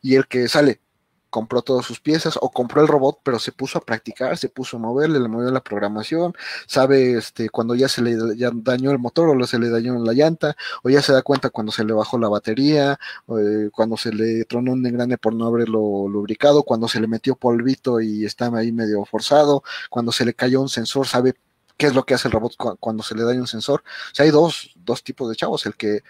y 0.02 0.16
el 0.16 0.28
que 0.28 0.48
sale, 0.48 0.82
compró 1.30 1.62
todas 1.62 1.86
sus 1.86 2.00
piezas 2.00 2.38
o 2.42 2.52
compró 2.52 2.82
el 2.82 2.88
robot, 2.88 3.20
pero 3.24 3.40
se 3.40 3.52
puso 3.52 3.78
a 3.78 3.82
practicar, 3.82 4.38
se 4.38 4.50
puso 4.50 4.78
a 4.78 4.80
moverle, 4.80 5.20
le 5.20 5.28
movió 5.28 5.52
la 5.52 5.64
programación, 5.64 6.34
sabe 6.68 7.18
este 7.18 7.50
cuando 7.50 7.76
ya 7.76 7.88
se 7.90 8.02
le 8.02 8.16
dañó 8.56 8.92
el 8.92 9.00
motor 9.00 9.30
o 9.30 9.48
se 9.48 9.60
le 9.60 9.70
dañó 9.70 9.98
la 10.00 10.14
llanta, 10.14 10.56
o 10.84 10.90
ya 10.90 11.02
se 11.02 11.14
da 11.14 11.22
cuenta 11.22 11.50
cuando 11.50 11.72
se 11.72 11.84
le 11.84 11.94
bajó 11.94 12.18
la 12.18 12.30
batería, 12.30 13.00
eh, 13.30 13.70
cuando 13.72 13.98
se 13.98 14.12
le 14.14 14.46
tronó 14.46 14.74
un 14.74 14.86
engrane 14.86 15.18
por 15.18 15.34
no 15.34 15.46
haberlo 15.48 16.08
lubricado, 16.08 16.64
cuando 16.64 16.88
se 16.88 17.00
le 17.00 17.08
metió 17.08 17.36
polvito 17.36 18.02
y 18.02 18.26
estaba 18.26 18.60
ahí 18.60 18.72
medio 18.72 19.06
forzado, 19.06 19.64
cuando 19.90 20.12
se 20.12 20.26
le 20.26 20.34
cayó 20.34 20.62
un 20.62 20.70
sensor, 20.70 21.08
sabe 21.08 21.36
qué 21.78 21.88
es 21.88 21.96
lo 21.96 22.06
que 22.06 22.14
hace 22.16 22.28
el 22.28 22.32
robot 22.34 22.56
cuando 22.80 23.04
se 23.04 23.16
le 23.16 23.24
daña 23.24 23.40
un 23.42 23.48
sensor. 23.48 23.84
O 24.12 24.16
sea, 24.16 24.26
hay 24.26 24.32
dos, 24.32 24.74
dos 24.76 25.04
tipos 25.04 25.30
de 25.30 25.36
chavos, 25.36 25.66
el 25.66 25.76
que 25.76 26.02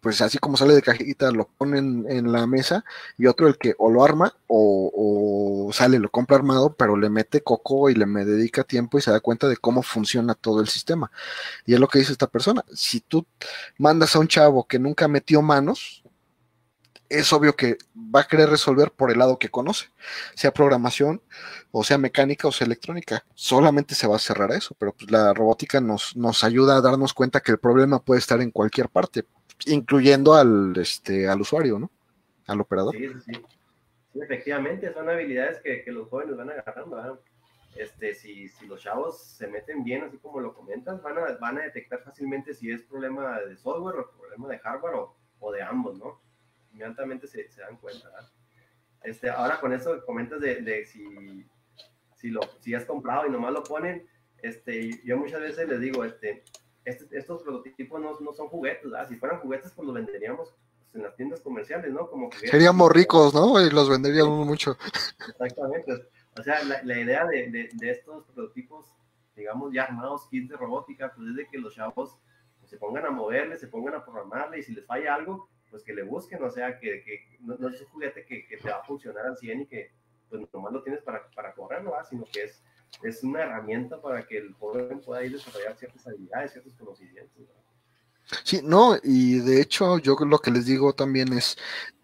pues 0.00 0.20
así 0.20 0.38
como 0.38 0.56
sale 0.56 0.74
de 0.74 0.82
cajita, 0.82 1.30
lo 1.32 1.48
ponen 1.48 2.06
en 2.08 2.32
la 2.32 2.46
mesa, 2.46 2.84
y 3.18 3.26
otro 3.26 3.48
el 3.48 3.58
que 3.58 3.74
o 3.78 3.90
lo 3.90 4.04
arma 4.04 4.34
o, 4.46 5.70
sale, 5.72 5.98
lo 5.98 6.10
compra 6.10 6.36
armado, 6.36 6.74
pero 6.74 6.96
le 6.96 7.10
mete 7.10 7.42
coco 7.42 7.90
y 7.90 7.94
le 7.94 8.06
me 8.06 8.24
dedica 8.24 8.64
tiempo 8.64 8.98
y 8.98 9.02
se 9.02 9.10
da 9.10 9.20
cuenta 9.20 9.48
de 9.48 9.56
cómo 9.56 9.82
funciona 9.82 10.34
todo 10.34 10.60
el 10.60 10.68
sistema. 10.68 11.10
Y 11.64 11.74
es 11.74 11.80
lo 11.80 11.88
que 11.88 11.98
dice 11.98 12.12
esta 12.12 12.28
persona. 12.28 12.64
Si 12.72 13.00
tú 13.00 13.26
mandas 13.78 14.14
a 14.14 14.20
un 14.20 14.28
chavo 14.28 14.66
que 14.66 14.78
nunca 14.78 15.08
metió 15.08 15.42
manos, 15.42 16.04
es 17.08 17.32
obvio 17.32 17.56
que 17.56 17.78
va 17.96 18.20
a 18.20 18.26
querer 18.28 18.48
resolver 18.48 18.90
por 18.92 19.10
el 19.10 19.18
lado 19.18 19.38
que 19.38 19.48
conoce, 19.48 19.86
sea 20.34 20.52
programación 20.52 21.22
o 21.70 21.84
sea 21.84 21.98
mecánica 21.98 22.48
o 22.48 22.52
sea 22.52 22.66
electrónica. 22.66 23.24
Solamente 23.34 23.94
se 23.94 24.06
va 24.06 24.16
a 24.16 24.20
cerrar 24.20 24.52
a 24.52 24.56
eso, 24.56 24.74
pero 24.78 24.92
pues 24.92 25.10
la 25.10 25.32
robótica 25.34 25.80
nos, 25.80 26.16
nos 26.16 26.44
ayuda 26.44 26.76
a 26.76 26.80
darnos 26.80 27.14
cuenta 27.14 27.40
que 27.40 27.52
el 27.52 27.58
problema 27.58 28.00
puede 28.00 28.20
estar 28.20 28.40
en 28.40 28.50
cualquier 28.50 28.88
parte 28.88 29.24
incluyendo 29.64 30.34
al, 30.34 30.74
este, 30.76 31.28
al 31.28 31.40
usuario, 31.40 31.78
¿no? 31.78 31.90
Al 32.46 32.60
operador. 32.60 32.94
Sí, 32.94 33.08
sí, 33.08 33.32
sí. 33.32 34.20
efectivamente, 34.20 34.92
son 34.92 35.08
habilidades 35.08 35.60
que, 35.60 35.82
los 35.90 36.08
jóvenes 36.08 36.36
van 36.36 36.50
agarrando. 36.50 37.20
Este, 37.74 38.14
si, 38.14 38.48
si, 38.48 38.66
los 38.66 38.82
chavos 38.82 39.22
se 39.22 39.48
meten 39.48 39.84
bien, 39.84 40.04
así 40.04 40.16
como 40.18 40.40
lo 40.40 40.54
comentas, 40.54 41.02
van 41.02 41.18
a, 41.18 41.36
van 41.38 41.58
a 41.58 41.62
detectar 41.62 42.02
fácilmente 42.02 42.54
si 42.54 42.70
es 42.70 42.82
problema 42.82 43.38
de 43.40 43.56
software 43.56 43.96
o 43.96 44.10
problema 44.12 44.48
de 44.48 44.58
hardware 44.58 44.94
o, 45.40 45.52
de 45.52 45.62
ambos, 45.62 45.98
¿no? 45.98 46.20
Inmediatamente 46.72 47.26
se, 47.26 47.50
se 47.50 47.60
dan 47.60 47.76
cuenta. 47.76 48.08
Este, 49.02 49.28
ahora 49.30 49.60
con 49.60 49.72
eso 49.72 50.04
comentas 50.04 50.40
de, 50.40 50.62
de, 50.62 50.84
si, 50.84 51.46
si, 52.14 52.30
lo, 52.30 52.40
si 52.60 52.74
has 52.74 52.84
comprado 52.84 53.26
y 53.26 53.30
nomás 53.30 53.52
lo 53.52 53.62
ponen, 53.62 54.08
este, 54.42 54.90
yo 55.04 55.16
muchas 55.16 55.40
veces 55.40 55.68
les 55.68 55.80
digo, 55.80 56.04
este, 56.04 56.44
este, 56.86 57.18
estos 57.18 57.42
prototipos 57.42 58.00
no, 58.00 58.18
no, 58.20 58.32
son 58.32 58.48
juguetes, 58.48 58.84
¿verdad? 58.84 59.08
Si 59.08 59.16
fueran 59.16 59.40
juguetes, 59.40 59.72
pues 59.72 59.86
los 59.86 59.94
venderíamos 59.94 60.54
pues, 60.84 60.94
en 60.94 61.02
las 61.02 61.16
tiendas 61.16 61.40
comerciales, 61.40 61.92
¿no? 61.92 62.08
Como 62.08 62.30
Seríamos 62.32 62.90
ricos, 62.92 63.34
¿no? 63.34 63.60
Y 63.60 63.70
los 63.70 63.90
venderíamos 63.90 64.46
mucho. 64.46 64.78
Exactamente. 65.28 66.08
O 66.38 66.42
sea, 66.42 66.62
la, 66.62 66.82
la 66.84 67.00
idea 67.00 67.26
de, 67.26 67.50
de, 67.50 67.70
de, 67.72 67.90
estos 67.90 68.24
prototipos, 68.26 68.94
digamos, 69.34 69.72
ya 69.74 69.82
armados, 69.82 70.28
kits 70.30 70.48
de 70.48 70.56
robótica, 70.56 71.12
pues 71.14 71.28
es 71.28 71.36
de 71.36 71.48
que 71.48 71.58
los 71.58 71.74
chavos 71.74 72.20
pues, 72.60 72.70
se 72.70 72.76
pongan 72.76 73.04
a 73.04 73.10
moverle, 73.10 73.56
se 73.56 73.66
pongan 73.66 73.94
a 73.94 74.04
programarle 74.04 74.60
y 74.60 74.62
si 74.62 74.72
les 74.72 74.86
falla 74.86 75.16
algo, 75.16 75.48
pues 75.68 75.82
que 75.82 75.92
le 75.92 76.04
busquen, 76.04 76.40
o 76.44 76.50
sea, 76.50 76.78
que, 76.78 77.02
que 77.02 77.36
no, 77.40 77.56
no, 77.58 77.68
es 77.68 77.80
un 77.80 77.88
juguete 77.88 78.24
que, 78.24 78.46
que, 78.46 78.58
te 78.58 78.70
va 78.70 78.76
a 78.76 78.84
funcionar 78.84 79.26
al 79.26 79.36
100 79.36 79.62
y 79.62 79.66
que 79.66 79.90
pues 80.28 80.42
nomás 80.52 80.72
lo 80.72 80.82
tienes 80.84 81.02
para, 81.02 81.28
para 81.34 81.52
correr, 81.52 81.82
¿verdad? 81.82 82.06
Sino 82.08 82.24
que 82.32 82.44
es 82.44 82.62
es 83.02 83.22
una 83.22 83.42
herramienta 83.42 84.00
para 84.00 84.26
que 84.26 84.38
el 84.38 84.52
joven 84.54 85.00
pueda 85.00 85.24
ir 85.24 85.32
desarrollar 85.32 85.76
ciertas 85.76 86.06
habilidades, 86.06 86.52
ciertos 86.52 86.74
conocimientos. 86.74 87.42
Sí, 88.42 88.60
no, 88.62 88.96
y 89.04 89.38
de 89.38 89.60
hecho 89.60 89.98
yo 89.98 90.16
lo 90.16 90.38
que 90.40 90.50
les 90.50 90.66
digo 90.66 90.94
también 90.94 91.32
es, 91.32 91.56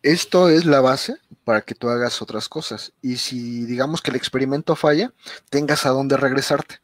esto 0.02 0.48
es 0.48 0.64
la 0.64 0.80
base 0.80 1.16
para 1.44 1.62
que 1.62 1.74
tú 1.74 1.88
hagas 1.88 2.22
otras 2.22 2.48
cosas. 2.48 2.92
Y 3.02 3.16
si 3.16 3.64
digamos 3.64 4.00
que 4.02 4.10
el 4.10 4.16
experimento 4.16 4.76
falla, 4.76 5.12
tengas 5.50 5.84
a 5.84 5.90
dónde 5.90 6.16
regresarte, 6.16 6.80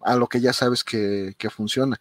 a 0.00 0.16
lo 0.16 0.26
que 0.26 0.40
ya 0.40 0.52
sabes 0.52 0.82
que, 0.82 1.34
que 1.38 1.48
funciona 1.48 2.00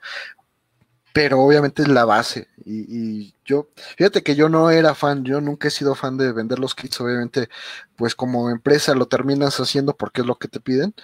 pero 1.14 1.40
obviamente 1.42 1.84
es 1.84 1.88
la 1.88 2.06
base. 2.06 2.50
Y, 2.66 3.36
yo, 3.46 3.70
fíjate 3.98 4.24
que 4.24 4.36
yo 4.36 4.50
no 4.50 4.72
era 4.72 4.96
fan, 4.96 5.24
yo 5.24 5.42
nunca 5.42 5.68
he 5.68 5.72
sido 5.72 5.96
fan 5.96 6.18
de 6.18 6.32
vender 6.34 6.60
los 6.60 6.76
kits, 6.76 7.00
obviamente, 7.02 7.50
pues 7.96 8.16
como 8.16 8.50
empresa 8.50 8.96
lo 8.96 9.08
terminas 9.08 9.60
haciendo 9.60 9.96
porque 9.96 10.22
es 10.22 10.28
lo 10.28 10.36
que 10.38 10.48
te 10.48 10.60
piden, 10.60 10.96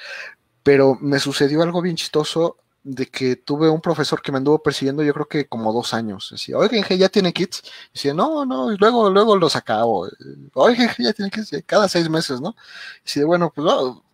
pero 0.64 0.97
me 1.01 1.20
sucedió 1.20 1.62
algo 1.62 1.82
bien 1.82 1.95
chistoso 1.95 2.57
de 2.84 3.07
que 3.07 3.36
tuve 3.36 3.70
un 3.70 3.82
profesor 3.82 4.22
que 4.22 4.32
me 4.32 4.38
anduvo 4.38 4.64
persiguiendo 4.64 5.03
yo 5.03 5.14
creo 5.14 5.28
que 5.28 5.47
como 5.47 5.74
dos 5.74 5.93
años. 5.93 6.30
Decía, 6.32 6.57
oigan, 6.57 6.84
ya 6.97 7.10
tiene 7.10 7.34
kits. 7.34 7.62
Y 7.89 7.93
decía, 7.95 8.14
no, 8.14 8.45
no, 8.45 8.72
y 8.74 8.78
luego, 8.78 9.10
luego 9.10 9.36
los 9.38 9.55
acabo. 9.55 10.07
Oigan, 10.53 10.89
ya 10.97 11.14
tiene 11.14 11.30
kits, 11.32 11.51
cada 11.66 11.88
seis 11.89 12.10
meses, 12.10 12.41
¿no? 12.41 12.55
Y 13.01 13.03
decía, 13.05 13.26
bueno, 13.26 13.51
pues 13.53 13.68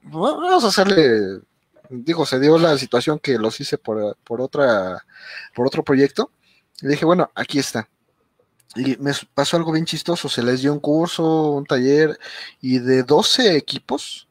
vamos 0.03 0.63
a 0.63 0.67
hacerle 0.67 1.41
digo, 1.89 2.25
se 2.25 2.39
dio 2.39 2.57
la 2.57 2.77
situación 2.77 3.19
que 3.19 3.37
los 3.37 3.59
hice 3.59 3.77
por, 3.77 4.17
por, 4.23 4.41
otra, 4.41 5.05
por 5.53 5.67
otro 5.67 5.83
proyecto. 5.83 6.31
Y 6.81 6.87
dije, 6.87 7.05
bueno, 7.05 7.31
aquí 7.35 7.59
está. 7.59 7.89
Y 8.75 8.97
me 8.97 9.11
pasó 9.33 9.57
algo 9.57 9.71
bien 9.71 9.85
chistoso, 9.85 10.27
se 10.27 10.43
les 10.43 10.61
dio 10.61 10.73
un 10.73 10.79
curso, 10.79 11.51
un 11.51 11.65
taller, 11.65 12.19
y 12.59 12.79
de 12.79 13.03
12 13.03 13.55
equipos, 13.55 14.27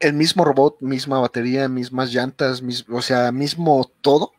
el 0.00 0.14
mismo 0.14 0.44
robot, 0.44 0.80
misma 0.80 1.20
batería, 1.20 1.68
mismas 1.68 2.12
llantas, 2.12 2.62
o 2.90 3.02
sea, 3.02 3.30
mismo 3.30 3.90
todo, 4.00 4.32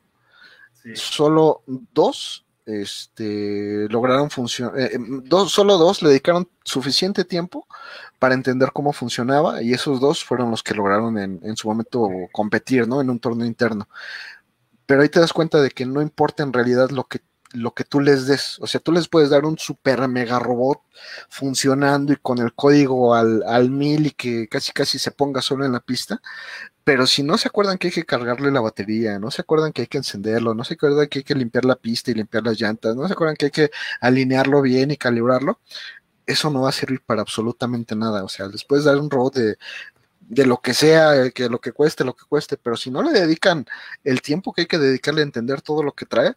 solo 0.94 1.64
dos 1.94 2.45
este, 2.66 3.88
lograron 3.90 4.30
funcionar, 4.30 4.80
eh, 4.80 4.92
em, 4.94 5.24
dos, 5.24 5.52
solo 5.52 5.78
dos 5.78 6.02
le 6.02 6.10
dedicaron 6.10 6.50
suficiente 6.64 7.24
tiempo 7.26 7.68
para 8.20 8.34
entender 8.34 8.72
cómo 8.74 8.94
funcionaba 8.94 9.62
y 9.62 9.74
esos 9.74 10.00
dos 10.00 10.24
fueron 10.24 10.52
los 10.52 10.64
que 10.64 10.74
lograron 10.74 11.18
en, 11.18 11.40
en, 11.44 11.56
su 11.58 11.68
momento 11.68 12.10
competir, 12.32 12.88
¿no? 12.88 13.02
En 13.02 13.10
un 13.10 13.20
torneo 13.20 13.46
interno. 13.46 13.88
Pero 14.86 15.02
ahí 15.02 15.10
te 15.10 15.20
das 15.20 15.34
cuenta 15.34 15.62
de 15.62 15.72
que 15.72 15.86
no 15.86 16.02
importa 16.02 16.44
en 16.44 16.54
realidad 16.54 16.90
lo 16.92 17.06
que 17.06 17.22
lo 17.56 17.74
que 17.74 17.84
tú 17.84 18.00
les 18.00 18.28
des. 18.28 18.60
O 18.60 18.68
sea, 18.68 18.82
tú 18.82 18.92
les 18.92 19.08
puedes 19.08 19.30
dar 19.30 19.46
un 19.46 19.58
super 19.58 20.08
mega 20.08 20.40
robot 20.40 20.82
funcionando 21.30 22.14
y 22.14 22.18
con 22.18 22.40
el 22.40 22.54
código 22.54 23.16
al, 23.16 23.44
al 23.48 23.70
mil 23.70 24.08
y 24.08 24.12
que 24.12 24.48
casi 24.48 24.72
casi 24.74 25.00
se 25.00 25.12
ponga 25.12 25.42
solo 25.42 25.66
en 25.66 25.72
la 25.72 25.80
pista. 25.80 26.22
Pero 26.86 27.08
si 27.08 27.24
no 27.24 27.38
se 27.38 27.48
acuerdan 27.50 27.78
que 27.80 27.88
hay 27.88 27.94
que 27.94 28.06
cargarle 28.06 28.52
la 28.52 28.62
batería, 28.62 29.20
no 29.20 29.32
se 29.32 29.42
acuerdan 29.42 29.74
que 29.74 29.82
hay 29.82 29.88
que 29.88 29.98
encenderlo, 29.98 30.54
no 30.54 30.64
se 30.64 30.76
acuerdan 30.76 31.08
que 31.08 31.20
hay 31.20 31.24
que 31.26 31.36
limpiar 31.36 31.66
la 31.66 31.76
pista 31.76 32.12
y 32.12 32.14
limpiar 32.14 32.44
las 32.44 32.60
llantas, 32.62 32.96
no 32.96 33.08
se 33.08 33.14
acuerdan 33.14 33.36
que 33.36 33.46
hay 33.46 33.52
que 33.52 33.72
alinearlo 34.02 34.62
bien 34.62 34.92
y 34.92 34.98
calibrarlo, 34.98 35.60
eso 36.28 36.50
no 36.52 36.62
va 36.62 36.70
a 36.70 36.72
servir 36.72 37.02
para 37.04 37.22
absolutamente 37.22 37.96
nada. 37.96 38.24
O 38.24 38.30
sea, 38.30 38.48
les 38.48 38.64
puedes 38.66 38.86
dar 38.86 38.98
un 38.98 39.10
robot 39.10 39.36
de, 39.36 39.58
de 40.22 40.46
lo 40.46 40.62
que 40.62 40.74
sea, 40.74 41.32
que 41.32 41.50
lo 41.50 41.60
que 41.60 41.72
cueste, 41.72 42.04
lo 42.04 42.16
que 42.16 42.26
cueste, 42.28 42.58
pero 42.58 42.78
si 42.78 42.92
no 42.92 43.02
le 43.04 43.12
dedican 43.12 43.66
el 44.04 44.22
tiempo 44.22 44.54
que 44.54 44.62
hay 44.62 44.68
que 44.68 44.80
dedicarle 44.80 45.22
a 45.22 45.26
entender 45.26 45.62
todo 45.62 45.84
lo 45.84 45.94
que 45.94 46.06
trae, 46.06 46.36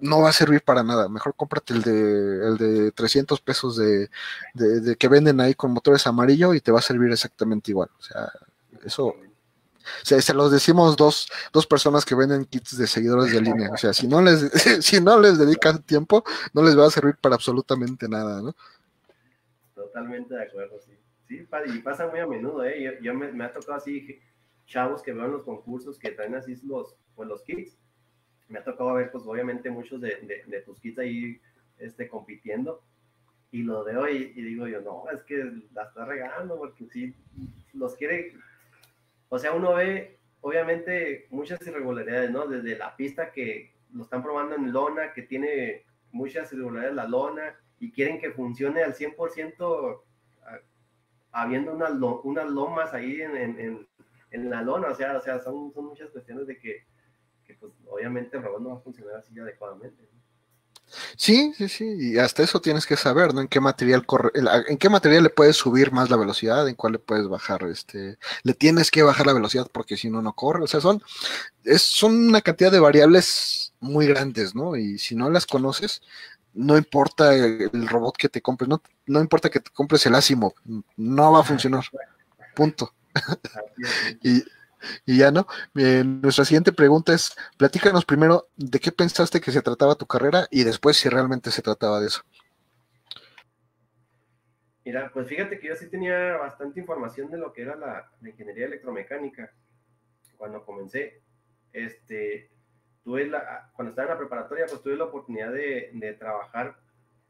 no 0.00 0.20
va 0.20 0.30
a 0.30 0.32
servir 0.32 0.62
para 0.62 0.82
nada. 0.82 1.08
Mejor 1.08 1.34
cómprate 1.36 1.74
el 1.74 1.82
de, 1.82 2.48
el 2.48 2.56
de 2.58 2.92
300 2.92 3.40
pesos 3.40 3.76
de, 3.76 4.10
de, 4.54 4.96
que 4.96 5.08
venden 5.08 5.40
ahí 5.40 5.54
con 5.54 5.72
motores 5.72 6.06
amarillo 6.06 6.54
y 6.54 6.60
te 6.60 6.72
va 6.72 6.80
a 6.80 6.82
servir 6.82 7.12
exactamente 7.12 7.70
igual. 7.70 7.88
O 7.98 8.02
sea, 8.02 8.30
eso 8.82 9.14
se, 10.02 10.34
los 10.34 10.52
decimos 10.52 10.96
dos, 10.96 11.28
dos 11.52 11.66
personas 11.66 12.04
que 12.04 12.14
venden 12.14 12.44
kits 12.44 12.76
de 12.76 12.86
seguidores 12.86 13.32
de 13.32 13.40
línea. 13.40 13.70
O 13.72 13.76
sea, 13.76 13.92
si 13.92 14.06
no 14.06 14.22
les, 14.22 14.40
si 14.84 15.00
no 15.00 15.18
les 15.18 15.38
dedican 15.38 15.82
tiempo, 15.82 16.24
no 16.52 16.62
les 16.62 16.78
va 16.78 16.86
a 16.86 16.90
servir 16.90 17.16
para 17.20 17.34
absolutamente 17.34 18.08
nada, 18.08 18.40
¿no? 18.42 18.54
Totalmente 19.74 20.34
de 20.34 20.42
acuerdo, 20.44 20.78
sí. 20.80 20.92
Sí, 21.28 21.46
y 21.66 21.78
pasa 21.78 22.08
muy 22.08 22.20
a 22.20 22.26
menudo, 22.26 22.64
¿eh? 22.64 22.98
Yo, 23.00 23.14
me, 23.14 23.44
ha 23.44 23.52
tocado 23.52 23.74
así 23.74 24.20
chavos 24.66 25.02
que 25.02 25.12
veo 25.12 25.24
en 25.24 25.32
los 25.32 25.44
concursos 25.44 25.98
que 25.98 26.10
traen 26.10 26.34
así 26.34 26.54
los, 26.64 26.94
pues 27.14 27.28
los 27.28 27.42
kits 27.42 27.78
me 28.48 28.58
ha 28.58 28.64
tocado 28.64 28.94
ver, 28.94 29.10
pues 29.10 29.24
obviamente 29.26 29.70
muchos 29.70 30.00
de 30.00 30.62
tus 30.66 30.78
kits 30.78 30.98
ahí 30.98 31.40
este, 31.78 32.06
compitiendo 32.06 32.82
y 33.50 33.62
lo 33.62 33.84
veo 33.84 34.08
y, 34.08 34.32
y, 34.34 34.42
digo 34.42 34.66
yo, 34.66 34.80
no, 34.80 35.04
es 35.12 35.22
que 35.24 35.36
la 35.72 35.84
está 35.84 36.04
regando 36.06 36.56
porque 36.56 36.88
sí, 36.90 37.14
los 37.74 37.94
quiere, 37.96 38.34
o 39.34 39.38
sea, 39.38 39.54
uno 39.54 39.72
ve 39.72 40.18
obviamente 40.42 41.26
muchas 41.30 41.66
irregularidades, 41.66 42.30
¿no? 42.30 42.46
Desde 42.46 42.76
la 42.76 42.94
pista 42.94 43.32
que 43.32 43.74
lo 43.94 44.02
están 44.02 44.22
probando 44.22 44.56
en 44.56 44.74
lona, 44.74 45.14
que 45.14 45.22
tiene 45.22 45.86
muchas 46.10 46.52
irregularidades 46.52 46.94
la 46.94 47.08
lona 47.08 47.58
y 47.78 47.90
quieren 47.90 48.20
que 48.20 48.32
funcione 48.32 48.82
al 48.82 48.92
100% 48.94 50.02
habiendo 51.30 51.72
unas, 51.72 51.92
unas 52.24 52.50
lomas 52.50 52.92
ahí 52.92 53.22
en, 53.22 53.34
en, 53.38 53.88
en, 54.32 54.50
la 54.50 54.60
lona, 54.60 54.88
o 54.88 54.94
sea, 54.94 55.16
o 55.16 55.20
sea 55.22 55.40
son, 55.40 55.72
son 55.72 55.86
muchas 55.86 56.10
cuestiones 56.10 56.46
de 56.46 56.58
que 56.58 56.84
pues 57.58 57.72
obviamente 57.86 58.36
el 58.36 58.42
robot 58.42 58.60
no 58.60 58.68
va 58.68 58.76
a 58.76 58.80
funcionar 58.80 59.16
así 59.16 59.38
adecuadamente. 59.38 60.10
Sí, 61.16 61.52
sí, 61.56 61.68
sí, 61.68 61.96
y 61.98 62.18
hasta 62.18 62.42
eso 62.42 62.60
tienes 62.60 62.86
que 62.86 62.96
saber, 62.96 63.34
¿no? 63.34 63.40
En 63.40 63.48
qué 63.48 63.60
material 63.60 64.04
corre, 64.06 64.30
en 64.68 64.78
qué 64.78 64.88
material 64.88 65.22
le 65.24 65.30
puedes 65.30 65.56
subir 65.56 65.92
más 65.92 66.10
la 66.10 66.16
velocidad, 66.16 66.68
en 66.68 66.74
cuál 66.74 66.94
le 66.94 66.98
puedes 66.98 67.28
bajar, 67.28 67.64
este, 67.64 68.18
le 68.42 68.54
tienes 68.54 68.90
que 68.90 69.02
bajar 69.02 69.26
la 69.26 69.32
velocidad 69.32 69.68
porque 69.72 69.96
si 69.96 70.10
no, 70.10 70.22
no 70.22 70.34
corre, 70.34 70.64
o 70.64 70.66
sea, 70.66 70.80
son, 70.80 71.02
es, 71.64 71.82
son 71.82 72.28
una 72.28 72.40
cantidad 72.40 72.72
de 72.72 72.80
variables 72.80 73.74
muy 73.80 74.06
grandes, 74.06 74.54
¿no? 74.54 74.76
Y 74.76 74.98
si 74.98 75.14
no 75.14 75.30
las 75.30 75.46
conoces, 75.46 76.02
no 76.54 76.76
importa 76.76 77.34
el, 77.34 77.70
el 77.72 77.88
robot 77.88 78.16
que 78.16 78.28
te 78.28 78.42
compres, 78.42 78.68
no, 78.68 78.82
no 79.06 79.20
importa 79.20 79.50
que 79.50 79.60
te 79.60 79.70
compres 79.70 80.04
el 80.06 80.14
Asimov, 80.14 80.54
no 80.96 81.32
va 81.32 81.40
a 81.40 81.44
funcionar, 81.44 81.84
punto. 82.54 82.94
y, 84.22 84.42
y 85.06 85.18
ya 85.18 85.30
no. 85.30 85.46
Eh, 85.74 86.02
nuestra 86.04 86.44
siguiente 86.44 86.72
pregunta 86.72 87.14
es, 87.14 87.34
platícanos 87.56 88.04
primero 88.04 88.48
de 88.56 88.78
qué 88.78 88.92
pensaste 88.92 89.40
que 89.40 89.52
se 89.52 89.62
trataba 89.62 89.94
tu 89.94 90.06
carrera 90.06 90.46
y 90.50 90.64
después 90.64 90.96
si 90.96 91.08
realmente 91.08 91.50
se 91.50 91.62
trataba 91.62 92.00
de 92.00 92.06
eso. 92.08 92.22
Mira, 94.84 95.10
pues 95.12 95.28
fíjate 95.28 95.60
que 95.60 95.68
yo 95.68 95.76
sí 95.76 95.88
tenía 95.88 96.36
bastante 96.36 96.80
información 96.80 97.30
de 97.30 97.38
lo 97.38 97.52
que 97.52 97.62
era 97.62 97.76
la, 97.76 98.10
ingeniería 98.20 98.66
electromecánica 98.66 99.52
cuando 100.36 100.64
comencé. 100.64 101.22
Este, 101.72 102.50
tuve 103.04 103.26
la, 103.26 103.70
cuando 103.74 103.90
estaba 103.90 104.08
en 104.08 104.14
la 104.14 104.18
preparatoria, 104.18 104.66
pues 104.66 104.82
tuve 104.82 104.96
la 104.96 105.04
oportunidad 105.04 105.52
de, 105.52 106.16
trabajar 106.18 106.76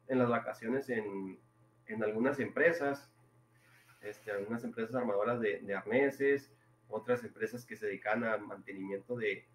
en 0.09 0.19
las 0.19 0.31
vacaciones 0.31 0.89
en, 0.89 1.39
en 1.87 2.03
algunas 2.03 2.41
empresas, 2.41 3.13
este, 4.01 4.33
algunas 4.33 4.65
empresas 4.65 4.95
armadoras 4.95 5.39
de 5.41 5.75
arneses, 5.75 6.51
otras 6.89 7.25
empresas 7.25 7.65
que 7.65 7.77
se 7.77 7.87
dedican 7.87 8.25
al 8.25 8.43
mantenimiento 8.43 9.17
de, 9.17 9.47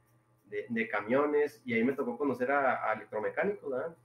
de, 0.46 0.88
camiones 0.88 1.62
y 1.66 1.74
ahí 1.74 1.84
me 1.84 1.94
tocó 1.94 2.18
conocer 2.18 2.52
a, 2.52 2.90
a 2.90 2.94
electromecánicos, 2.94 3.70
¿verdad? 3.70 3.96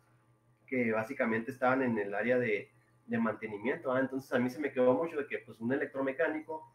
que 0.67 0.91
básicamente 0.91 1.51
estaban 1.51 1.83
en 1.83 1.99
el 1.99 2.15
área 2.15 2.39
de, 2.39 2.71
de 3.07 3.19
mantenimiento. 3.19 3.89
¿verdad? 3.89 4.05
Entonces 4.05 4.33
a 4.33 4.39
mí 4.39 4.49
se 4.49 4.59
me 4.59 4.73
quedó 4.73 4.95
mucho 4.95 5.17
de 5.17 5.27
que 5.27 5.39
pues 5.39 5.61
un 5.61 5.73
electromecánico 5.73 6.75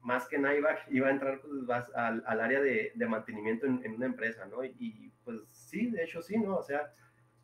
más 0.00 0.28
que 0.28 0.38
nada 0.38 0.56
iba, 0.56 0.70
iba 0.88 1.08
a 1.08 1.10
entrar 1.10 1.40
pues, 1.40 1.68
al, 1.94 2.22
al, 2.26 2.40
área 2.40 2.60
de, 2.60 2.92
de 2.94 3.06
mantenimiento 3.06 3.66
en, 3.66 3.84
en, 3.84 3.94
una 3.94 4.06
empresa, 4.06 4.46
¿no? 4.46 4.64
Y, 4.64 4.74
y, 4.78 5.12
pues 5.24 5.40
sí, 5.50 5.90
de 5.90 6.04
hecho 6.04 6.22
sí, 6.22 6.36
¿no? 6.38 6.56
O 6.56 6.62
sea, 6.62 6.92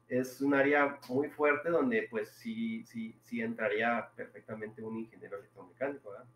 es 0.08 0.40
un 0.40 0.54
área 0.54 0.98
muy 1.08 1.28
fuerte 1.28 1.70
donde 1.70 2.08
pues 2.10 2.30
sí, 2.30 2.84
sí, 2.84 3.18
sí 3.22 3.42
entraría 3.42 4.10
perfectamente 4.16 4.82
un 4.82 4.96
ingeniero 4.96 5.38
electromecánico, 5.38 6.10
¿verdad? 6.10 6.26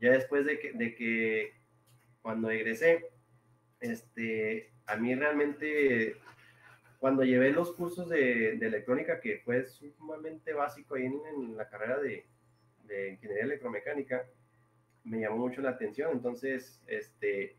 Ya 0.00 0.12
después 0.12 0.46
de 0.46 0.58
que, 0.58 0.72
de 0.72 0.94
que 0.94 1.52
cuando 2.22 2.50
egresé, 2.50 3.10
este, 3.80 4.72
a 4.86 4.96
mí 4.96 5.14
realmente, 5.14 6.16
cuando 6.98 7.22
llevé 7.22 7.52
los 7.52 7.72
cursos 7.72 8.08
de, 8.08 8.56
de 8.56 8.66
electrónica, 8.66 9.20
que 9.20 9.38
fue 9.44 9.64
sumamente 9.66 10.52
básico 10.52 10.94
ahí 10.94 11.06
en, 11.06 11.20
en 11.34 11.56
la 11.56 11.68
carrera 11.68 11.98
de, 11.98 12.26
de, 12.84 13.10
ingeniería 13.12 13.44
electromecánica, 13.44 14.26
me 15.04 15.20
llamó 15.20 15.36
mucho 15.36 15.60
la 15.60 15.70
atención. 15.70 16.10
Entonces, 16.12 16.82
este, 16.86 17.56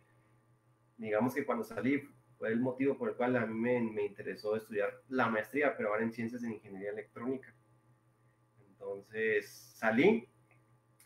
digamos 0.97 1.33
que 1.33 1.45
cuando 1.45 1.63
salí 1.63 2.03
fue 2.37 2.49
el 2.49 2.59
motivo 2.59 2.97
por 2.97 3.09
el 3.09 3.15
cual 3.15 3.35
a 3.35 3.45
mí 3.45 3.53
me, 3.53 3.81
me 3.81 4.05
interesó 4.05 4.55
estudiar 4.55 5.01
la 5.09 5.29
maestría, 5.29 5.77
pero 5.77 5.89
ahora 5.89 6.03
en 6.03 6.11
ciencias 6.11 6.43
en 6.43 6.53
ingeniería 6.53 6.91
electrónica. 6.91 7.53
Entonces 8.67 9.73
salí, 9.75 10.27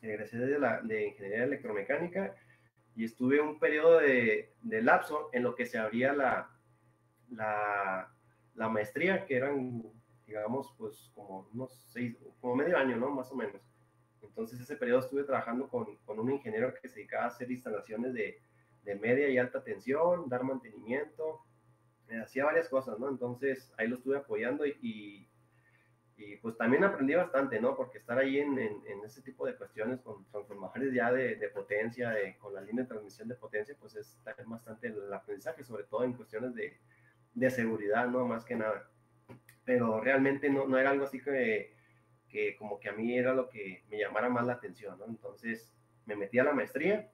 egresé 0.01 0.37
de, 0.37 0.59
la, 0.59 0.81
de 0.81 1.07
ingeniería 1.07 1.43
electromecánica 1.43 2.35
y 2.95 3.05
estuve 3.05 3.41
un 3.41 3.59
periodo 3.59 3.99
de, 3.99 4.53
de 4.61 4.81
lapso 4.81 5.29
en 5.33 5.43
lo 5.43 5.55
que 5.55 5.65
se 5.65 5.77
abría 5.77 6.13
la, 6.13 6.49
la, 7.29 8.11
la, 8.55 8.69
maestría, 8.69 9.25
que 9.25 9.35
eran, 9.35 9.83
digamos, 10.25 10.73
pues 10.77 11.11
como 11.13 11.49
unos 11.53 11.73
seis, 11.91 12.15
como 12.39 12.55
medio 12.55 12.77
año, 12.77 12.95
¿no? 12.97 13.09
Más 13.09 13.31
o 13.31 13.35
menos. 13.35 13.61
Entonces 14.21 14.59
ese 14.59 14.77
periodo 14.77 14.99
estuve 14.99 15.23
trabajando 15.23 15.67
con, 15.67 15.97
con 16.05 16.19
un 16.19 16.31
ingeniero 16.31 16.73
que 16.73 16.87
se 16.87 16.95
dedicaba 16.95 17.25
a 17.25 17.27
hacer 17.27 17.51
instalaciones 17.51 18.13
de, 18.13 18.39
de 18.83 18.95
media 18.95 19.27
y 19.29 19.37
alta 19.37 19.63
tensión, 19.63 20.29
dar 20.29 20.43
mantenimiento, 20.43 21.41
eh, 22.09 22.19
hacía 22.19 22.45
varias 22.45 22.69
cosas, 22.69 22.99
¿no? 22.99 23.09
Entonces 23.09 23.73
ahí 23.77 23.87
lo 23.87 23.95
estuve 23.95 24.17
apoyando 24.17 24.65
y, 24.65 25.27
pues 26.41 26.57
también 26.57 26.83
aprendí 26.83 27.13
bastante, 27.13 27.59
¿no? 27.59 27.75
Porque 27.75 27.97
estar 27.97 28.17
ahí 28.17 28.39
en, 28.39 28.57
en, 28.57 29.03
ese 29.03 29.21
tipo 29.21 29.45
de 29.45 29.55
cuestiones 29.55 29.99
con 30.01 30.23
transformadores 30.25 30.93
ya 30.93 31.11
de, 31.11 31.35
de 31.35 31.49
potencia, 31.49 32.11
de, 32.11 32.37
con 32.37 32.53
la 32.53 32.61
línea 32.61 32.83
de 32.83 32.89
transmisión 32.89 33.27
de 33.27 33.35
potencia, 33.35 33.75
pues 33.79 33.95
es 33.95 34.17
bastante 34.45 34.87
el 34.87 35.11
aprendizaje, 35.11 35.63
sobre 35.63 35.83
todo 35.83 36.03
en 36.03 36.13
cuestiones 36.13 36.55
de, 36.55 36.77
de 37.33 37.49
seguridad, 37.49 38.07
¿no? 38.07 38.25
Más 38.25 38.45
que 38.45 38.55
nada. 38.55 38.89
Pero 39.65 39.99
realmente 39.99 40.49
no, 40.49 40.67
no 40.67 40.77
era 40.77 40.91
algo 40.91 41.03
así 41.03 41.21
que, 41.21 41.75
que 42.29 42.55
como 42.55 42.79
que 42.79 42.89
a 42.89 42.93
mí 42.93 43.17
era 43.17 43.33
lo 43.33 43.49
que 43.49 43.83
me 43.89 43.99
llamara 43.99 44.29
más 44.29 44.45
la 44.45 44.53
atención, 44.53 44.97
¿no? 44.97 45.05
Entonces 45.05 45.73
me 46.05 46.15
metí 46.15 46.39
a 46.39 46.45
la 46.45 46.53
maestría 46.53 47.11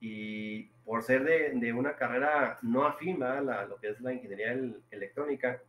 y 0.00 0.64
por 0.84 1.02
ser 1.02 1.24
de, 1.24 1.52
de 1.54 1.72
una 1.72 1.96
carrera 1.96 2.58
no 2.62 2.84
afín 2.84 3.22
a 3.22 3.40
lo 3.40 3.76
que 3.78 3.88
es 3.88 4.00
la 4.00 4.12
ingeniería 4.12 4.52
electrónica, 4.90 5.62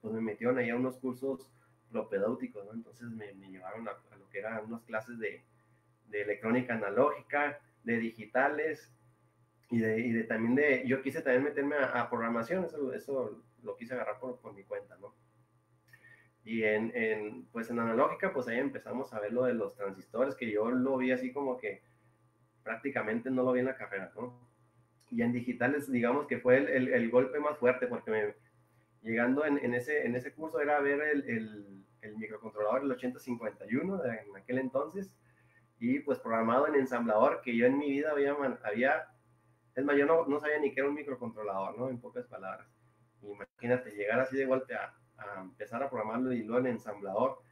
pues 0.00 0.14
me 0.14 0.20
metieron 0.20 0.58
ahí 0.58 0.70
a 0.70 0.76
unos 0.76 0.98
cursos 0.98 1.48
¿no? 1.92 2.72
Entonces 2.72 3.08
me, 3.10 3.32
llevaron 3.34 3.88
a, 3.88 3.92
lo 4.16 4.28
que 4.28 4.38
eran 4.38 4.64
unas 4.64 4.82
clases 4.82 5.18
de, 5.18 5.42
de 6.08 6.22
electrónica 6.22 6.74
analógica, 6.74 7.58
de 7.84 7.98
digitales 7.98 8.92
y 9.70 9.78
de, 9.78 10.24
también 10.24 10.54
de, 10.54 10.86
yo 10.86 11.02
quise 11.02 11.22
también 11.22 11.44
meterme 11.44 11.76
a, 11.76 12.08
programación, 12.10 12.66
eso, 12.94 13.42
lo 13.62 13.76
quise 13.76 13.94
agarrar 13.94 14.20
por, 14.20 14.54
mi 14.54 14.64
cuenta, 14.64 14.96
¿no? 15.00 15.14
Y 16.44 16.64
en, 16.64 16.92
en, 16.94 17.46
pues 17.46 17.70
en 17.70 17.78
analógica, 17.78 18.32
pues 18.34 18.48
ahí 18.48 18.58
empezamos 18.58 19.14
a 19.14 19.20
ver 19.20 19.32
lo 19.32 19.44
de 19.44 19.54
los 19.54 19.74
transistores, 19.74 20.34
que 20.34 20.50
yo 20.50 20.70
lo 20.70 20.98
vi 20.98 21.12
así 21.12 21.32
como 21.32 21.56
que 21.56 21.82
prácticamente 22.62 23.30
no 23.30 23.44
lo 23.44 23.52
vi 23.52 23.60
en 23.60 23.66
la 23.66 23.76
carrera, 23.76 24.12
¿no? 24.14 24.38
Y 25.10 25.22
en 25.22 25.32
digitales, 25.32 25.90
digamos 25.90 26.26
que 26.26 26.38
fue 26.38 26.56
el, 26.76 27.10
golpe 27.10 27.38
más 27.40 27.56
fuerte, 27.56 27.86
porque 27.86 28.34
llegando 29.02 29.46
en, 29.46 29.74
ese, 29.74 30.04
en 30.06 30.16
ese 30.16 30.34
curso 30.34 30.60
era 30.60 30.80
ver 30.80 31.00
el 31.00 31.81
microcontrolador, 32.16 32.82
el 32.82 32.92
8051 32.92 33.98
de, 33.98 34.08
en 34.10 34.36
aquel 34.36 34.58
entonces, 34.58 35.14
y 35.78 36.00
pues 36.00 36.18
programado 36.18 36.68
en 36.68 36.76
ensamblador, 36.76 37.40
que 37.42 37.56
yo 37.56 37.66
en 37.66 37.78
mi 37.78 37.90
vida 37.90 38.10
había, 38.12 38.36
había 38.64 39.08
es 39.74 39.84
más, 39.84 39.96
yo 39.96 40.06
no, 40.06 40.26
no 40.26 40.38
sabía 40.38 40.58
ni 40.58 40.72
qué 40.72 40.80
era 40.80 40.88
un 40.88 40.94
microcontrolador, 40.94 41.78
¿no? 41.78 41.88
En 41.88 41.98
pocas 41.98 42.26
palabras. 42.26 42.68
Imagínate, 43.22 43.90
llegar 43.92 44.20
así 44.20 44.36
de 44.36 44.44
golpe 44.44 44.74
a, 44.74 44.94
a 45.16 45.40
empezar 45.40 45.82
a 45.82 45.88
programarlo 45.88 46.32
y 46.32 46.42
luego 46.42 46.66
en 46.66 46.74
ensamblador. 46.74 47.42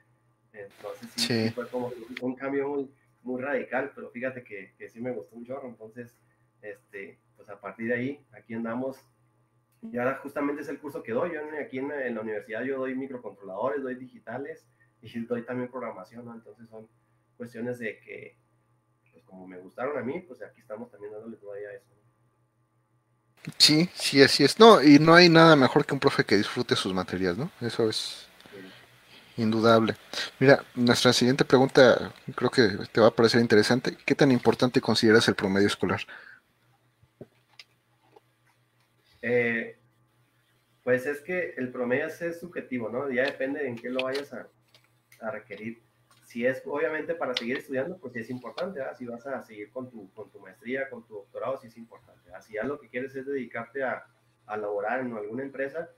Entonces 0.53 1.11
sí, 1.17 1.51
fue 1.51 1.69
como 1.69 1.93
un 2.21 2.35
cambio 2.35 2.69
muy, 2.69 2.91
muy 3.23 3.41
radical, 3.41 3.93
pero 3.95 4.11
fíjate 4.11 4.43
que, 4.43 4.75
que, 4.77 4.89
sí 4.89 5.01
me 5.01 5.13
gustó 5.13 5.37
un 5.37 5.45
chorro. 5.45 5.69
Entonces, 5.69 6.19
este, 6.61 7.19
pues 7.37 7.49
a 7.49 7.61
partir 7.61 7.89
de 7.89 7.95
ahí, 7.95 8.27
aquí 8.33 8.55
andamos. 8.55 8.99
Y 9.83 9.97
ahora 9.99 10.21
justamente 10.23 10.63
es 10.63 10.69
el 10.69 10.79
curso 10.79 11.03
que 11.03 11.13
doy. 11.13 11.33
Yo 11.33 11.41
aquí 11.61 11.79
en, 11.79 11.91
en 11.91 12.15
la 12.15 12.21
universidad 12.21 12.63
yo 12.63 12.79
doy 12.79 12.95
microcontroladores, 12.95 13.83
doy 13.83 13.95
digitales 13.95 14.67
y 15.03 15.21
doy 15.21 15.43
también 15.43 15.71
programación, 15.71 16.25
¿no? 16.25 16.35
Entonces 16.35 16.69
son 16.69 16.89
cuestiones 17.37 17.79
de 17.79 17.99
que, 18.01 18.37
pues 19.11 19.25
como 19.25 19.47
me 19.47 19.59
gustaron 19.59 19.97
a 19.97 20.03
mí, 20.03 20.21
pues 20.21 20.43
aquí 20.43 20.61
estamos 20.61 20.91
también 20.91 21.13
dándole 21.13 21.37
todavía 21.37 21.73
eso. 21.73 21.87
Sí, 23.57 23.89
sí, 23.95 24.23
así 24.23 24.45
es. 24.45 24.59
No, 24.59 24.83
y 24.83 24.99
no 24.99 25.15
hay 25.15 25.29
nada 25.29 25.57
mejor 25.57 25.87
que 25.87 25.95
un 25.95 26.01
profe 26.01 26.25
que 26.25 26.37
disfrute 26.37 26.77
sus 26.77 26.93
materias, 26.93 27.39
¿no? 27.39 27.51
Eso 27.61 27.89
es 27.89 28.29
indudable. 29.37 29.97
Mira, 30.39 30.63
nuestra 30.75 31.13
siguiente 31.13 31.45
pregunta 31.45 32.13
creo 32.35 32.51
que 32.51 32.69
te 32.93 33.01
va 33.01 33.09
a 33.09 33.15
parecer 33.15 33.41
interesante. 33.41 33.97
¿Qué 34.05 34.15
tan 34.15 34.31
importante 34.31 34.81
consideras 34.83 35.27
el 35.29 35.35
promedio 35.35 35.69
escolar? 35.69 36.01
Eh, 39.23 39.79
pues 40.83 41.07
es 41.07 41.21
que 41.21 41.55
el 41.57 41.71
promedio 41.71 42.07
es 42.07 42.41
subjetivo, 42.41 42.89
¿no? 42.89 43.11
Ya 43.11 43.25
depende 43.25 43.67
en 43.67 43.77
qué 43.77 43.91
lo 43.91 44.05
vayas 44.05 44.33
a, 44.33 44.49
requerir. 45.31 45.83
Si 46.25 46.47
es 46.47 46.63
obviamente 46.65 47.15
para 47.15 47.35
seguir 47.35 47.59
estudiando, 47.59 47.99
pues 47.99 48.15
sí 48.15 48.21
es 48.21 48.31
importante, 48.31 48.81
Si 48.97 49.05
vas 49.05 49.27
a 49.27 49.43
seguir 49.43 49.71
con 49.71 49.91
tu, 49.91 50.11
con 50.13 50.31
tu 50.31 50.41
maestría, 50.41 50.89
con 50.89 51.07
tu 51.07 51.15
doctorado, 51.15 51.59
sí 51.59 51.67
es 51.67 51.77
importante. 51.77 52.31
Si 52.41 52.55
ya 52.55 52.65
lo 52.65 52.81
que 52.81 52.89
quieres 52.89 53.15
es 53.15 53.27
dedicarte 53.27 53.83
a, 53.83 54.07
a 54.47 54.57
laborar 54.57 55.01
en 55.01 55.13
alguna 55.13 55.43
empresa, 55.43 55.91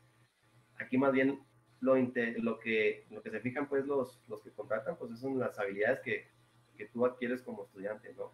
aquí 0.76 0.98
más 0.98 1.12
bien 1.12 1.40
lo, 1.80 1.94
lo, 1.96 2.58
que, 2.58 3.06
lo 3.10 3.22
que 3.22 3.30
se 3.30 3.40
fijan 3.40 3.68
pues 3.68 3.86
los, 3.86 4.20
los 4.28 4.42
que 4.42 4.50
contratan, 4.50 4.96
pues 4.96 5.18
son 5.20 5.38
las 5.38 5.58
habilidades 5.58 6.00
que, 6.00 6.28
que 6.76 6.86
tú 6.86 7.06
adquieres 7.06 7.42
como 7.42 7.64
estudiante, 7.64 8.12
¿no? 8.14 8.32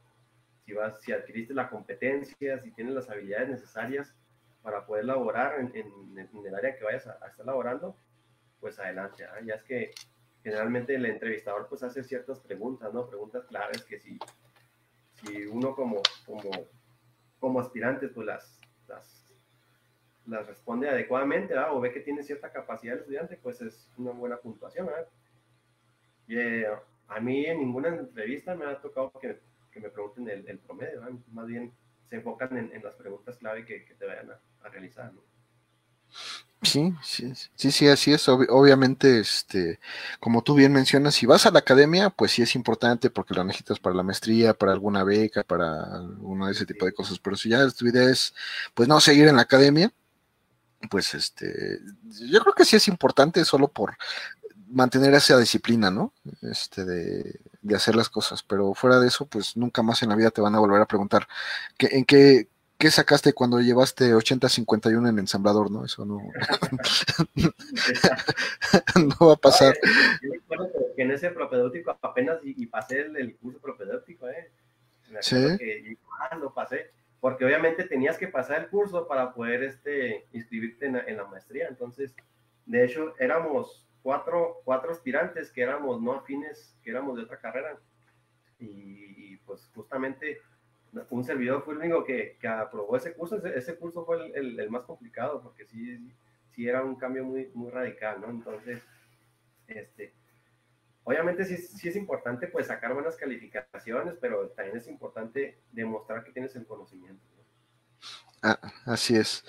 Si, 0.65 0.73
vas, 0.73 1.01
si 1.01 1.13
adquiriste 1.13 1.55
la 1.55 1.69
competencia, 1.69 2.59
si 2.61 2.71
tienes 2.73 2.95
las 2.95 3.09
habilidades 3.09 3.49
necesarias 3.49 4.15
para 4.69 4.85
poder 4.85 5.07
laborar 5.07 5.59
en, 5.61 5.73
el 6.45 6.55
área 6.55 6.77
que 6.77 6.85
vayas 6.85 7.07
a, 7.07 7.27
estar 7.27 7.47
laborando, 7.47 7.97
pues 8.61 8.79
adelante. 8.79 9.25
¿ah? 9.25 9.41
Ya 9.43 9.55
es 9.55 9.63
que 9.63 9.93
generalmente 10.43 10.95
el 10.95 11.07
entrevistador 11.07 11.69
pues 11.71 11.83
hace 11.83 12.05
ciertas 12.05 12.39
preguntas, 12.41 12.93
¿no? 12.93 13.09
Preguntas 13.09 13.47
claras 13.47 13.83
que 13.85 13.99
si, 13.99 14.19
si 15.15 15.47
uno 15.47 15.75
como, 15.75 16.03
como, 17.41 17.61
aspirante 17.61 18.09
pues 18.09 18.27
las, 18.27 18.61
las 20.27 20.47
responde 20.47 20.91
adecuadamente 20.91 21.59
o 21.59 21.81
ve 21.81 21.91
que 21.91 22.01
tiene 22.01 22.23
cierta 22.23 22.53
capacidad 22.53 22.97
el 22.97 23.01
estudiante, 23.01 23.39
pues 23.43 23.63
es 23.63 23.89
una 23.97 24.11
buena 24.11 24.37
puntuación. 24.37 24.87
Y, 26.27 26.39
eh, 26.39 26.67
a 27.07 27.21
mí 27.21 27.47
en 27.47 27.61
ninguna 27.61 27.89
entrevista 27.89 28.55
me 28.55 28.67
ha 28.67 28.79
tocado 28.83 29.11
que, 29.19 29.41
me 29.81 29.89
pregunten 29.89 30.29
el, 30.29 30.59
promedio, 30.59 31.01
más 31.33 31.47
bien 31.47 31.73
se 32.11 32.17
enfocan 32.17 32.55
en, 32.59 32.71
en, 32.75 32.83
las 32.83 32.97
preguntas 32.97 33.39
clave 33.39 33.65
que, 33.65 33.87
que 33.87 33.95
te 33.95 34.05
vayan 34.05 34.33
a, 34.33 34.41
a 34.63 34.69
realizar. 34.69 35.13
Sí, 36.63 36.93
sí, 37.03 37.33
sí, 37.55 37.71
sí, 37.71 37.89
así 37.89 38.13
es. 38.13 38.29
obviamente, 38.29 39.21
este, 39.21 39.79
como 40.19 40.43
tú 40.43 40.55
bien 40.55 40.73
mencionas, 40.73 41.15
si 41.15 41.25
vas 41.25 41.47
a 41.47 41.53
la 41.53 41.61
academia, 41.61 42.11
pues 42.11 42.33
sí 42.33 42.43
es 42.43 42.57
importante 42.57 43.11
porque 43.11 43.35
lo 43.35 43.45
necesitas 43.45 43.79
para 43.79 43.95
la 43.95 44.03
maestría, 44.03 44.55
para 44.55 44.73
alguna 44.73 45.05
beca, 45.05 45.45
para 45.45 45.85
alguno 45.85 46.47
de 46.47 46.53
ese 46.53 46.67
tipo 46.67 46.85
de 46.85 46.93
cosas. 46.93 47.21
Pero 47.21 47.37
si 47.37 47.51
ya 47.51 47.69
tu 47.71 47.87
idea 47.87 48.11
es, 48.11 48.35
pues 48.75 48.89
no 48.89 49.01
seguir 49.01 49.29
en 49.29 49.37
la 49.37 49.43
academia, 49.43 49.93
pues 50.91 51.15
este, 51.15 51.81
yo 52.29 52.41
creo 52.41 52.55
que 52.55 52.65
sí 52.65 52.77
es 52.77 52.89
importante 52.89 53.45
solo 53.45 53.69
por 53.69 53.97
mantener 54.69 55.15
esa 55.15 55.39
disciplina, 55.39 55.91
¿no? 55.91 56.13
Este, 56.43 56.85
de, 56.85 57.41
de, 57.63 57.77
hacer 57.77 57.97
las 57.97 58.09
cosas, 58.11 58.43
pero 58.43 58.75
fuera 58.75 59.01
de 59.01 59.09
eso, 59.09 59.27
pues 59.27 59.57
nunca 59.57 59.83
más 59.83 60.03
en 60.03 60.11
la 60.11 60.17
vida 60.17 60.31
te 60.31 60.41
van 60.41 60.55
a 60.55 60.59
volver 60.61 60.81
a 60.83 60.87
preguntar 60.87 61.27
¿qué, 61.79 61.89
en 61.93 62.05
qué, 62.05 62.49
qué 62.79 62.91
sacaste 62.91 63.33
cuando 63.33 63.61
llevaste 63.61 64.15
80-51 64.15 65.09
en 65.09 65.19
ensamblador, 65.19 65.71
¿no? 65.71 65.85
Eso 65.85 66.05
no, 66.05 66.21
no 68.97 69.27
va 69.27 69.35
a 69.35 69.37
pasar. 69.37 69.75
Yo 70.23 70.33
recuerdo 70.33 70.71
que 70.97 71.03
en 71.03 71.11
ese 71.11 71.31
propedéutico 71.31 71.97
apenas 72.01 72.39
y, 72.43 72.67
pasé 72.67 73.01
el, 73.01 73.37
curso 73.37 73.59
propedéutico, 73.59 74.29
¿eh? 74.29 74.51
sí. 75.21 75.59
Que, 75.59 75.97
ah, 76.31 76.37
lo 76.37 76.55
pasé 76.55 76.91
porque 77.21 77.45
obviamente 77.45 77.85
tenías 77.85 78.17
que 78.17 78.29
pasar 78.29 78.63
el 78.63 78.69
curso 78.69 79.09
para 79.09 79.33
poder 79.33 79.65
este, 79.65 80.27
inscribirte 80.33 80.87
en, 80.87 81.17
la 81.17 81.25
maestría. 81.25 81.67
Entonces, 81.69 82.15
de 82.67 82.85
hecho, 82.85 83.15
éramos 83.19 83.87
cuatro, 84.03 84.61
cuatro 84.65 84.93
aspirantes 84.93 85.51
que 85.51 85.63
éramos 85.63 86.01
no 86.01 86.13
afines, 86.13 86.77
que 86.83 86.91
éramos 86.91 87.17
de 87.17 87.25
otra 87.25 87.39
carrera. 87.39 87.77
Y, 88.61 89.37
pues 89.39 89.69
justamente 89.75 90.41
un 91.11 91.25
servidor 91.25 91.63
fue 91.63 91.75
el 91.75 91.81
único 91.81 92.05
que, 92.05 92.37
que 92.41 92.49
aprobó 92.49 92.97
ese 92.97 93.15
curso. 93.15 93.45
Ese, 93.47 93.77
curso 93.77 94.05
fue 94.05 94.31
el, 94.35 94.59
el, 94.59 94.71
más 94.71 94.83
complicado 94.83 95.43
porque 95.43 95.65
sí, 95.65 96.13
sí 96.51 96.69
era 96.69 96.83
un 96.83 96.97
cambio 96.97 97.25
muy, 97.25 97.51
muy 97.55 97.71
radical, 97.71 98.21
¿no? 98.21 98.31
Entonces, 98.31 98.83
este, 99.67 100.15
obviamente 101.05 101.45
sí, 101.45 101.57
sí, 101.57 101.89
es 101.89 101.97
importante 101.97 102.49
pues 102.49 102.67
sacar 102.67 102.95
buenas 102.95 103.17
calificaciones, 103.17 104.15
pero 104.21 104.49
también 104.51 104.77
es 104.77 104.89
importante 104.89 105.59
demostrar 105.73 106.25
que 106.25 106.33
tienes 106.33 106.55
el 106.57 106.67
conocimiento. 106.67 107.23
Ah, 108.43 108.59
así 108.87 109.17
es. 109.17 109.45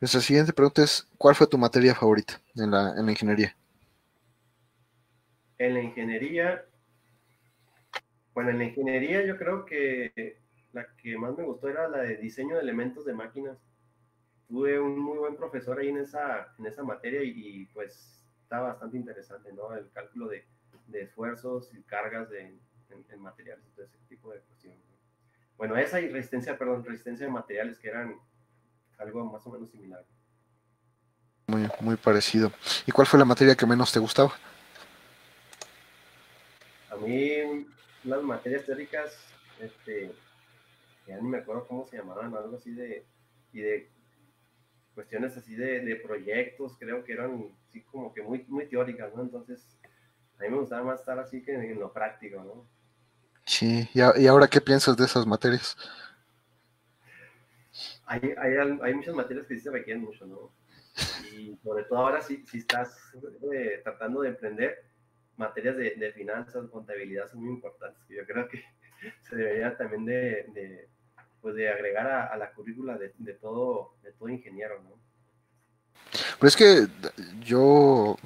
Nuestra 0.00 0.20
siguiente 0.20 0.52
pregunta 0.52 0.82
es, 0.82 1.06
¿cuál 1.18 1.34
fue 1.34 1.46
tu 1.46 1.58
materia 1.58 1.94
favorita 1.94 2.40
en 2.56 2.70
la, 2.70 2.94
en 2.96 3.04
la 3.04 3.12
ingeniería? 3.12 3.54
En 5.58 5.74
la 5.74 5.82
ingeniería, 5.82 6.64
bueno, 8.32 8.50
en 8.50 8.58
la 8.58 8.64
ingeniería 8.64 9.26
yo 9.26 9.36
creo 9.36 9.66
que 9.66 10.39
la 10.72 10.86
que 10.96 11.16
más 11.16 11.36
me 11.36 11.44
gustó 11.44 11.68
era 11.68 11.88
la 11.88 11.98
de 11.98 12.16
diseño 12.16 12.56
de 12.56 12.62
elementos 12.62 13.04
de 13.04 13.14
máquinas. 13.14 13.58
tuve 14.48 14.78
un 14.80 14.98
muy 14.98 15.18
buen 15.18 15.36
profesor 15.36 15.78
ahí 15.78 15.88
en 15.88 15.98
esa, 15.98 16.54
en 16.58 16.66
esa 16.66 16.82
materia 16.82 17.22
y, 17.22 17.66
pues 17.66 18.22
está 18.42 18.60
bastante 18.60 18.96
interesante, 18.96 19.52
¿no? 19.52 19.74
El 19.74 19.90
cálculo 19.92 20.28
de, 20.28 20.44
de 20.88 21.02
esfuerzos 21.02 21.72
y 21.72 21.82
cargas 21.82 22.28
de, 22.30 22.58
en, 22.90 23.20
materiales, 23.20 23.64
de 23.76 23.84
ese 23.84 23.98
tipo 24.08 24.32
de 24.32 24.40
cuestiones. 24.40 24.80
Bueno, 25.56 25.76
esa 25.76 26.00
y 26.00 26.08
resistencia, 26.08 26.58
perdón, 26.58 26.84
resistencia 26.84 27.26
de 27.26 27.32
materiales 27.32 27.78
que 27.78 27.88
eran 27.88 28.18
algo 28.98 29.24
más 29.24 29.46
o 29.46 29.50
menos 29.50 29.70
similar. 29.70 30.04
Muy, 31.46 31.68
muy 31.80 31.96
parecido. 31.96 32.52
¿Y 32.86 32.92
cuál 32.92 33.06
fue 33.06 33.18
la 33.18 33.24
materia 33.24 33.54
que 33.54 33.66
menos 33.66 33.92
te 33.92 33.98
gustaba? 33.98 34.32
A 36.90 36.96
mí 36.96 37.66
las 38.04 38.22
materias 38.22 38.64
teóricas, 38.64 39.16
este, 39.60 40.12
ya 41.10 41.20
ni 41.20 41.28
me 41.28 41.38
acuerdo 41.38 41.66
cómo 41.66 41.84
se 41.84 41.96
llamaban, 41.96 42.34
algo 42.34 42.56
así 42.56 42.72
de, 42.72 43.04
y 43.52 43.60
de 43.60 43.90
cuestiones 44.94 45.36
así 45.36 45.54
de, 45.54 45.80
de 45.80 45.96
proyectos, 45.96 46.76
creo 46.78 47.04
que 47.04 47.12
eran 47.12 47.52
así 47.68 47.82
como 47.82 48.12
que 48.12 48.22
muy, 48.22 48.44
muy 48.48 48.66
teóricas, 48.66 49.14
¿no? 49.14 49.22
Entonces, 49.22 49.78
a 50.38 50.42
mí 50.42 50.50
me 50.50 50.58
gustaba 50.58 50.82
más 50.82 51.00
estar 51.00 51.18
así 51.18 51.42
que 51.42 51.54
en 51.54 51.78
lo 51.78 51.92
práctico, 51.92 52.42
¿no? 52.42 52.66
Sí, 53.44 53.88
¿y, 53.94 54.26
ahora 54.26 54.46
qué 54.46 54.60
piensas 54.60 54.96
de 54.96 55.04
esas 55.04 55.26
materias? 55.26 55.76
Hay, 58.06 58.20
hay, 58.36 58.54
hay 58.82 58.94
muchas 58.94 59.14
materias 59.14 59.46
que 59.46 59.54
sí 59.54 59.60
se 59.60 59.70
requieren 59.70 60.04
mucho, 60.04 60.26
¿no? 60.26 60.52
Y 61.32 61.56
sobre 61.62 61.84
todo 61.84 61.98
ahora 62.00 62.20
si, 62.20 62.44
si 62.46 62.58
estás 62.58 63.12
eh, 63.52 63.80
tratando 63.82 64.22
de 64.22 64.30
emprender, 64.30 64.84
materias 65.36 65.76
de, 65.76 65.94
de, 65.96 66.12
finanzas, 66.12 66.68
contabilidad 66.70 67.30
son 67.30 67.40
muy 67.40 67.54
importantes, 67.54 68.02
que 68.06 68.16
yo 68.16 68.26
creo 68.26 68.48
que 68.48 68.62
se 69.22 69.36
debería 69.36 69.76
también 69.76 70.04
de, 70.04 70.44
de 70.52 70.88
pues 71.40 71.54
de 71.54 71.68
agregar 71.68 72.06
a, 72.06 72.36
la 72.36 72.52
currícula 72.52 72.98
de, 72.98 73.12
de, 73.18 73.34
todo, 73.34 73.94
de 74.02 74.12
todo 74.12 74.28
ingeniero, 74.28 74.82
¿no? 74.82 75.00
Pero 76.38 76.48
es 76.48 76.56
que 76.56 76.88
yo, 77.40 78.16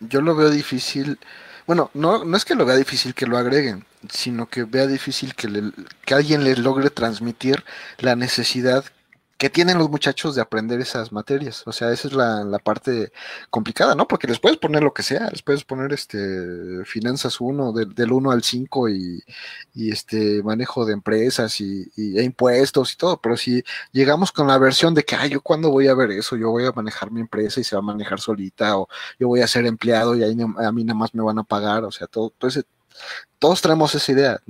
yo 0.00 0.20
lo 0.20 0.36
veo 0.36 0.50
difícil, 0.50 1.18
bueno, 1.66 1.90
no, 1.94 2.24
no 2.24 2.36
es 2.36 2.44
que 2.44 2.54
lo 2.54 2.66
vea 2.66 2.76
difícil 2.76 3.14
que 3.14 3.26
lo 3.26 3.38
agreguen, 3.38 3.84
sino 4.10 4.48
que 4.48 4.64
vea 4.64 4.86
difícil 4.86 5.34
que, 5.34 5.48
le, 5.48 5.72
que 6.04 6.14
alguien 6.14 6.44
les 6.44 6.58
logre 6.58 6.90
transmitir 6.90 7.64
la 7.98 8.16
necesidad 8.16 8.84
que 9.38 9.50
tienen 9.50 9.78
los 9.78 9.88
muchachos 9.88 10.34
de 10.34 10.42
aprender 10.42 10.80
esas 10.80 11.12
materias. 11.12 11.62
O 11.66 11.72
sea, 11.72 11.92
esa 11.92 12.08
es 12.08 12.14
la, 12.14 12.58
parte 12.58 13.12
complicada, 13.50 13.94
¿no? 13.94 14.08
Porque 14.08 14.26
les 14.26 14.40
puedes 14.40 14.58
poner 14.58 14.82
lo 14.82 14.92
que 14.92 15.04
sea, 15.04 15.30
les 15.30 15.42
puedes 15.42 15.64
poner 15.64 15.92
este 15.92 16.84
finanzas 16.84 17.40
1, 17.40 17.72
del 17.72 18.12
1 18.12 18.30
al 18.32 18.42
5 18.42 18.88
y, 18.90 19.24
este 19.76 20.42
manejo 20.42 20.84
de 20.84 20.92
empresas 20.92 21.60
y, 21.60 21.90
e 21.96 22.22
impuestos 22.24 22.92
y 22.94 22.96
todo, 22.96 23.20
pero 23.20 23.36
si 23.36 23.62
llegamos 23.92 24.32
con 24.32 24.48
la 24.48 24.58
versión 24.58 24.94
de 24.94 25.04
que, 25.04 25.14
ay, 25.16 25.30
yo 25.30 25.40
cuándo 25.40 25.70
voy 25.70 25.88
a 25.88 25.94
ver 25.94 26.10
eso, 26.10 26.36
yo 26.36 26.50
voy 26.50 26.66
a 26.66 26.72
manejar 26.72 27.10
mi 27.12 27.20
empresa 27.20 27.60
y 27.60 27.64
se 27.64 27.76
va 27.76 27.80
a 27.80 27.82
manejar 27.82 28.20
solita, 28.20 28.76
o 28.78 28.88
yo 29.20 29.28
voy 29.28 29.40
a 29.40 29.46
ser 29.46 29.66
empleado 29.66 30.16
y 30.16 30.24
ahí 30.24 30.36
a 30.58 30.72
mí 30.72 30.84
nada 30.84 30.98
más 30.98 31.14
me 31.14 31.22
van 31.22 31.38
a 31.38 31.44
pagar, 31.44 31.84
o 31.84 31.92
sea, 31.92 32.06
todo, 32.08 32.32
todos 33.38 33.62
traemos 33.62 33.94
esa 33.94 34.12
idea 34.12 34.40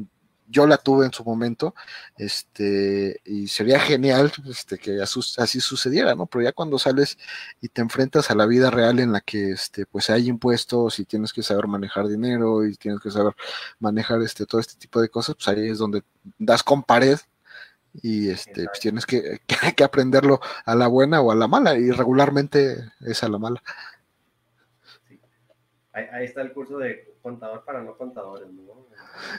yo 0.48 0.66
la 0.66 0.78
tuve 0.78 1.06
en 1.06 1.12
su 1.12 1.24
momento, 1.24 1.74
este, 2.16 3.20
y 3.24 3.48
sería 3.48 3.78
genial 3.80 4.32
este, 4.48 4.78
que 4.78 5.00
así 5.02 5.60
sucediera, 5.60 6.14
¿no? 6.14 6.26
Pero 6.26 6.44
ya 6.44 6.52
cuando 6.52 6.78
sales 6.78 7.18
y 7.60 7.68
te 7.68 7.82
enfrentas 7.82 8.30
a 8.30 8.34
la 8.34 8.46
vida 8.46 8.70
real 8.70 8.98
en 8.98 9.12
la 9.12 9.20
que 9.20 9.52
este, 9.52 9.86
pues 9.86 10.10
hay 10.10 10.28
impuestos 10.28 10.98
y 10.98 11.04
tienes 11.04 11.32
que 11.32 11.42
saber 11.42 11.66
manejar 11.66 12.08
dinero 12.08 12.64
y 12.66 12.76
tienes 12.76 13.00
que 13.00 13.10
saber 13.10 13.34
manejar 13.78 14.22
este, 14.22 14.46
todo 14.46 14.60
este 14.60 14.76
tipo 14.76 15.00
de 15.00 15.08
cosas, 15.08 15.34
pues 15.36 15.48
ahí 15.48 15.68
es 15.68 15.78
donde 15.78 16.02
das 16.38 16.62
con 16.62 16.82
pared 16.82 17.18
y 18.02 18.30
este, 18.30 18.64
pues 18.66 18.80
tienes 18.80 19.06
que, 19.06 19.40
que, 19.76 19.84
aprenderlo 19.84 20.40
a 20.64 20.74
la 20.74 20.86
buena 20.86 21.20
o 21.20 21.30
a 21.30 21.34
la 21.34 21.48
mala, 21.48 21.76
y 21.76 21.90
regularmente 21.90 22.92
es 23.00 23.22
a 23.22 23.28
la 23.28 23.38
mala. 23.38 23.62
Ahí, 25.98 26.06
ahí 26.12 26.24
está 26.24 26.42
el 26.42 26.52
curso 26.52 26.78
de 26.78 27.16
contador 27.22 27.64
para 27.64 27.82
no 27.82 27.96
contadores, 27.96 28.48
¿no? 28.50 28.86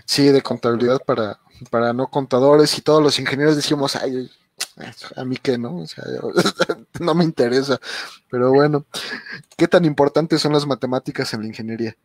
Sí, 0.05 0.27
de 0.29 0.41
contabilidad 0.41 1.01
para, 1.05 1.39
para 1.69 1.93
no 1.93 2.07
contadores 2.07 2.77
y 2.77 2.81
todos 2.81 3.01
los 3.01 3.17
ingenieros 3.19 3.55
decimos, 3.55 3.95
ay, 3.95 4.29
a 5.15 5.25
mí 5.25 5.37
que 5.37 5.57
no, 5.57 5.77
o 5.77 5.87
sea, 5.87 6.03
no 6.99 7.15
me 7.15 7.23
interesa. 7.23 7.79
Pero 8.29 8.51
bueno, 8.51 8.85
¿qué 9.57 9.67
tan 9.67 9.85
importantes 9.85 10.41
son 10.41 10.53
las 10.53 10.65
matemáticas 10.65 11.33
en 11.33 11.41
la 11.41 11.47
ingeniería? 11.47 11.95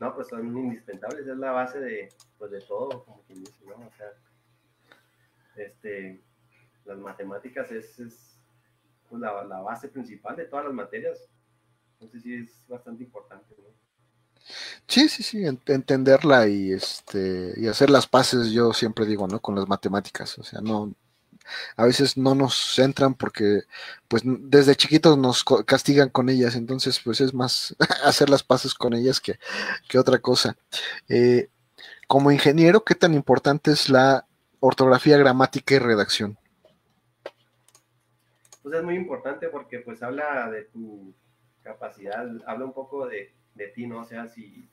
No, 0.00 0.14
pues 0.14 0.28
son 0.28 0.46
indispensables, 0.56 1.26
es 1.26 1.36
la 1.38 1.52
base 1.52 1.80
de, 1.80 2.08
pues 2.38 2.50
de 2.50 2.60
todo, 2.60 3.04
como 3.04 3.22
quien 3.22 3.40
dice, 3.40 3.64
¿no? 3.66 3.76
O 3.76 3.90
sea, 3.96 4.08
este, 5.56 6.20
las 6.84 6.98
matemáticas 6.98 7.70
es, 7.70 7.98
es 7.98 8.38
pues, 9.08 9.20
la, 9.20 9.42
la, 9.44 9.60
base 9.60 9.88
principal 9.88 10.36
de 10.36 10.44
todas 10.44 10.66
las 10.66 10.74
materias. 10.74 11.30
Entonces 12.00 12.22
sí 12.22 12.34
es 12.34 12.68
bastante 12.68 13.04
importante, 13.04 13.54
¿no? 13.58 13.66
Sí, 14.86 15.08
sí, 15.08 15.22
sí, 15.22 15.44
entenderla 15.44 16.46
y 16.46 16.72
este 16.72 17.54
y 17.56 17.66
hacer 17.66 17.90
las 17.90 18.06
paces, 18.06 18.50
yo 18.50 18.72
siempre 18.72 19.04
digo, 19.04 19.26
¿no? 19.26 19.40
Con 19.40 19.56
las 19.56 19.66
matemáticas, 19.66 20.38
o 20.38 20.44
sea, 20.44 20.60
no 20.60 20.94
a 21.76 21.84
veces 21.84 22.16
no 22.16 22.34
nos 22.34 22.78
entran 22.78 23.14
porque 23.14 23.62
pues 24.08 24.22
desde 24.24 24.76
chiquitos 24.76 25.16
nos 25.18 25.44
castigan 25.64 26.08
con 26.08 26.28
ellas, 26.28 26.56
entonces 26.56 27.00
pues 27.04 27.20
es 27.20 27.34
más 27.34 27.76
hacer 28.04 28.30
las 28.30 28.42
paces 28.42 28.74
con 28.74 28.94
ellas 28.94 29.20
que, 29.20 29.38
que 29.88 29.98
otra 29.98 30.18
cosa. 30.18 30.56
Eh, 31.08 31.48
como 32.06 32.30
ingeniero, 32.30 32.84
¿qué 32.84 32.94
tan 32.94 33.14
importante 33.14 33.72
es 33.72 33.88
la 33.88 34.26
ortografía, 34.60 35.18
gramática 35.18 35.74
y 35.74 35.78
redacción? 35.78 36.38
Pues 38.62 38.74
es 38.74 38.82
muy 38.82 38.94
importante 38.96 39.48
porque 39.48 39.80
pues 39.80 40.02
habla 40.02 40.50
de 40.50 40.64
tu 40.64 41.14
capacidad, 41.66 42.24
habla 42.46 42.64
un 42.64 42.72
poco 42.72 43.06
de, 43.06 43.34
de 43.54 43.68
ti, 43.68 43.86
¿no? 43.86 44.00
O 44.00 44.04
sea, 44.04 44.28
si 44.28 44.70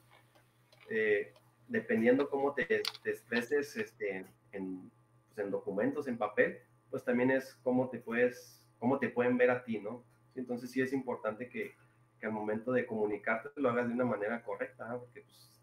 eh, 0.90 1.34
dependiendo 1.68 2.30
cómo 2.30 2.54
te, 2.54 2.66
te 2.66 3.10
expreses 3.10 3.76
este, 3.76 4.26
en, 4.52 4.92
pues, 5.26 5.38
en, 5.38 5.52
documentos, 5.52 6.08
en 6.08 6.18
papel, 6.18 6.60
pues 6.92 7.04
también 7.04 7.32
es 7.32 7.56
cómo 7.64 7.90
te 7.90 7.98
puedes, 7.98 8.64
cómo 8.78 9.00
te 9.00 9.10
pueden 9.10 9.38
ver 9.38 9.50
a 9.50 9.64
ti, 9.64 9.80
¿no? 9.80 10.06
Entonces 10.36 10.70
sí 10.72 10.82
es 10.82 10.94
importante 10.94 11.50
que, 11.50 11.76
que 12.20 12.28
al 12.28 12.32
momento 12.32 12.72
de 12.72 12.86
comunicarte 12.86 13.50
lo 13.56 13.70
hagas 13.70 13.88
de 13.88 13.94
una 13.94 14.06
manera 14.06 14.44
correcta, 14.44 14.88
¿no? 14.88 15.00
porque 15.00 15.22
pues, 15.22 15.60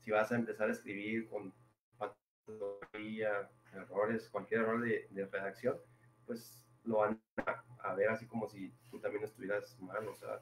si 0.00 0.10
vas 0.10 0.30
a 0.30 0.36
empezar 0.36 0.68
a 0.68 0.72
escribir 0.72 1.28
con 1.28 1.52
errores, 3.72 4.28
cualquier 4.28 4.60
error 4.60 4.82
de, 4.82 5.08
de 5.10 5.26
redacción, 5.26 5.76
pues 6.26 6.66
lo 6.84 6.98
van 6.98 7.20
a, 7.38 7.64
a, 7.88 7.94
ver 7.94 8.10
así 8.10 8.26
como 8.26 8.46
si 8.46 8.70
tú 8.90 9.00
también 9.00 9.24
estuvieras 9.24 9.80
mal, 9.80 10.06
o 10.06 10.14
sea, 10.14 10.40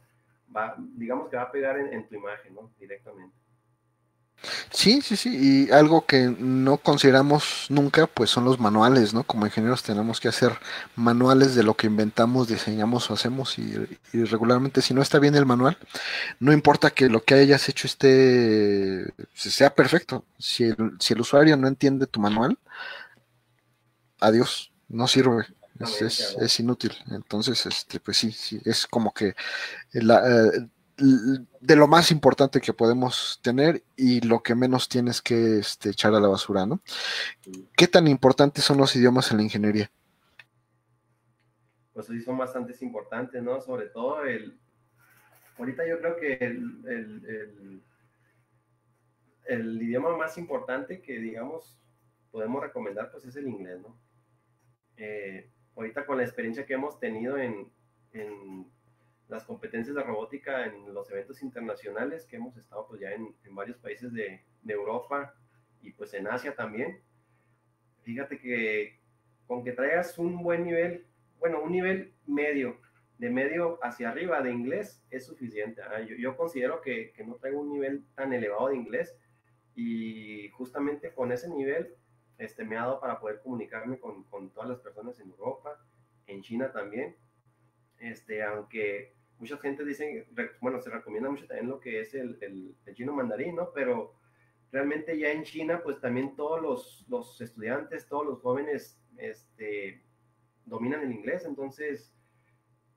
va, 0.55 0.75
digamos 0.79 1.29
que 1.29 1.37
va 1.37 1.43
a 1.43 1.53
pegar 1.53 1.79
en, 1.79 2.09
tu 2.09 2.15
imagen, 2.15 2.55
¿no? 2.55 2.71
Directamente. 2.79 3.35
Sí, 4.71 5.03
sí, 5.03 5.17
sí, 5.17 5.67
y 5.69 5.71
algo 5.71 6.05
que 6.05 6.35
no 6.37 6.79
consideramos 6.79 7.67
nunca, 7.69 8.09
pues 8.09 8.31
son 8.31 8.45
los 8.45 8.59
manuales, 8.59 9.15
¿no? 9.15 9.23
Como 9.23 9.47
ingenieros 9.47 9.85
tenemos 9.85 10.19
que 10.19 10.29
hacer 10.29 10.59
manuales 10.97 11.55
de 11.55 11.63
lo 11.63 11.75
que 11.75 11.87
inventamos, 11.87 12.49
diseñamos 12.49 13.09
o 13.09 13.15
hacemos 13.15 13.57
y, 13.59 13.73
regularmente 14.13 14.83
si 14.83 14.95
no 14.95 15.03
está 15.03 15.21
bien 15.21 15.37
el 15.37 15.47
manual, 15.47 15.79
no 16.41 16.53
importa 16.53 16.91
que 16.91 17.09
lo 17.09 17.23
que 17.23 17.35
hayas 17.35 17.69
hecho 17.69 17.87
esté, 17.87 19.13
sea 19.35 19.75
perfecto, 19.75 20.25
si 20.39 20.65
el, 20.65 20.97
si 20.99 21.15
el 21.15 21.21
usuario 21.21 21.57
no 21.57 21.69
entiende 21.69 22.07
tu 22.09 22.19
manual, 22.21 22.59
adiós, 24.21 24.73
no 24.89 25.07
sirve 25.07 25.47
es, 25.81 26.37
es, 26.41 26.61
inútil. 26.61 26.93
Entonces, 27.11 27.65
este, 27.67 28.01
pues 28.01 28.17
sí, 28.17 28.33
sí, 28.33 28.61
es 28.65 28.87
como 28.87 29.13
que 29.13 29.35
la, 29.93 30.23
eh, 30.27 30.69
de 30.97 31.77
lo 31.77 31.89
más 31.89 32.11
importante 32.11 32.61
que 32.61 32.73
podemos 32.73 33.41
tener 33.43 33.83
y 33.97 34.21
lo 34.21 34.43
que 34.43 34.55
menos 34.55 34.89
tienes 34.89 35.23
que 35.23 35.59
este, 35.59 35.91
echar 35.91 36.15
a 36.15 36.21
la 36.21 36.29
basura, 36.29 36.67
¿no? 36.67 36.81
¿Qué 37.77 37.89
tan 37.89 38.07
importantes 38.07 38.65
son 38.65 38.79
los 38.79 38.95
idiomas 38.95 39.31
en 39.31 39.39
la 39.39 39.43
ingeniería? 39.45 39.91
Pues 41.93 42.07
sí, 42.07 42.21
son 42.21 42.39
bastante 42.39 42.75
importantes, 42.81 43.43
¿no? 43.43 43.61
Sobre 43.61 43.87
todo 43.87 44.25
el... 44.25 44.59
Ahorita 45.59 45.87
yo 45.87 45.99
creo 45.99 46.17
que 46.17 46.33
el, 46.35 46.83
el, 46.87 47.27
el, 47.27 47.83
el 49.47 49.83
idioma 49.83 50.17
más 50.17 50.39
importante 50.39 51.03
que, 51.03 51.19
digamos, 51.19 51.79
podemos 52.31 52.63
recomendar, 52.63 53.11
pues 53.11 53.25
es 53.27 53.37
el 53.37 53.49
inglés, 53.49 53.81
¿no? 53.81 53.97
Eh, 54.97 55.51
ahorita 55.77 56.07
con 56.07 56.19
la 56.19 56.25
experiencia 56.25 56.67
que 56.67 56.75
hemos 56.75 56.99
tenido 56.99 57.39
en, 57.39 57.71
en, 58.13 58.71
las 59.29 59.45
competencias 59.45 59.97
de 59.97 60.03
robótica 60.03 60.67
en 60.67 60.93
los 60.93 61.11
eventos 61.11 61.43
internacionales, 61.43 62.27
que 62.27 62.37
hemos 62.37 62.55
estado 62.59 62.87
pues 62.87 63.01
ya 63.01 63.13
en, 63.13 63.35
en 63.45 63.55
varios 63.55 63.79
países 63.79 64.13
de, 64.13 64.45
de, 64.63 64.75
Europa 64.75 65.35
y 65.81 65.93
pues 65.93 66.13
en 66.13 66.27
Asia 66.27 66.55
también, 66.55 67.01
fíjate 68.03 68.39
que 68.39 69.01
con 69.47 69.65
que 69.65 69.73
traigas 69.73 70.19
un 70.19 70.43
buen 70.43 70.65
nivel, 70.65 71.07
bueno, 71.39 71.63
un 71.63 71.73
nivel 71.73 72.13
medio, 72.27 72.79
de 73.17 73.31
medio 73.31 73.79
hacia 73.83 74.11
arriba 74.11 74.43
de 74.43 74.53
inglés 74.53 75.03
es 75.11 75.25
suficiente. 75.25 75.81
¿ah? 75.81 76.03
Yo, 76.03 76.17
yo, 76.17 76.37
considero 76.37 76.83
que, 76.83 77.13
que 77.13 77.25
no 77.25 77.37
traigo 77.37 77.61
un 77.61 77.71
nivel 77.71 78.05
tan 78.15 78.35
elevado 78.35 78.69
de 78.69 78.77
inglés 78.77 79.17
y 79.75 80.51
justamente 80.51 81.15
con 81.15 81.33
ese 81.33 81.49
nivel 81.49 81.95
este, 82.43 82.65
me 82.65 82.77
ha 82.77 82.83
dado 82.83 83.01
para 83.01 83.21
poder 83.21 83.41
comunicarme 83.41 83.99
con, 83.99 84.25
con 84.25 84.51
todas 84.51 84.69
las 84.69 84.81
personas 84.81 85.19
en 85.21 85.31
Europa, 85.31 85.79
en 86.27 86.43
China 86.43 86.73
también. 86.73 87.17
Este, 87.99 88.43
aunque 88.43 89.15
mucha 89.39 89.59
gente 89.59 89.85
dice, 89.85 90.27
bueno, 90.61 90.81
se 90.81 90.91
recomienda 90.91 91.31
mucho 91.31 91.47
también 91.47 91.69
lo 91.69 91.81
que 91.81 92.01
es 92.01 92.15
el, 92.15 92.39
el, 92.41 92.95
chino 92.95 93.13
mandarín, 93.13 93.57
¿no? 93.57 93.73
Pero 93.73 94.15
realmente 94.71 95.19
ya 95.19 95.31
en 95.31 95.45
China, 95.45 95.83
pues 95.83 96.01
también 96.01 96.37
todos 96.37 96.61
los, 96.61 97.07
los 97.09 97.41
estudiantes, 97.41 98.09
todos 98.09 98.27
los 98.27 98.41
jóvenes, 98.41 99.01
este, 99.19 100.03
dominan 100.65 101.03
el 101.03 101.13
inglés, 101.13 101.45
entonces 101.45 102.15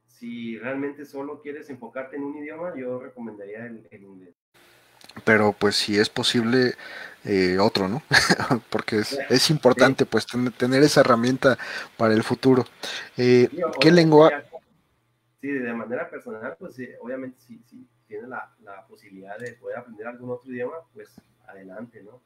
si 0.05 0.57
realmente 0.57 1.05
solo 1.05 1.41
quieres 1.41 1.69
enfocarte 1.69 2.15
en 2.15 2.23
un 2.23 2.37
idioma, 2.37 2.73
yo 2.77 2.99
recomendaría 2.99 3.65
el, 3.65 3.87
inglés. 3.91 4.34
Pero 5.25 5.53
pues 5.53 5.75
si 5.75 5.99
es 5.99 6.09
posible 6.09 6.75
eh, 7.25 7.57
otro, 7.59 7.87
¿no? 7.89 8.03
Porque 8.69 8.99
es, 9.29 9.49
importante 9.49 10.05
pues 10.05 10.25
tener 10.57 10.83
esa 10.83 11.01
herramienta 11.01 11.57
para 11.97 12.13
el 12.13 12.23
futuro. 12.23 12.65
Eh, 13.17 13.49
¿Qué 13.81 13.91
lengua? 13.91 14.43
Sí, 15.41 15.49
de 15.49 15.73
manera 15.73 16.09
personal, 16.09 16.55
pues 16.59 16.75
obviamente 17.01 17.39
si, 17.39 17.61
si 17.69 17.87
tienes 18.07 18.29
la, 18.29 18.51
la, 18.63 18.85
posibilidad 18.87 19.37
de 19.37 19.53
poder 19.53 19.77
aprender 19.77 20.07
algún 20.07 20.31
otro 20.31 20.51
idioma, 20.51 20.75
pues 20.93 21.09
adelante, 21.47 22.03
¿no? 22.03 22.21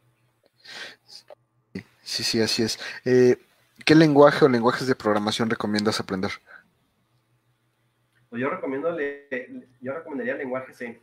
Sí, 2.01 2.23
sí, 2.23 2.41
así 2.41 2.63
es. 2.63 2.79
Eh, 3.05 3.37
¿Qué 3.85 3.95
lenguaje 3.95 4.43
o 4.43 4.49
lenguajes 4.49 4.87
de 4.87 4.95
programación 4.95 5.49
recomiendas 5.49 5.99
aprender? 5.99 6.31
Pues 8.29 8.41
yo 8.41 8.49
recomiendo, 8.49 8.97
yo 9.81 9.93
recomendaría 9.93 10.33
el 10.33 10.39
lenguaje 10.39 10.73
C. 10.73 11.01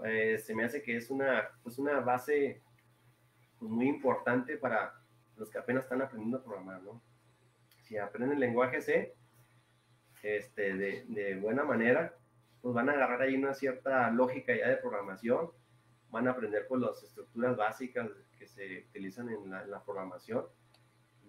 Pues 0.00 0.44
se 0.46 0.54
me 0.54 0.64
hace 0.64 0.82
que 0.82 0.96
es 0.96 1.10
una, 1.10 1.50
pues 1.62 1.78
una 1.78 2.00
base 2.00 2.62
muy 3.60 3.88
importante 3.88 4.56
para 4.56 4.94
los 5.36 5.50
que 5.50 5.58
apenas 5.58 5.84
están 5.84 6.02
aprendiendo 6.02 6.38
a 6.38 6.42
programar, 6.42 6.82
¿no? 6.82 7.02
Si 7.82 7.98
aprenden 7.98 8.32
el 8.32 8.40
lenguaje 8.40 8.80
C 8.80 9.14
este, 10.22 10.74
de, 10.74 11.04
de 11.08 11.36
buena 11.36 11.64
manera, 11.64 12.14
pues 12.62 12.74
van 12.74 12.88
a 12.88 12.92
agarrar 12.92 13.22
ahí 13.22 13.36
una 13.36 13.54
cierta 13.54 14.10
lógica 14.10 14.54
ya 14.54 14.68
de 14.68 14.76
programación, 14.76 15.50
van 16.10 16.28
a 16.28 16.32
aprender 16.32 16.66
pues 16.66 16.80
las 16.80 17.02
estructuras 17.02 17.56
básicas 17.56 18.10
que 18.38 18.46
se 18.46 18.86
utilizan 18.88 19.28
en 19.28 19.50
la, 19.50 19.62
en 19.62 19.70
la 19.70 19.84
programación 19.84 20.46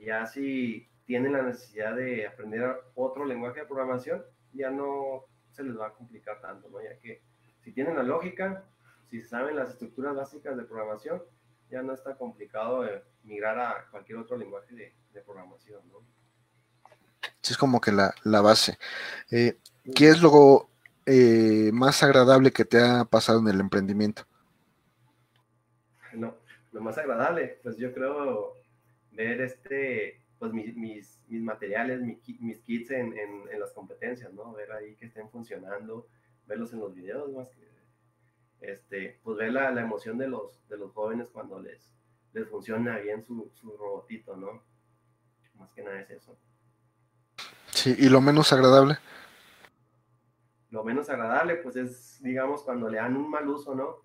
ya 0.01 0.25
si 0.25 0.89
tienen 1.05 1.33
la 1.33 1.43
necesidad 1.43 1.95
de 1.95 2.25
aprender 2.27 2.75
otro 2.95 3.25
lenguaje 3.25 3.61
de 3.61 3.65
programación, 3.65 4.23
ya 4.53 4.71
no 4.71 5.25
se 5.51 5.63
les 5.63 5.77
va 5.77 5.87
a 5.87 5.93
complicar 5.93 6.41
tanto, 6.41 6.69
¿no? 6.69 6.81
Ya 6.81 6.97
que 6.97 7.21
si 7.63 7.71
tienen 7.71 7.95
la 7.95 8.03
lógica, 8.03 8.63
si 9.09 9.21
saben 9.21 9.55
las 9.55 9.71
estructuras 9.71 10.15
básicas 10.15 10.57
de 10.57 10.63
programación, 10.63 11.21
ya 11.69 11.81
no 11.81 11.93
está 11.93 12.15
complicado 12.15 12.85
migrar 13.23 13.59
a 13.59 13.87
cualquier 13.91 14.19
otro 14.19 14.37
lenguaje 14.37 14.75
de, 14.75 15.21
programación, 15.21 15.81
¿no? 15.89 15.99
Sí, 17.41 17.53
es 17.53 17.57
como 17.57 17.79
que 17.79 17.91
la, 17.91 18.41
base. 18.41 18.77
Eh, 19.29 19.57
¿Qué 19.95 20.09
es 20.09 20.21
lo 20.21 20.69
eh, 21.05 21.71
más 21.73 22.03
agradable 22.03 22.51
que 22.51 22.65
te 22.65 22.81
ha 22.81 23.05
pasado 23.05 23.39
en 23.39 23.47
el 23.47 23.59
emprendimiento? 23.59 24.23
No, 26.13 26.35
lo 26.71 26.81
más 26.81 26.97
agradable, 26.97 27.59
pues 27.63 27.77
yo 27.77 27.93
creo 27.93 28.55
ver 29.11 29.41
este, 29.41 30.21
pues 30.39 30.53
mis, 30.53 30.75
mis, 30.75 31.19
mis 31.27 31.41
materiales, 31.41 32.01
mis 32.01 32.59
kits 32.61 32.91
en, 32.91 33.17
en, 33.17 33.49
en, 33.51 33.59
las 33.59 33.71
competencias, 33.71 34.33
¿no? 34.33 34.53
Ver 34.53 34.71
ahí 34.71 34.95
que 34.95 35.05
estén 35.05 35.29
funcionando, 35.29 36.07
verlos 36.51 36.73
en 36.73 36.81
los 36.81 36.93
videos 36.93 37.31
más 37.31 37.49
que, 37.49 37.71
este, 38.59 39.19
pues 39.23 39.37
ver 39.37 39.53
la, 39.53 39.71
la 39.71 39.81
emoción 39.81 40.17
de 40.17 40.27
los, 40.27 40.67
de 40.67 40.77
los 40.77 40.91
jóvenes 40.91 41.29
cuando 41.29 41.61
les, 41.61 41.95
les 42.33 42.47
funciona 42.49 42.97
bien 42.99 43.23
su, 43.23 43.49
su 43.53 43.77
robotito, 43.77 44.35
¿no? 44.35 44.61
Más 45.55 45.71
que 45.71 45.81
nada 45.81 46.01
es 46.01 46.09
eso. 46.09 46.37
Sí, 47.69 47.95
y 47.97 48.09
lo 48.09 48.19
menos 48.19 48.51
agradable. 48.51 48.97
Lo 50.71 50.83
menos 50.83 51.09
agradable, 51.09 51.55
pues 51.55 51.77
es, 51.77 52.21
digamos, 52.21 52.63
cuando 52.63 52.89
le 52.89 52.97
dan 52.97 53.15
un 53.15 53.29
mal 53.29 53.47
uso, 53.47 53.73
¿no? 53.73 54.03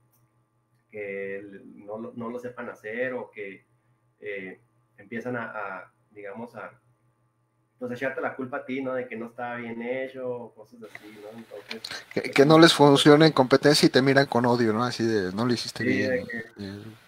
Que 0.88 1.42
no, 1.64 1.98
no 1.98 2.30
lo 2.30 2.38
sepan 2.38 2.70
hacer 2.70 3.12
o 3.14 3.28
que 3.30 3.66
eh, 4.20 4.62
empiezan 4.98 5.36
a, 5.36 5.92
digamos, 6.10 6.54
a 6.54 6.80
pues 7.78 7.92
echarte 7.92 8.20
la 8.20 8.34
culpa 8.34 8.58
a 8.58 8.64
ti, 8.64 8.82
¿no? 8.82 8.94
De 8.94 9.06
que 9.06 9.16
no 9.16 9.26
estaba 9.26 9.56
bien 9.56 9.82
hecho, 9.82 10.28
o 10.28 10.54
cosas 10.54 10.80
así, 10.82 11.18
¿no? 11.22 11.38
Entonces, 11.38 11.82
que, 12.12 12.32
pues, 12.34 12.46
no 12.46 12.58
les 12.58 12.72
funciona 12.72 13.26
en 13.26 13.32
competencia 13.32 13.86
y 13.86 13.90
te 13.90 14.02
miran 14.02 14.26
con 14.26 14.46
odio, 14.46 14.72
¿no? 14.72 14.84
Así 14.84 15.04
de, 15.04 15.32
no 15.32 15.44
lo 15.44 15.52
hiciste 15.52 15.84
bien. 15.84 16.26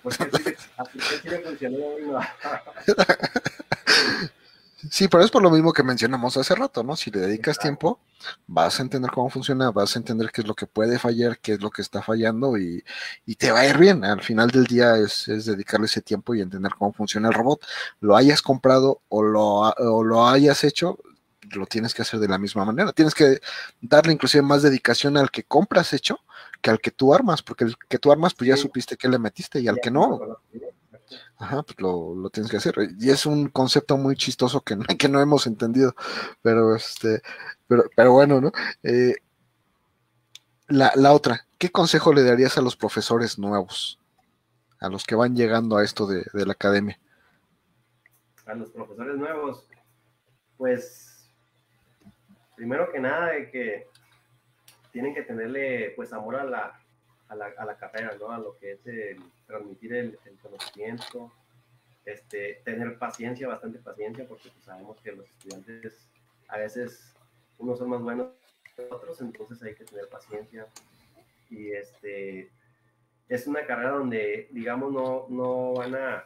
porque 0.03 0.57
así, 0.77 1.01
sí 1.01 1.29
le 1.29 1.39
funcionó, 1.41 1.79
¿no? 2.07 2.21
Sí, 4.91 5.09
pero 5.09 5.25
es 5.25 5.31
por 5.31 5.43
lo 5.43 5.51
mismo 5.51 5.73
que 5.73 5.83
mencionamos 5.83 6.37
hace 6.37 6.55
rato, 6.55 6.85
¿no? 6.85 6.95
Si 6.95 7.11
le 7.11 7.19
dedicas 7.19 7.59
tiempo, 7.59 8.01
vas 8.47 8.79
a 8.79 8.83
entender 8.83 9.11
cómo 9.11 9.29
funciona, 9.29 9.73
vas 9.73 9.97
a 9.97 9.99
entender 9.99 10.31
qué 10.31 10.43
es 10.43 10.47
lo 10.47 10.55
que 10.55 10.67
puede 10.67 11.01
fallar, 11.01 11.41
qué 11.41 11.55
es 11.55 11.61
lo 11.61 11.71
que 11.71 11.83
está 11.83 12.01
fallando 12.01 12.57
y, 12.57 12.85
te 13.39 13.51
va 13.51 13.61
a 13.61 13.67
ir 13.67 13.77
bien. 13.79 14.05
Al 14.05 14.23
final 14.23 14.51
del 14.51 14.67
día 14.67 14.97
es, 14.97 15.27
dedicarle 15.27 15.87
ese 15.87 16.01
tiempo 16.01 16.35
y 16.35 16.43
entender 16.43 16.73
cómo 16.79 16.93
funciona 16.93 17.29
el 17.29 17.35
robot. 17.35 17.61
Lo 18.01 18.17
hayas 18.17 18.41
comprado 18.41 19.03
o 19.09 19.23
lo, 19.23 19.75
lo 20.05 20.29
hayas 20.29 20.63
hecho, 20.63 20.99
lo 21.51 21.67
tienes 21.67 21.93
que 21.93 22.03
hacer 22.03 22.21
de 22.21 22.29
la 22.29 22.39
misma 22.39 22.65
manera. 22.65 22.93
Tienes 22.93 23.15
que 23.15 23.41
darle 23.81 24.13
inclusive 24.13 24.43
más 24.43 24.63
dedicación 24.63 25.17
al 25.17 25.31
que 25.31 25.45
compras 25.45 25.93
hecho 25.93 26.21
que 26.61 26.71
al 26.71 26.81
que 26.81 26.91
tú 26.91 27.15
armas, 27.15 27.43
porque 27.43 27.65
el 27.65 27.77
que 27.89 27.99
tú 27.99 28.11
armas, 28.13 28.35
pues 28.35 28.49
ya 28.49 28.57
supiste 28.57 28.97
qué 28.97 29.09
le 29.09 29.19
metiste 29.19 29.61
y 29.61 29.69
al 29.69 29.79
que 29.81 29.91
no 29.91 30.21
Ajá, 31.39 31.63
pues 31.63 31.81
lo, 31.81 32.29
tienes 32.31 32.51
que 32.51 32.57
hacer. 32.57 32.75
Y 32.99 33.11
es 33.11 33.25
un 33.25 33.49
concepto 33.49 33.97
muy 33.97 34.17
chistoso 34.17 34.61
que, 34.63 34.77
que 34.99 35.09
no 35.09 35.21
hemos 35.21 35.47
entendido. 35.47 35.95
Pero 36.43 36.75
este, 36.75 37.23
pero, 37.69 37.85
pero 37.95 38.13
bueno, 38.13 38.41
¿no? 38.41 38.53
Eh, 38.83 39.15
la, 40.67 40.93
la 40.97 41.13
otra, 41.13 41.47
¿qué 41.57 41.71
consejo 41.71 42.13
le 42.13 42.25
darías 42.25 42.59
a 42.59 42.63
los 42.63 42.77
profesores 42.77 43.39
nuevos? 43.39 44.01
A 44.81 44.89
los 44.89 45.05
que 45.05 45.15
van 45.15 45.37
llegando 45.37 45.77
a 45.77 45.85
esto 45.85 46.07
de, 46.07 46.25
de 46.33 46.47
la 46.47 46.53
academia. 46.53 46.99
A 48.47 48.55
los 48.55 48.71
profesores 48.71 49.17
nuevos, 49.17 49.67
pues 50.57 51.31
primero 52.57 52.91
que 52.91 52.99
nada 52.99 53.29
de 53.29 53.51
que 53.51 53.87
tienen 54.91 55.15
que 55.15 55.23
tenerle 55.23 55.93
pues 55.95 56.13
amor 56.13 56.37
a 56.37 56.45
la, 56.45 56.81
a 57.29 57.35
la, 57.35 57.53
a 57.59 57.65
la 57.65 57.77
carrera, 57.77 58.17
¿no? 58.19 58.31
A 58.31 58.39
lo 58.39 58.57
que 58.57 58.73
es 58.73 58.87
el 58.87 59.23
transmitir 59.47 59.95
el, 59.95 60.19
conocimiento, 60.41 61.33
este, 62.05 62.63
tener 62.65 62.99
paciencia, 62.99 63.49
bastante 63.49 63.79
paciencia, 63.79 64.27
porque 64.27 64.51
pues, 64.51 64.65
sabemos 64.65 65.01
que 65.03 65.13
los 65.13 65.29
estudiantes 65.29 66.09
a 66.49 66.59
veces 66.59 67.15
unos 67.59 67.79
son 67.79 67.91
más 67.91 68.01
buenos 68.01 68.29
que 68.75 68.83
otros, 68.91 69.21
entonces 69.21 69.63
hay 69.63 69.75
que 69.75 69.85
tener 69.85 70.09
paciencia. 70.09 70.67
Y 71.51 71.73
este, 71.73 72.51
es 73.29 73.47
una 73.47 73.67
carrera 73.67 73.91
donde, 73.91 74.49
digamos, 74.53 74.93
no, 74.93 75.27
no 75.29 75.75
van 75.75 75.95
a, 75.95 76.25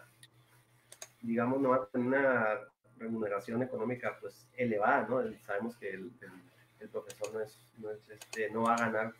digamos, 1.21 1.61
no 1.61 1.71
van 1.71 1.81
a 1.83 1.87
tener 1.87 2.07
una 2.07 2.59
remuneración 2.97 3.63
económica 3.63 4.17
pues 4.21 4.47
elevada, 4.57 5.07
¿no? 5.09 5.23
Sabemos 5.41 5.77
que 5.77 5.91
el, 5.91 6.13
el, 6.79 6.89
profesor 6.89 7.33
no, 7.33 7.41
es, 7.41 7.59
no, 7.79 7.91
es 7.91 8.09
este, 8.09 8.51
no 8.51 8.63
va 8.63 8.75
a 8.75 8.91
ganar 8.91 9.15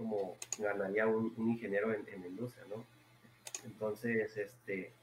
como 0.00 0.38
ganaría 0.58 1.06
un, 1.06 1.34
ingeniero 1.36 1.92
en, 1.92 2.08
en, 2.08 2.22
la 2.22 2.28
industria, 2.28 2.64
¿no? 2.70 2.86
Entonces, 3.66 4.34
este, 4.34 4.94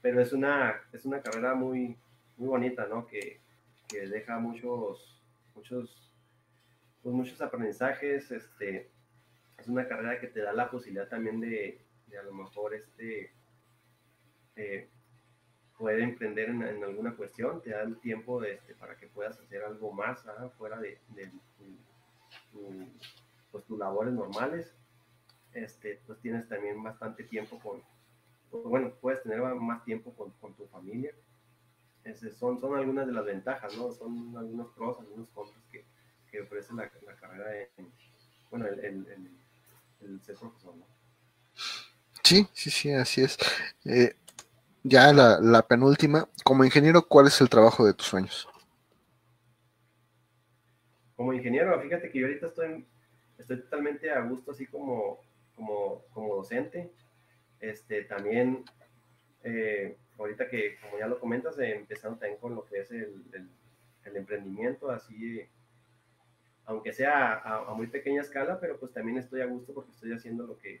pero 0.00 0.22
es 0.22 0.32
una, 0.32 0.80
es 0.94 1.04
una 1.04 1.20
carrera 1.20 1.54
muy, 1.54 1.94
muy 2.38 2.48
bonita, 2.48 2.86
¿no? 2.86 3.06
Que, 3.06 3.38
que 3.86 4.06
deja 4.08 4.38
muchos, 4.38 5.20
muchos, 5.54 6.10
pues 7.02 7.14
muchos 7.14 7.38
aprendizajes, 7.42 8.30
este, 8.30 8.88
es 9.58 9.68
una 9.68 9.86
carrera 9.86 10.18
que 10.18 10.28
te 10.28 10.40
da 10.40 10.54
la 10.54 10.70
posibilidad 10.70 11.08
también 11.08 11.38
de, 11.38 11.78
de 12.06 12.18
a 12.18 12.22
lo 12.22 12.32
mejor, 12.32 12.74
este, 12.74 13.30
eh, 14.56 14.88
poder 15.76 16.00
emprender 16.00 16.48
en, 16.48 16.82
alguna 16.82 17.14
cuestión, 17.14 17.60
te 17.60 17.70
da 17.70 17.82
el 17.82 17.98
tiempo 18.00 18.40
de, 18.40 18.54
este, 18.54 18.74
para 18.74 18.96
que 18.96 19.06
puedas 19.06 19.38
hacer 19.38 19.62
algo 19.64 19.92
más 19.92 20.24
fuera 20.56 20.80
de, 20.80 20.98
de 21.08 21.30
pues, 23.50 23.64
tus 23.64 23.78
labores 23.78 24.12
normales 24.12 24.74
este, 25.52 26.00
pues 26.06 26.20
tienes 26.20 26.48
también 26.48 26.82
bastante 26.82 27.24
tiempo 27.24 27.58
con, 27.58 27.82
pues, 28.50 28.64
bueno, 28.64 28.92
puedes 29.00 29.22
tener 29.22 29.40
más 29.40 29.84
tiempo 29.84 30.14
con, 30.14 30.30
con 30.40 30.54
tu 30.54 30.66
familia. 30.66 31.12
Ese 32.04 32.30
son, 32.32 32.60
son 32.60 32.76
algunas 32.76 33.06
de 33.06 33.12
las 33.12 33.24
ventajas, 33.24 33.76
¿no? 33.76 33.92
Son 33.92 34.34
algunos 34.36 34.68
pros, 34.74 34.98
algunos 35.00 35.28
contras 35.30 35.62
que, 35.70 35.84
que 36.30 36.40
ofrece 36.42 36.72
la, 36.74 36.90
la, 37.04 37.16
carrera, 37.16 37.68
en, 37.76 37.92
bueno, 38.50 38.66
el, 38.66 38.78
el, 38.80 39.30
el, 40.00 40.22
ser 40.22 40.36
profesor, 40.36 40.76
¿no? 40.76 40.86
Sí, 42.22 42.46
sí, 42.52 42.70
sí, 42.70 42.92
así 42.92 43.22
es. 43.22 43.36
Eh, 43.84 44.14
ya 44.82 45.12
la, 45.12 45.38
la 45.40 45.62
penúltima, 45.62 46.28
como 46.44 46.64
ingeniero, 46.64 47.02
¿cuál 47.02 47.26
es 47.26 47.40
el 47.40 47.48
trabajo 47.48 47.84
de 47.84 47.94
tus 47.94 48.06
sueños? 48.06 48.48
Como 51.16 51.32
ingeniero, 51.32 51.80
fíjate 51.82 52.10
que 52.10 52.20
yo 52.20 52.26
ahorita 52.26 52.46
estoy, 52.46 52.86
estoy 53.38 53.60
totalmente 53.60 54.10
a 54.10 54.20
gusto, 54.20 54.50
así 54.50 54.66
como 54.66 55.20
como, 55.58 56.04
como 56.14 56.36
docente. 56.36 56.90
Este, 57.60 58.04
también, 58.04 58.64
eh, 59.42 59.98
ahorita 60.16 60.48
que, 60.48 60.76
como 60.80 60.98
ya 60.98 61.08
lo 61.08 61.18
comentas, 61.18 61.58
eh, 61.58 61.74
empezando 61.74 62.18
también 62.18 62.40
con 62.40 62.54
lo 62.54 62.64
que 62.64 62.80
es 62.80 62.90
el, 62.92 63.24
el 64.04 64.16
emprendimiento, 64.16 64.90
así, 64.90 65.42
aunque 66.64 66.92
sea 66.92 67.34
a, 67.34 67.74
muy 67.74 67.88
pequeña 67.88 68.22
escala, 68.22 68.60
pero 68.60 68.78
pues 68.78 68.92
también 68.92 69.18
estoy 69.18 69.40
a 69.40 69.46
gusto 69.46 69.74
porque 69.74 69.90
estoy 69.90 70.12
haciendo 70.12 70.46
lo 70.46 70.56
que, 70.56 70.80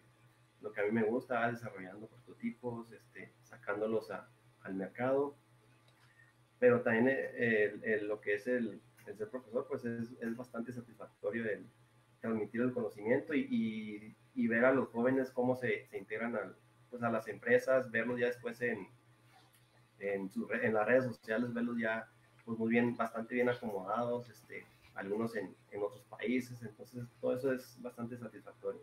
lo 0.60 0.72
que 0.72 0.80
a 0.80 0.84
mí 0.84 0.92
me 0.92 1.02
gusta, 1.02 1.50
desarrollando 1.50 2.06
prototipos, 2.06 2.92
este, 2.92 3.32
sacándolos 3.42 4.08
al 4.62 4.74
mercado. 4.74 5.34
Pero 6.60 6.82
también 6.82 7.06
eh, 7.08 8.00
lo 8.02 8.20
que 8.20 8.34
es 8.34 8.46
el, 8.46 8.80
ser 9.16 9.28
profesor, 9.30 9.66
pues 9.68 9.84
es, 9.84 10.12
es 10.20 10.36
bastante 10.36 10.72
satisfactorio 10.72 11.44
el 11.48 11.66
transmitir 12.20 12.60
el 12.60 12.72
conocimiento 12.72 13.34
y, 13.34 14.16
y, 14.34 14.46
ver 14.48 14.64
a 14.64 14.72
los 14.72 14.88
jóvenes 14.88 15.30
cómo 15.30 15.56
se, 15.56 15.86
se 15.88 15.98
integran 15.98 16.34
al, 16.36 16.56
pues 16.90 17.02
a 17.02 17.10
las 17.10 17.28
empresas, 17.28 17.90
verlos 17.90 18.18
ya 18.18 18.26
después 18.26 18.60
en, 18.62 18.88
en, 19.98 20.30
en 20.62 20.74
las 20.74 20.86
redes 20.86 21.04
sociales, 21.04 21.52
verlos 21.52 21.78
ya 21.78 22.08
pues 22.44 22.58
muy 22.58 22.70
bien, 22.70 22.96
bastante 22.96 23.34
bien 23.34 23.48
acomodados, 23.48 24.28
este, 24.30 24.66
algunos 24.94 25.36
en, 25.36 25.54
en 25.70 25.82
otros 25.82 26.02
países, 26.04 26.62
entonces 26.62 27.04
todo 27.20 27.36
eso 27.36 27.52
es 27.52 27.76
bastante 27.80 28.16
satisfactorio. 28.16 28.80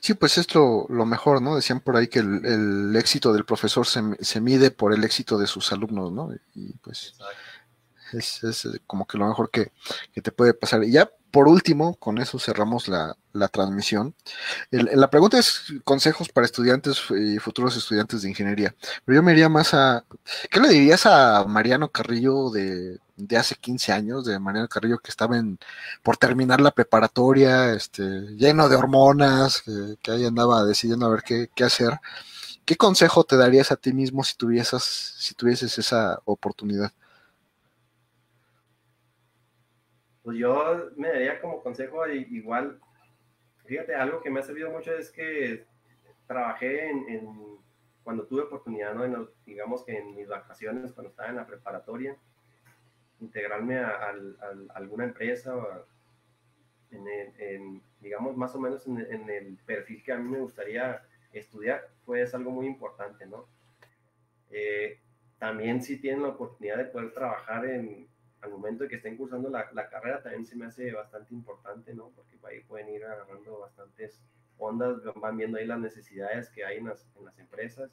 Sí, 0.00 0.14
pues 0.14 0.38
es 0.38 0.52
lo, 0.54 0.86
mejor, 0.88 1.40
¿no? 1.40 1.54
Decían 1.54 1.80
por 1.80 1.96
ahí 1.96 2.08
que 2.08 2.18
el, 2.18 2.44
el 2.44 2.96
éxito 2.96 3.32
del 3.32 3.44
profesor 3.44 3.86
se, 3.86 4.02
se, 4.20 4.40
mide 4.40 4.70
por 4.70 4.92
el 4.92 5.04
éxito 5.04 5.38
de 5.38 5.46
sus 5.46 5.72
alumnos, 5.72 6.12
¿no? 6.12 6.30
Y 6.54 6.72
pues 6.78 7.14
es, 8.12 8.42
es, 8.44 8.68
como 8.86 9.06
que 9.06 9.18
lo 9.18 9.26
mejor 9.26 9.50
que, 9.50 9.72
que, 10.12 10.22
te 10.22 10.32
puede 10.32 10.54
pasar. 10.54 10.84
Y 10.84 10.92
ya 10.92 11.10
por 11.30 11.46
último, 11.46 11.94
con 11.96 12.18
eso 12.18 12.38
cerramos 12.38 12.88
la, 12.88 13.16
transmisión. 13.52 14.14
la 14.70 15.10
pregunta 15.10 15.38
es 15.38 15.72
consejos 15.84 16.28
para 16.28 16.46
estudiantes 16.46 17.00
y 17.10 17.38
futuros 17.38 17.76
estudiantes 17.76 18.22
de 18.22 18.30
ingeniería. 18.30 18.74
Pero 19.04 19.16
yo 19.16 19.22
me 19.22 19.32
iría 19.32 19.48
más 19.48 19.74
a, 19.74 20.04
¿qué 20.50 20.58
le 20.60 20.68
dirías 20.70 21.06
a 21.06 21.44
Mariano 21.44 21.90
Carrillo 21.90 22.50
de, 22.50 22.98
hace 23.36 23.54
15 23.56 23.92
años, 23.92 24.24
de 24.24 24.38
Mariano 24.38 24.68
Carrillo 24.68 24.98
que 24.98 25.10
estaba 25.10 25.36
en, 25.36 25.58
por 26.02 26.16
terminar 26.16 26.60
la 26.60 26.70
preparatoria, 26.72 27.72
este, 27.74 28.02
lleno 28.36 28.68
de 28.68 28.76
hormonas, 28.76 29.62
que, 30.02 30.10
ahí 30.10 30.24
andaba 30.24 30.64
decidiendo 30.64 31.06
a 31.06 31.10
ver 31.10 31.22
qué, 31.22 31.50
qué, 31.54 31.64
hacer? 31.64 32.00
¿Qué 32.64 32.76
consejo 32.76 33.24
te 33.24 33.36
darías 33.36 33.70
a 33.70 33.76
ti 33.76 33.92
mismo 33.92 34.24
si 34.24 34.34
tuvieses, 34.36 34.82
si 34.82 35.34
tuvieses 35.34 35.78
esa 35.78 36.20
oportunidad? 36.24 36.92
Pues 40.28 40.40
yo 40.40 40.90
me 40.96 41.08
daría 41.08 41.40
como 41.40 41.62
consejo 41.62 42.06
igual, 42.06 42.78
fíjate, 43.64 43.94
algo 43.94 44.20
que 44.20 44.28
me 44.28 44.40
ha 44.40 44.42
servido 44.42 44.70
mucho 44.70 44.94
es 44.94 45.10
que 45.10 45.64
trabajé 46.26 46.90
en, 46.90 47.58
cuando 48.02 48.26
tuve 48.26 48.42
oportunidad, 48.42 48.94
¿no? 48.94 49.26
digamos 49.46 49.86
que 49.86 49.96
en 49.96 50.14
mis 50.14 50.28
vacaciones, 50.28 50.92
cuando 50.92 51.08
estaba 51.08 51.30
en 51.30 51.36
la 51.36 51.46
preparatoria, 51.46 52.14
integrarme 53.20 53.78
a, 53.78 54.12
alguna 54.74 55.04
empresa, 55.04 55.54
en, 56.90 57.82
digamos, 57.98 58.36
más 58.36 58.54
o 58.54 58.60
menos 58.60 58.86
en, 58.86 58.98
en, 58.98 59.30
el 59.30 59.56
perfil 59.64 60.02
que 60.02 60.12
a 60.12 60.18
mí 60.18 60.28
me 60.28 60.40
gustaría 60.40 61.00
estudiar, 61.32 61.88
pues 62.04 62.34
algo 62.34 62.50
muy 62.50 62.66
importante, 62.66 63.24
¿no? 63.24 63.46
Eh, 64.50 65.00
también 65.38 65.82
si 65.82 65.98
tienen 65.98 66.20
la 66.20 66.28
oportunidad 66.28 66.76
de 66.76 66.84
poder 66.84 67.14
trabajar 67.14 67.64
en, 67.64 68.07
al 68.40 68.50
momento 68.50 68.84
de 68.84 68.90
que 68.90 68.96
estén 68.96 69.16
cursando 69.16 69.48
la, 69.48 69.68
la, 69.72 69.88
carrera 69.88 70.22
también 70.22 70.46
se 70.46 70.56
me 70.56 70.66
hace 70.66 70.92
bastante 70.92 71.34
importante, 71.34 71.94
¿no? 71.94 72.10
Porque 72.10 72.38
ahí 72.44 72.60
pueden 72.60 72.88
ir 72.88 73.04
agarrando 73.04 73.60
bastantes 73.60 74.22
ondas, 74.58 74.98
van 75.16 75.36
viendo 75.36 75.58
ahí 75.58 75.66
las 75.66 75.80
necesidades 75.80 76.48
que 76.50 76.64
hay 76.64 76.78
en 76.78 76.86
las, 76.86 77.08
en 77.16 77.24
las 77.24 77.38
empresas. 77.38 77.90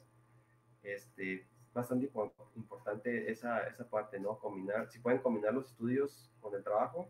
Este, 0.82 1.46
bastante 1.74 2.10
importante 2.54 3.30
esa, 3.30 3.66
esa 3.66 3.88
parte, 3.88 4.18
¿no? 4.18 4.38
Combinar, 4.38 4.88
si 4.88 4.98
pueden 4.98 5.20
combinar 5.20 5.52
los 5.52 5.66
estudios 5.66 6.32
con 6.40 6.54
el 6.54 6.62
trabajo, 6.62 7.08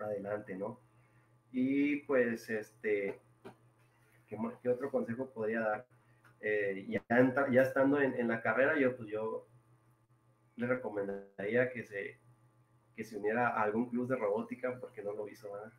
adelante, 0.00 0.56
¿no? 0.56 0.80
Y 1.50 1.96
pues, 2.02 2.48
este, 2.48 3.20
¿qué, 4.26 4.36
qué 4.62 4.68
otro 4.68 4.90
consejo 4.90 5.30
podría 5.30 5.60
dar? 5.60 5.86
Eh, 6.40 6.86
ya, 6.88 7.04
ya 7.50 7.62
estando 7.62 8.00
en, 8.00 8.18
en, 8.18 8.28
la 8.28 8.42
carrera, 8.42 8.76
yo 8.78 8.96
pues 8.96 9.08
yo 9.08 9.46
le 10.56 10.66
recomendaría 10.66 11.70
que 11.70 11.84
se, 11.84 12.18
que 12.94 13.04
se 13.04 13.16
uniera 13.16 13.48
a 13.48 13.62
algún 13.62 13.88
club 13.88 14.08
de 14.08 14.16
robótica 14.16 14.76
porque 14.80 15.02
no 15.02 15.12
lo 15.12 15.28
hizo 15.28 15.48
nada. 15.48 15.72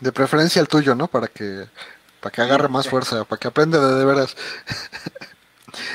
De 0.00 0.12
preferencia 0.12 0.60
el 0.60 0.68
tuyo, 0.68 0.94
¿no? 0.94 1.08
Para 1.08 1.28
que, 1.28 1.66
para 2.20 2.32
que 2.32 2.42
agarre 2.42 2.68
más 2.68 2.88
fuerza, 2.88 3.24
para 3.24 3.38
que 3.38 3.48
aprenda 3.48 3.86
de, 3.86 3.98
de 3.98 4.04
veras. 4.04 4.36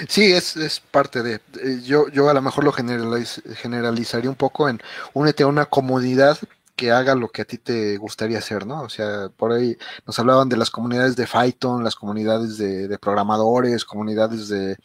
Sí, 0.07 0.31
es, 0.31 0.57
es 0.57 0.79
parte 0.79 1.23
de. 1.23 1.35
Eh, 1.35 1.81
yo, 1.83 2.07
yo 2.09 2.29
a 2.29 2.33
lo 2.33 2.41
mejor 2.41 2.63
lo 2.63 2.71
generalizaría 2.71 4.29
un 4.29 4.35
poco 4.35 4.69
en 4.69 4.81
únete 5.13 5.43
a 5.43 5.47
una 5.47 5.65
comunidad 5.65 6.37
que 6.75 6.91
haga 6.91 7.15
lo 7.15 7.29
que 7.29 7.43
a 7.43 7.45
ti 7.45 7.57
te 7.57 7.97
gustaría 7.97 8.39
hacer, 8.39 8.65
¿no? 8.65 8.81
O 8.81 8.89
sea, 8.89 9.29
por 9.29 9.51
ahí 9.51 9.77
nos 10.05 10.17
hablaban 10.19 10.49
de 10.49 10.57
las 10.57 10.71
comunidades 10.71 11.15
de 11.15 11.27
Python, 11.27 11.83
las 11.83 11.95
comunidades 11.95 12.57
de 12.57 12.97
programadores, 12.99 13.85
comunidades 13.85 14.47
de, 14.49 14.77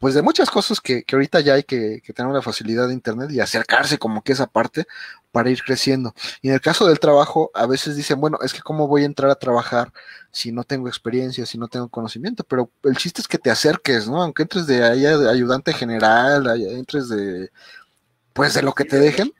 pues 0.00 0.14
de 0.14 0.22
muchas 0.22 0.50
cosas 0.50 0.80
que, 0.80 1.04
que 1.04 1.14
ahorita 1.14 1.40
ya 1.40 1.54
hay 1.54 1.62
que, 1.62 2.00
que, 2.02 2.14
tener 2.14 2.30
una 2.30 2.40
facilidad 2.40 2.88
de 2.88 2.94
internet 2.94 3.30
y 3.30 3.38
acercarse 3.38 3.98
como 3.98 4.22
que 4.22 4.32
esa 4.32 4.46
parte 4.46 4.86
para 5.30 5.50
ir 5.50 5.62
creciendo. 5.62 6.14
Y 6.40 6.48
en 6.48 6.54
el 6.54 6.62
caso 6.62 6.88
del 6.88 6.98
trabajo, 6.98 7.50
a 7.52 7.66
veces 7.66 7.96
dicen, 7.96 8.18
bueno, 8.18 8.38
es 8.42 8.54
que 8.54 8.62
cómo 8.62 8.88
voy 8.88 9.02
a 9.02 9.06
entrar 9.06 9.30
a 9.30 9.34
trabajar 9.34 9.92
si 10.30 10.52
no 10.52 10.64
tengo 10.64 10.88
experiencia, 10.88 11.44
si 11.44 11.58
no 11.58 11.68
tengo 11.68 11.90
conocimiento, 11.90 12.44
pero 12.44 12.70
el 12.84 12.96
chiste 12.96 13.20
es 13.20 13.28
que 13.28 13.36
te 13.36 13.50
acerques, 13.50 14.08
¿no? 14.08 14.22
Aunque 14.22 14.44
entres 14.44 14.66
de 14.66 14.82
ahí 14.82 15.02
de 15.02 15.30
ayudante 15.30 15.74
general, 15.74 16.46
entres 16.58 17.10
de, 17.10 17.50
pues 18.32 18.54
de 18.54 18.62
lo 18.62 18.72
que 18.72 18.86
te 18.86 18.98
dejen. 18.98 19.34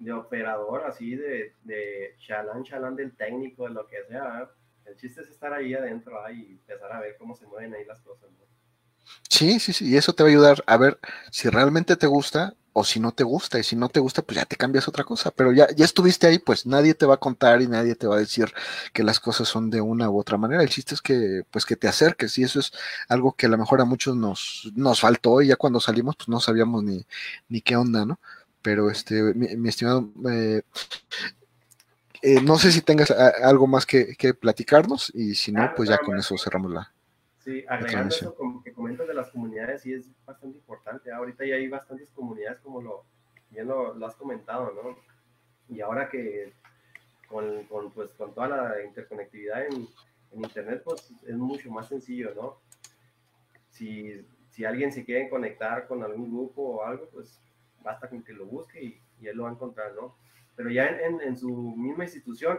De 0.00 0.12
operador, 0.12 0.84
así 0.84 1.14
de, 1.14 1.54
de 1.62 2.16
chalán, 2.18 2.64
chalán 2.64 2.96
del 2.96 3.14
técnico, 3.14 3.68
de 3.68 3.70
lo 3.70 3.86
que 3.86 3.98
sea. 4.08 4.50
El 4.84 4.96
chiste 4.96 5.20
es 5.20 5.28
estar 5.28 5.52
ahí 5.52 5.74
adentro 5.74 6.24
ahí 6.24 6.44
y 6.48 6.52
empezar 6.54 6.92
a 6.92 7.00
ver 7.00 7.16
cómo 7.18 7.36
se 7.36 7.46
mueven 7.46 7.72
ahí 7.72 7.84
las 7.84 8.00
cosas, 8.00 8.28
¿no? 8.32 8.55
Sí, 9.28 9.58
sí, 9.60 9.72
sí, 9.72 9.88
y 9.88 9.96
eso 9.96 10.14
te 10.14 10.22
va 10.22 10.28
a 10.28 10.32
ayudar 10.32 10.64
a 10.66 10.76
ver 10.76 10.98
si 11.30 11.48
realmente 11.48 11.96
te 11.96 12.06
gusta 12.06 12.54
o 12.78 12.84
si 12.84 13.00
no 13.00 13.12
te 13.12 13.24
gusta, 13.24 13.58
y 13.58 13.62
si 13.64 13.74
no 13.74 13.88
te 13.88 14.00
gusta, 14.00 14.20
pues 14.20 14.36
ya 14.36 14.44
te 14.44 14.56
cambias 14.56 14.86
otra 14.86 15.02
cosa, 15.02 15.30
pero 15.30 15.50
ya, 15.50 15.66
ya 15.74 15.86
estuviste 15.86 16.26
ahí, 16.26 16.38
pues 16.38 16.66
nadie 16.66 16.92
te 16.92 17.06
va 17.06 17.14
a 17.14 17.16
contar 17.16 17.62
y 17.62 17.68
nadie 17.68 17.94
te 17.94 18.06
va 18.06 18.16
a 18.16 18.18
decir 18.18 18.52
que 18.92 19.02
las 19.02 19.18
cosas 19.18 19.48
son 19.48 19.70
de 19.70 19.80
una 19.80 20.10
u 20.10 20.18
otra 20.20 20.36
manera, 20.36 20.62
el 20.62 20.68
chiste 20.68 20.94
es 20.94 21.00
que, 21.00 21.42
pues 21.50 21.64
que 21.64 21.76
te 21.76 21.88
acerques, 21.88 22.36
y 22.36 22.42
eso 22.44 22.60
es 22.60 22.72
algo 23.08 23.32
que 23.32 23.46
a 23.46 23.48
lo 23.48 23.56
mejor 23.56 23.80
a 23.80 23.86
muchos 23.86 24.14
nos, 24.14 24.70
nos 24.74 25.00
faltó, 25.00 25.40
y 25.40 25.46
ya 25.48 25.56
cuando 25.56 25.80
salimos, 25.80 26.16
pues 26.16 26.28
no 26.28 26.38
sabíamos 26.38 26.82
ni, 26.84 27.06
ni 27.48 27.62
qué 27.62 27.76
onda, 27.76 28.04
¿no? 28.04 28.20
Pero 28.60 28.90
este, 28.90 29.22
mi, 29.34 29.68
estimado, 29.70 30.10
eh, 30.30 30.60
eh, 32.20 32.42
no 32.42 32.58
sé 32.58 32.72
si 32.72 32.82
tengas 32.82 33.10
algo 33.10 33.66
más 33.66 33.86
que, 33.86 34.16
que 34.16 34.34
platicarnos, 34.34 35.10
y 35.14 35.34
si 35.34 35.50
no, 35.50 35.72
pues 35.74 35.88
ya 35.88 35.96
con 35.96 36.18
eso 36.18 36.36
cerramos 36.36 36.72
la, 36.72 36.92
Sí, 37.46 37.64
agregando 37.68 38.12
eso 38.12 38.34
como 38.34 38.60
que 38.60 38.72
comentas 38.72 39.06
de 39.06 39.14
las 39.14 39.30
comunidades, 39.30 39.82
sí 39.82 39.92
es 39.92 40.10
bastante 40.24 40.58
importante. 40.58 41.12
Ahorita 41.12 41.46
ya 41.46 41.54
hay 41.54 41.68
bastantes 41.68 42.10
comunidades, 42.10 42.58
como 42.58 42.82
lo 42.82 43.04
bien 43.50 43.68
lo, 43.68 44.04
has 44.04 44.16
comentado, 44.16 44.72
¿no? 44.72 44.98
Y 45.68 45.80
ahora 45.80 46.08
que 46.08 46.52
con, 47.28 47.62
con, 47.66 47.92
pues, 47.92 48.10
con 48.14 48.34
toda 48.34 48.48
la 48.48 48.82
interconectividad 48.84 49.64
en, 49.64 49.86
en, 50.32 50.44
Internet, 50.44 50.82
pues 50.84 51.08
es 51.24 51.36
mucho 51.36 51.70
más 51.70 51.86
sencillo, 51.86 52.34
¿no? 52.34 52.58
Si, 53.70 54.26
si 54.50 54.64
alguien 54.64 54.90
se 54.90 55.04
quiere 55.04 55.30
conectar 55.30 55.86
con 55.86 56.02
algún 56.02 56.32
grupo 56.32 56.62
o 56.62 56.84
algo, 56.84 57.08
pues 57.10 57.40
basta 57.80 58.08
con 58.08 58.24
que 58.24 58.32
lo 58.32 58.46
busque 58.46 58.82
y, 58.82 59.00
y 59.20 59.28
él 59.28 59.36
lo 59.36 59.44
va 59.44 59.50
a 59.50 59.52
encontrar, 59.52 59.94
¿no? 59.94 60.16
Pero 60.56 60.68
ya 60.68 60.88
en, 60.88 61.20
en, 61.20 61.36
su 61.36 61.76
misma 61.76 62.02
institución, 62.02 62.58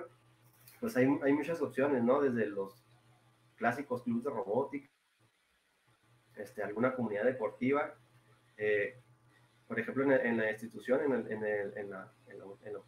pues 0.80 0.96
hay, 0.96 1.10
hay 1.24 1.34
muchas 1.34 1.62
opciones, 1.62 2.02
¿no? 2.06 2.22
Desde 2.22 2.46
los 2.46 2.87
clásicos 3.58 4.04
clubes 4.04 4.24
de 4.24 4.30
robótica, 4.30 4.90
este, 6.36 6.64
alguna 6.64 6.96
comunidad 6.96 7.26
deportiva. 7.26 7.94
Eh, 8.58 9.02
por 9.68 9.80
ejemplo, 9.80 10.04
en, 10.04 10.38
la 10.38 10.52
institución, 10.52 11.02
en, 11.02 11.12
el, 11.12 11.32
en, 11.32 11.44
el, 11.44 11.78
en, 11.78 11.90
la, 11.90 12.12
en, 12.28 12.40
la, 12.74 12.80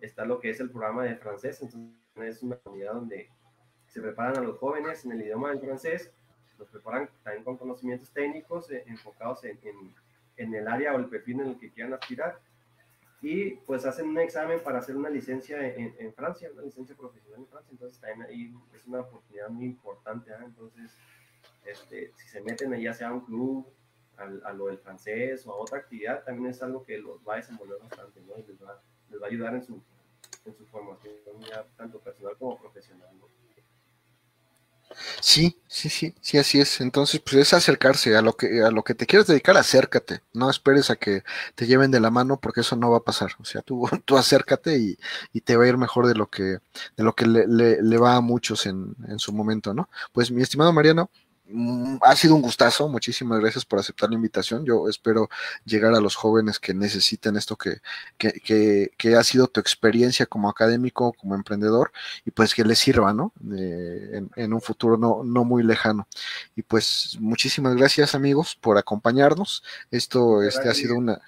está 0.00 0.24
lo 0.24 0.40
que 0.40 0.50
es 0.50 0.58
el 0.58 0.70
programa 0.70 1.04
de 1.04 1.16
francés. 1.16 1.62
Entonces, 1.62 1.94
es 2.16 2.42
una 2.42 2.56
comunidad 2.56 2.94
donde 2.94 3.30
se 3.86 4.00
preparan 4.00 4.38
a 4.38 4.40
los 4.40 4.58
jóvenes 4.58 5.04
en 5.04 5.12
el 5.12 5.22
idioma 5.22 5.50
del 5.50 5.60
francés, 5.60 6.12
los 6.58 6.68
preparan 6.68 7.08
también 7.22 7.44
con 7.44 7.56
conocimientos 7.56 8.10
técnicos 8.12 8.70
eh, 8.70 8.82
enfocados 8.86 9.44
en, 9.44 9.58
en, 10.36 10.54
el 10.54 10.66
área 10.66 10.94
o 10.94 10.98
el 10.98 11.06
perfil 11.06 11.40
en 11.40 11.48
el 11.48 11.58
que 11.58 11.70
quieran 11.70 11.94
aspirar 11.94 12.40
y 13.20 13.56
pues 13.66 13.84
hacen 13.84 14.08
un 14.08 14.18
examen 14.18 14.60
para 14.60 14.78
hacer 14.78 14.96
una 14.96 15.10
licencia 15.10 15.66
en, 15.66 15.94
en, 15.98 16.14
Francia, 16.14 16.50
una 16.52 16.62
licencia 16.62 16.96
profesional 16.96 17.40
en 17.40 17.46
Francia, 17.48 17.72
entonces 17.72 18.00
también 18.00 18.22
ahí 18.22 18.54
es 18.74 18.86
una 18.86 19.00
oportunidad 19.00 19.48
muy 19.48 19.66
importante, 19.66 20.32
¿ah? 20.32 20.42
entonces 20.44 20.92
este, 21.64 22.12
si 22.16 22.28
se 22.28 22.40
meten 22.40 22.72
ya 22.80 22.94
sea 22.94 23.08
a 23.08 23.12
un 23.14 23.20
club, 23.20 23.66
a, 24.16 24.52
lo 24.52 24.66
del 24.66 24.78
francés 24.78 25.46
o 25.46 25.52
a 25.52 25.56
otra 25.56 25.78
actividad, 25.78 26.24
también 26.24 26.50
es 26.50 26.60
algo 26.62 26.84
que 26.84 26.98
los 26.98 27.20
va 27.26 27.34
a 27.34 27.36
desenvolver 27.36 27.78
bastante, 27.80 28.20
¿no? 28.22 28.36
les, 28.36 28.60
va, 28.60 28.82
les 29.10 29.20
va 29.20 29.26
a 29.26 29.28
ayudar 29.28 29.54
en 29.54 29.62
su, 29.62 29.80
en 30.44 30.54
su 30.56 30.66
formación, 30.66 31.14
ya 31.48 31.64
tanto 31.76 32.00
personal 32.00 32.36
como 32.36 32.58
profesional. 32.58 33.08
¿no? 33.18 33.28
Sí, 35.20 35.60
sí, 35.68 35.88
sí, 35.90 36.14
sí, 36.20 36.38
así 36.38 36.60
es. 36.60 36.80
Entonces, 36.80 37.20
pues 37.20 37.36
es 37.36 37.52
acercarse 37.54 38.16
a 38.16 38.22
lo 38.22 38.36
que 38.36 38.62
a 38.62 38.70
lo 38.70 38.82
que 38.84 38.94
te 38.94 39.06
quieres 39.06 39.26
dedicar, 39.26 39.56
acércate. 39.56 40.20
No 40.32 40.50
esperes 40.50 40.90
a 40.90 40.96
que 40.96 41.22
te 41.54 41.66
lleven 41.66 41.90
de 41.90 42.00
la 42.00 42.10
mano 42.10 42.40
porque 42.40 42.60
eso 42.62 42.76
no 42.76 42.90
va 42.90 42.98
a 42.98 43.04
pasar. 43.04 43.32
O 43.38 43.44
sea, 43.44 43.62
tú, 43.62 43.86
tú 44.04 44.16
acércate 44.16 44.76
y, 44.78 44.98
y 45.32 45.40
te 45.42 45.56
va 45.56 45.64
a 45.64 45.68
ir 45.68 45.76
mejor 45.76 46.06
de 46.06 46.14
lo 46.14 46.28
que 46.28 46.42
de 46.42 47.04
lo 47.04 47.14
que 47.14 47.26
le, 47.26 47.46
le, 47.46 47.82
le 47.82 47.98
va 47.98 48.16
a 48.16 48.20
muchos 48.20 48.66
en, 48.66 48.94
en 49.08 49.18
su 49.18 49.32
momento, 49.32 49.74
¿no? 49.74 49.88
Pues 50.12 50.30
mi 50.30 50.42
estimado 50.42 50.72
Mariano, 50.72 51.10
ha 52.02 52.16
sido 52.16 52.34
un 52.34 52.42
gustazo, 52.42 52.88
muchísimas 52.88 53.40
gracias 53.40 53.64
por 53.64 53.78
aceptar 53.78 54.10
la 54.10 54.16
invitación. 54.16 54.64
Yo 54.64 54.88
espero 54.88 55.28
llegar 55.64 55.94
a 55.94 56.00
los 56.00 56.14
jóvenes 56.14 56.58
que 56.58 56.74
necesiten 56.74 57.36
esto 57.36 57.56
que, 57.56 57.80
que, 58.18 58.90
que, 58.96 59.16
ha 59.16 59.24
sido 59.24 59.46
tu 59.46 59.60
experiencia 59.60 60.26
como 60.26 60.48
académico, 60.50 61.12
como 61.14 61.34
emprendedor, 61.34 61.92
y 62.24 62.30
pues 62.30 62.54
que 62.54 62.64
les 62.64 62.78
sirva, 62.78 63.12
¿no? 63.14 63.32
en, 63.50 64.30
en, 64.36 64.52
un 64.52 64.60
futuro 64.60 64.96
no, 64.98 65.22
no 65.24 65.44
muy 65.44 65.62
lejano. 65.62 66.06
Y 66.54 66.62
pues 66.62 67.16
muchísimas 67.20 67.74
gracias 67.76 68.14
amigos 68.14 68.56
por 68.60 68.76
acompañarnos. 68.78 69.62
Esto 69.90 70.42
este, 70.42 70.68
ha 70.68 70.74
sido 70.74 70.96
una... 70.96 71.20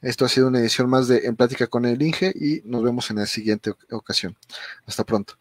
Esto 0.00 0.24
ha 0.24 0.28
sido 0.28 0.46
una 0.46 0.60
edición 0.60 0.88
más 0.88 1.08
de 1.08 1.26
En 1.26 1.34
Plática 1.34 1.66
con 1.66 1.84
el 1.84 2.00
Inge 2.00 2.32
y 2.34 2.62
nos 2.64 2.82
vemos 2.82 3.10
en 3.10 3.16
la 3.16 3.26
siguiente 3.26 3.74
ocasión. 3.90 4.36
Hasta 4.86 5.04
pronto. 5.04 5.34